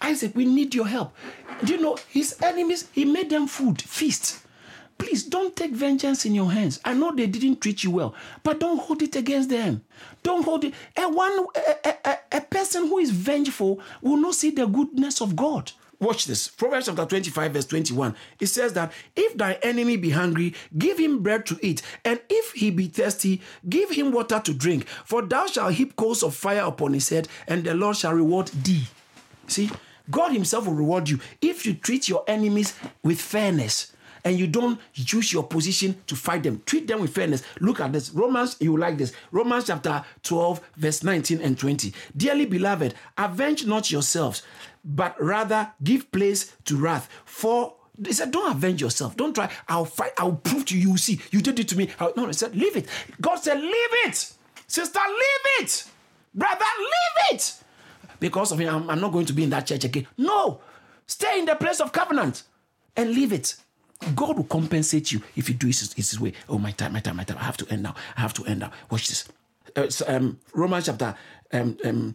Isaac, 0.00 0.34
we 0.34 0.44
need 0.44 0.74
your 0.74 0.86
help. 0.86 1.14
Do 1.64 1.74
you 1.74 1.80
know 1.80 1.96
his 2.08 2.36
enemies? 2.42 2.88
He 2.92 3.04
made 3.04 3.30
them 3.30 3.46
food, 3.46 3.80
feast. 3.80 4.40
Please 4.98 5.24
don't 5.24 5.56
take 5.56 5.72
vengeance 5.72 6.24
in 6.24 6.34
your 6.34 6.52
hands. 6.52 6.78
I 6.84 6.94
know 6.94 7.12
they 7.14 7.26
didn't 7.26 7.60
treat 7.60 7.82
you 7.82 7.90
well, 7.90 8.14
but 8.42 8.60
don't 8.60 8.78
hold 8.78 9.02
it 9.02 9.16
against 9.16 9.48
them. 9.50 9.82
Don't 10.22 10.44
hold 10.44 10.64
it. 10.64 10.74
A 10.96 11.08
one 11.08 11.46
a, 11.84 11.94
a, 12.04 12.18
a 12.32 12.40
person 12.40 12.86
who 12.86 12.98
is 12.98 13.10
vengeful 13.10 13.80
will 14.00 14.16
not 14.16 14.34
see 14.34 14.50
the 14.50 14.66
goodness 14.66 15.20
of 15.20 15.34
God. 15.34 15.72
Watch 16.02 16.24
this. 16.24 16.48
Proverbs 16.48 16.86
chapter 16.86 17.06
25, 17.06 17.52
verse 17.52 17.66
21. 17.66 18.16
It 18.40 18.46
says 18.46 18.72
that 18.72 18.92
if 19.14 19.38
thy 19.38 19.52
enemy 19.62 19.96
be 19.96 20.10
hungry, 20.10 20.52
give 20.76 20.98
him 20.98 21.22
bread 21.22 21.46
to 21.46 21.58
eat. 21.62 21.80
And 22.04 22.20
if 22.28 22.50
he 22.54 22.72
be 22.72 22.88
thirsty, 22.88 23.40
give 23.68 23.92
him 23.92 24.10
water 24.10 24.40
to 24.40 24.52
drink. 24.52 24.88
For 24.88 25.22
thou 25.22 25.46
shalt 25.46 25.74
heap 25.74 25.94
coals 25.94 26.24
of 26.24 26.34
fire 26.34 26.64
upon 26.64 26.94
his 26.94 27.08
head, 27.08 27.28
and 27.46 27.62
the 27.62 27.74
Lord 27.74 27.96
shall 27.96 28.14
reward 28.14 28.48
thee. 28.48 28.88
See, 29.46 29.70
God 30.10 30.32
himself 30.32 30.66
will 30.66 30.74
reward 30.74 31.08
you 31.08 31.20
if 31.40 31.64
you 31.64 31.74
treat 31.74 32.08
your 32.08 32.24
enemies 32.26 32.74
with 33.04 33.20
fairness 33.20 33.92
and 34.24 34.38
you 34.38 34.46
don't 34.46 34.80
use 34.94 35.32
your 35.32 35.44
position 35.44 36.00
to 36.06 36.16
fight 36.16 36.42
them. 36.42 36.62
Treat 36.66 36.86
them 36.86 37.00
with 37.00 37.14
fairness. 37.14 37.42
Look 37.60 37.80
at 37.80 37.92
this. 37.92 38.10
Romans, 38.10 38.56
you 38.60 38.76
like 38.76 38.98
this. 38.98 39.12
Romans 39.30 39.66
chapter 39.66 40.04
12, 40.22 40.60
verse 40.76 41.02
19 41.02 41.40
and 41.40 41.58
20. 41.58 41.92
Dearly 42.16 42.46
beloved, 42.46 42.94
avenge 43.18 43.66
not 43.66 43.90
yourselves, 43.90 44.42
but 44.84 45.20
rather 45.22 45.72
give 45.82 46.10
place 46.12 46.52
to 46.64 46.76
wrath. 46.76 47.08
For 47.24 47.74
he 48.04 48.12
said, 48.12 48.30
Don't 48.30 48.50
avenge 48.50 48.80
yourself. 48.80 49.16
Don't 49.16 49.34
try. 49.34 49.50
I'll 49.68 49.84
fight. 49.84 50.12
I'll 50.18 50.32
prove 50.36 50.64
to 50.66 50.78
you. 50.78 50.92
You 50.92 50.96
see, 50.98 51.20
you 51.30 51.40
did 51.40 51.58
it 51.60 51.68
to 51.68 51.76
me. 51.76 51.90
No, 52.16 52.26
he 52.26 52.32
said, 52.32 52.56
Leave 52.56 52.76
it. 52.76 52.86
God 53.20 53.36
said, 53.36 53.60
Leave 53.60 53.92
it. 54.06 54.32
Sister, 54.72 55.00
leave 55.06 55.64
it. 55.64 55.84
Brother, 56.34 56.64
leave 56.78 57.34
it. 57.34 57.54
Because 58.18 58.52
of 58.52 58.58
him, 58.58 58.74
I'm, 58.74 58.88
I'm 58.88 59.00
not 59.02 59.12
going 59.12 59.26
to 59.26 59.34
be 59.34 59.42
in 59.42 59.50
that 59.50 59.66
church 59.66 59.84
again. 59.84 60.06
No. 60.16 60.62
Stay 61.06 61.38
in 61.38 61.44
the 61.44 61.54
place 61.56 61.78
of 61.80 61.92
covenant 61.92 62.44
and 62.96 63.10
leave 63.10 63.34
it. 63.34 63.56
God 64.14 64.38
will 64.38 64.44
compensate 64.44 65.12
you 65.12 65.22
if 65.36 65.48
you 65.50 65.54
do 65.54 65.68
it 65.68 65.78
his 65.94 66.18
way. 66.18 66.32
Oh, 66.48 66.56
my 66.56 66.70
time, 66.70 66.94
my 66.94 67.00
time, 67.00 67.16
my 67.16 67.24
time. 67.24 67.36
I 67.36 67.44
have 67.44 67.58
to 67.58 67.66
end 67.68 67.82
now. 67.82 67.94
I 68.16 68.22
have 68.22 68.32
to 68.34 68.46
end 68.46 68.60
now. 68.60 68.72
Watch 68.90 69.08
this. 69.08 69.28
Uh, 69.76 69.88
um, 70.06 70.40
Romans 70.54 70.86
chapter 70.86 71.14
um, 71.52 71.76
um, 71.84 72.14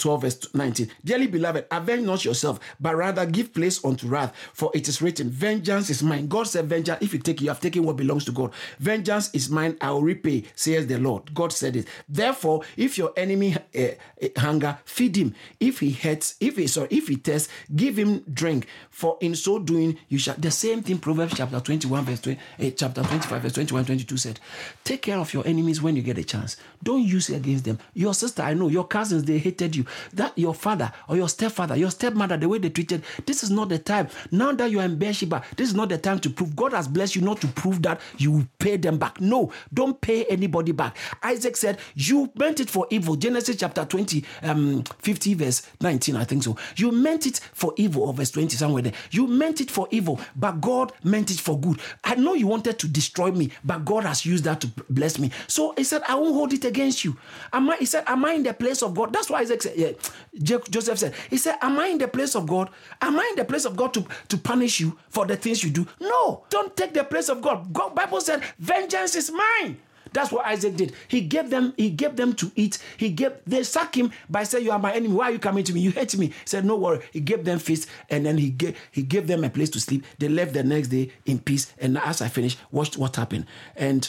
12, 0.00 0.22
verse 0.22 0.54
19. 0.54 0.90
Dearly 1.04 1.26
beloved, 1.26 1.66
avenge 1.70 2.04
not 2.04 2.24
yourself, 2.24 2.58
but 2.80 2.96
rather 2.96 3.26
give 3.26 3.54
place 3.54 3.84
unto 3.84 4.08
wrath, 4.08 4.34
for 4.52 4.70
it 4.74 4.88
is 4.88 5.00
written, 5.00 5.30
Vengeance 5.30 5.90
is 5.90 6.02
mine. 6.02 6.26
God 6.26 6.46
said, 6.48 6.66
Vengeance, 6.66 7.02
if 7.02 7.12
you 7.12 7.20
take, 7.20 7.40
you 7.40 7.48
have 7.48 7.60
taken 7.60 7.84
what 7.84 7.96
belongs 7.96 8.24
to 8.24 8.32
God. 8.32 8.52
Vengeance 8.78 9.30
is 9.32 9.50
mine, 9.50 9.76
I 9.80 9.90
will 9.90 10.02
repay, 10.02 10.44
says 10.54 10.86
the 10.86 10.98
Lord. 10.98 11.32
God 11.34 11.52
said 11.52 11.76
it. 11.76 11.86
Therefore, 12.08 12.62
if 12.76 12.98
your 12.98 13.12
enemy 13.16 13.56
uh, 13.76 13.88
hunger, 14.36 14.78
feed 14.84 15.16
him. 15.16 15.34
If 15.58 15.80
he 15.80 15.92
hurts, 15.92 16.34
if 16.40 16.56
he 16.56 16.66
sorry, 16.66 16.88
if 16.90 17.08
he 17.08 17.16
tests, 17.16 17.48
give 17.74 17.98
him 17.98 18.24
drink. 18.32 18.66
For 18.90 19.18
in 19.20 19.34
so 19.34 19.58
doing, 19.58 19.98
you 20.08 20.18
shall. 20.18 20.34
The 20.36 20.50
same 20.50 20.82
thing, 20.82 20.98
Proverbs 20.98 21.34
chapter 21.36 21.60
21, 21.60 22.04
verse 22.04 22.20
20, 22.20 22.38
uh, 22.38 22.70
chapter 22.76 23.02
25, 23.02 23.42
verse 23.42 23.52
21, 23.52 23.84
22 23.84 24.16
said, 24.16 24.40
Take 24.84 25.02
care 25.02 25.18
of 25.18 25.32
your 25.32 25.46
enemies 25.46 25.82
when 25.82 25.96
you 25.96 26.02
get 26.02 26.18
a 26.18 26.24
chance. 26.24 26.56
Don't 26.82 27.02
use 27.02 27.30
it 27.30 27.36
against 27.36 27.64
them. 27.64 27.78
Your 27.94 28.14
sister, 28.14 28.42
I 28.42 28.54
know, 28.54 28.68
your 28.68 28.86
cousins, 28.86 29.24
they 29.24 29.38
hated 29.38 29.76
you 29.76 29.84
that 30.14 30.36
your 30.36 30.54
father 30.54 30.92
or 31.08 31.16
your 31.16 31.28
stepfather, 31.28 31.76
your 31.76 31.90
stepmother, 31.90 32.36
the 32.36 32.48
way 32.48 32.58
they 32.58 32.70
treated, 32.70 33.02
this 33.26 33.42
is 33.42 33.50
not 33.50 33.68
the 33.68 33.78
time. 33.78 34.08
Now 34.30 34.52
that 34.52 34.70
you 34.70 34.80
are 34.80 34.84
in 34.84 34.96
Beersheba, 34.98 35.42
this 35.56 35.68
is 35.68 35.74
not 35.74 35.88
the 35.88 35.98
time 35.98 36.18
to 36.20 36.30
prove. 36.30 36.54
God 36.56 36.72
has 36.72 36.88
blessed 36.88 37.16
you 37.16 37.22
not 37.22 37.40
to 37.40 37.46
prove 37.48 37.82
that 37.82 38.00
you 38.18 38.32
will 38.32 38.46
pay 38.58 38.76
them 38.76 38.98
back. 38.98 39.20
No, 39.20 39.52
don't 39.72 40.00
pay 40.00 40.24
anybody 40.26 40.72
back. 40.72 40.96
Isaac 41.22 41.56
said, 41.56 41.78
You 41.94 42.30
meant 42.34 42.60
it 42.60 42.70
for 42.70 42.86
evil. 42.90 43.16
Genesis 43.16 43.56
chapter 43.56 43.84
20, 43.84 44.24
um, 44.42 44.82
50, 44.98 45.34
verse 45.34 45.62
19, 45.80 46.16
I 46.16 46.24
think 46.24 46.42
so. 46.42 46.56
You 46.76 46.92
meant 46.92 47.26
it 47.26 47.40
for 47.52 47.72
evil, 47.76 48.02
or 48.04 48.14
verse 48.14 48.30
20, 48.30 48.56
somewhere 48.56 48.82
there. 48.82 48.92
You 49.10 49.26
meant 49.26 49.60
it 49.60 49.70
for 49.70 49.88
evil, 49.90 50.20
but 50.36 50.60
God 50.60 50.92
meant 51.04 51.30
it 51.30 51.40
for 51.40 51.58
good. 51.58 51.80
I 52.04 52.14
know 52.14 52.34
you 52.34 52.46
wanted 52.46 52.78
to 52.78 52.88
destroy 52.88 53.30
me, 53.30 53.50
but 53.64 53.84
God 53.84 54.04
has 54.04 54.24
used 54.26 54.44
that 54.44 54.60
to 54.60 54.68
bless 54.88 55.18
me. 55.18 55.30
So 55.46 55.74
he 55.76 55.84
said, 55.84 56.02
I 56.08 56.14
won't 56.14 56.34
hold 56.34 56.52
it 56.52 56.64
against 56.64 57.04
you. 57.04 57.16
Am 57.52 57.70
I, 57.70 57.76
he 57.76 57.86
said, 57.86 58.04
Am 58.06 58.24
I 58.24 58.32
in 58.32 58.42
the 58.42 58.54
place 58.54 58.82
of 58.82 58.94
God? 58.94 59.12
That's 59.12 59.30
why 59.30 59.40
Isaac 59.40 59.62
said, 59.62 59.76
yeah, 59.80 60.58
Joseph 60.70 60.98
said, 60.98 61.14
He 61.28 61.36
said, 61.36 61.56
Am 61.60 61.78
I 61.78 61.88
in 61.88 61.98
the 61.98 62.08
place 62.08 62.34
of 62.34 62.46
God? 62.46 62.70
Am 63.00 63.18
I 63.18 63.26
in 63.30 63.36
the 63.36 63.44
place 63.44 63.64
of 63.64 63.76
God 63.76 63.94
to, 63.94 64.06
to 64.28 64.38
punish 64.38 64.80
you 64.80 64.98
for 65.08 65.26
the 65.26 65.36
things 65.36 65.64
you 65.64 65.70
do? 65.70 65.86
No, 66.00 66.44
don't 66.50 66.76
take 66.76 66.92
the 66.94 67.04
place 67.04 67.28
of 67.28 67.40
God. 67.40 67.72
God 67.72 67.94
Bible 67.94 68.20
said, 68.20 68.42
Vengeance 68.58 69.14
is 69.14 69.30
mine. 69.30 69.78
That's 70.12 70.32
what 70.32 70.46
Isaac 70.46 70.76
did. 70.76 70.92
He 71.08 71.20
gave 71.20 71.50
them, 71.50 71.72
he 71.76 71.90
gave 71.90 72.16
them 72.16 72.34
to 72.34 72.50
eat. 72.56 72.78
He 72.96 73.10
gave 73.10 73.32
they 73.46 73.62
sack 73.62 73.96
him 73.96 74.10
by 74.28 74.42
saying, 74.42 74.64
You 74.64 74.72
are 74.72 74.78
my 74.78 74.92
enemy. 74.92 75.14
Why 75.14 75.26
are 75.26 75.32
you 75.32 75.38
coming 75.38 75.64
to 75.64 75.72
me? 75.72 75.80
You 75.80 75.90
hate 75.92 76.16
me. 76.16 76.26
He 76.26 76.34
said, 76.44 76.64
No 76.64 76.76
worry. 76.76 77.00
He 77.12 77.20
gave 77.20 77.44
them 77.44 77.58
feast 77.58 77.88
and 78.08 78.26
then 78.26 78.38
he 78.38 78.50
gave 78.50 78.78
he 78.90 79.02
gave 79.02 79.26
them 79.26 79.44
a 79.44 79.50
place 79.50 79.70
to 79.70 79.80
sleep. 79.80 80.04
They 80.18 80.28
left 80.28 80.54
the 80.54 80.64
next 80.64 80.88
day 80.88 81.12
in 81.26 81.38
peace. 81.38 81.72
And 81.78 81.98
as 81.98 82.20
I 82.22 82.28
finished, 82.28 82.58
watched 82.70 82.96
what 82.96 83.16
happened. 83.16 83.46
And 83.76 84.08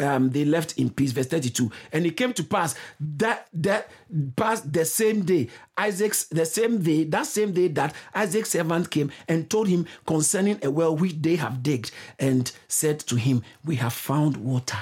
um, 0.00 0.30
they 0.30 0.44
left 0.44 0.78
in 0.78 0.90
peace. 0.90 1.12
Verse 1.12 1.26
32. 1.26 1.70
And 1.92 2.06
it 2.06 2.16
came 2.16 2.32
to 2.34 2.44
pass 2.44 2.74
that 3.00 3.48
that 3.52 3.90
passed 4.36 4.72
the 4.72 4.84
same 4.84 5.24
day, 5.24 5.48
Isaac's 5.76 6.24
the 6.24 6.46
same 6.46 6.82
day, 6.82 7.04
that 7.04 7.26
same 7.26 7.52
day 7.52 7.68
that 7.68 7.94
Isaac's 8.14 8.50
servant 8.50 8.90
came 8.90 9.10
and 9.28 9.48
told 9.48 9.68
him 9.68 9.86
concerning 10.06 10.58
a 10.62 10.70
well 10.70 10.96
which 10.96 11.20
they 11.20 11.36
have 11.36 11.62
digged, 11.62 11.92
and 12.18 12.50
said 12.68 13.00
to 13.00 13.16
him, 13.16 13.42
We 13.64 13.76
have 13.76 13.92
found 13.92 14.36
water. 14.36 14.78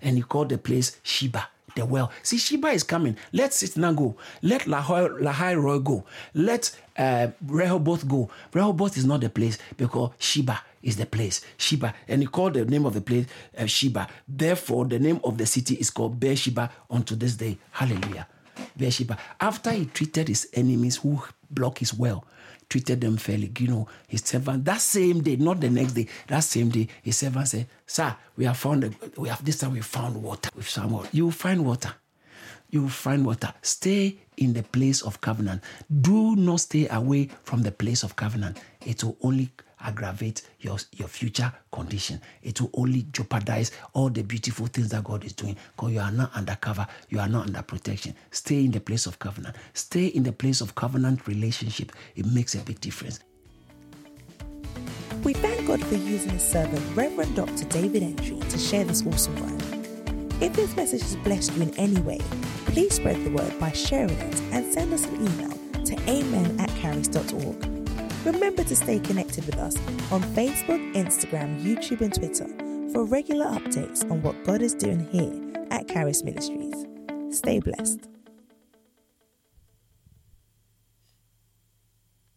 And 0.00 0.16
he 0.16 0.22
called 0.22 0.48
the 0.48 0.58
place 0.58 0.98
Sheba 1.04 1.48
the 1.74 1.86
well. 1.86 2.12
See, 2.22 2.38
Sheba 2.38 2.68
is 2.68 2.82
coming. 2.82 3.16
Let 3.32 3.52
Sitnah 3.52 3.96
go. 3.96 4.16
Let 4.42 4.62
Lahai 4.62 5.60
Roi 5.60 5.78
go. 5.78 6.04
Let 6.34 6.76
uh, 6.98 7.28
Rehoboth 7.46 8.06
go. 8.06 8.30
Rehoboth 8.52 8.96
is 8.96 9.06
not 9.06 9.20
the 9.20 9.30
place 9.30 9.58
because 9.76 10.10
Sheba 10.18 10.60
is 10.82 10.96
the 10.96 11.06
place. 11.06 11.40
Sheba. 11.56 11.94
And 12.08 12.22
he 12.22 12.26
called 12.26 12.54
the 12.54 12.64
name 12.64 12.86
of 12.86 12.94
the 12.94 13.00
place 13.00 13.26
uh, 13.56 13.66
Sheba. 13.66 14.08
Therefore, 14.26 14.86
the 14.86 14.98
name 14.98 15.20
of 15.24 15.38
the 15.38 15.46
city 15.46 15.74
is 15.74 15.90
called 15.90 16.18
Beersheba 16.18 16.70
unto 16.90 17.14
this 17.14 17.36
day. 17.36 17.58
Hallelujah. 17.70 18.26
Beersheba. 18.76 19.16
After 19.40 19.70
he 19.70 19.86
treated 19.86 20.28
his 20.28 20.48
enemies 20.52 20.96
who 20.96 21.22
block 21.50 21.78
his 21.78 21.94
well, 21.94 22.24
treated 22.68 23.00
them 23.02 23.16
fairly. 23.18 23.52
You 23.58 23.68
know, 23.68 23.88
his 24.08 24.22
servant, 24.22 24.64
that 24.64 24.80
same 24.80 25.22
day, 25.22 25.36
not 25.36 25.60
the 25.60 25.68
next 25.68 25.92
day, 25.92 26.06
that 26.28 26.40
same 26.40 26.70
day, 26.70 26.88
his 27.02 27.18
servant 27.18 27.48
said, 27.48 27.66
Sir, 27.86 28.16
we 28.36 28.46
have 28.46 28.56
found, 28.56 28.84
a, 28.84 29.20
we 29.20 29.28
have 29.28 29.44
this 29.44 29.58
time 29.58 29.72
we 29.72 29.80
found 29.80 30.22
water 30.22 30.50
with 30.54 30.68
some 30.68 30.90
water. 30.90 31.08
You 31.12 31.26
will 31.26 31.32
find 31.32 31.64
water. 31.64 31.92
You 32.70 32.82
will 32.82 32.88
find 32.88 33.26
water. 33.26 33.52
Stay 33.60 34.16
in 34.38 34.54
the 34.54 34.62
place 34.62 35.02
of 35.02 35.20
covenant. 35.20 35.62
Do 36.00 36.34
not 36.36 36.60
stay 36.60 36.88
away 36.88 37.28
from 37.44 37.62
the 37.62 37.72
place 37.72 38.02
of 38.02 38.16
covenant. 38.16 38.58
It 38.86 39.04
will 39.04 39.18
only 39.22 39.50
aggravate 39.82 40.42
your, 40.60 40.78
your 40.92 41.08
future 41.08 41.52
condition. 41.70 42.20
It 42.42 42.60
will 42.60 42.70
only 42.74 43.06
jeopardize 43.12 43.72
all 43.92 44.08
the 44.10 44.22
beautiful 44.22 44.66
things 44.66 44.90
that 44.90 45.04
God 45.04 45.24
is 45.24 45.32
doing 45.32 45.56
because 45.76 45.92
you 45.92 46.00
are 46.00 46.12
not 46.12 46.32
undercover, 46.34 46.86
you 47.08 47.20
are 47.20 47.28
not 47.28 47.46
under 47.46 47.62
protection. 47.62 48.14
Stay 48.30 48.64
in 48.64 48.70
the 48.70 48.80
place 48.80 49.06
of 49.06 49.18
covenant. 49.18 49.56
Stay 49.74 50.06
in 50.06 50.22
the 50.22 50.32
place 50.32 50.60
of 50.60 50.74
covenant 50.74 51.26
relationship. 51.26 51.92
It 52.16 52.26
makes 52.26 52.54
a 52.54 52.58
big 52.58 52.80
difference. 52.80 53.20
We 55.24 55.34
thank 55.34 55.66
God 55.66 55.84
for 55.84 55.94
using 55.94 56.30
his 56.30 56.42
servant, 56.42 56.82
Reverend 56.96 57.36
Dr. 57.36 57.64
David 57.64 58.02
Entry, 58.02 58.38
to 58.38 58.58
share 58.58 58.84
this 58.84 59.06
awesome 59.06 59.36
word. 59.36 59.62
If 60.42 60.54
this 60.54 60.74
message 60.74 61.02
has 61.02 61.16
blessed 61.16 61.54
you 61.54 61.62
in 61.62 61.74
any 61.78 62.00
way, 62.00 62.18
please 62.66 62.94
spread 62.94 63.22
the 63.24 63.30
word 63.30 63.58
by 63.60 63.70
sharing 63.70 64.10
it 64.10 64.40
and 64.50 64.72
send 64.72 64.92
us 64.92 65.06
an 65.06 65.14
email 65.14 65.84
to 65.84 66.10
amen 66.10 66.58
at 66.58 66.68
caris.org. 66.70 67.81
Remember 68.24 68.62
to 68.62 68.76
stay 68.76 69.00
connected 69.00 69.44
with 69.46 69.58
us 69.58 69.76
on 70.12 70.22
Facebook, 70.34 70.94
Instagram, 70.94 71.60
YouTube, 71.60 72.02
and 72.02 72.14
Twitter 72.14 72.46
for 72.92 73.04
regular 73.04 73.46
updates 73.46 74.08
on 74.10 74.22
what 74.22 74.44
God 74.44 74.62
is 74.62 74.74
doing 74.74 75.00
here 75.08 75.32
at 75.70 75.88
Caris 75.88 76.22
Ministries. 76.22 76.86
Stay 77.30 77.58
blessed. 77.58 78.08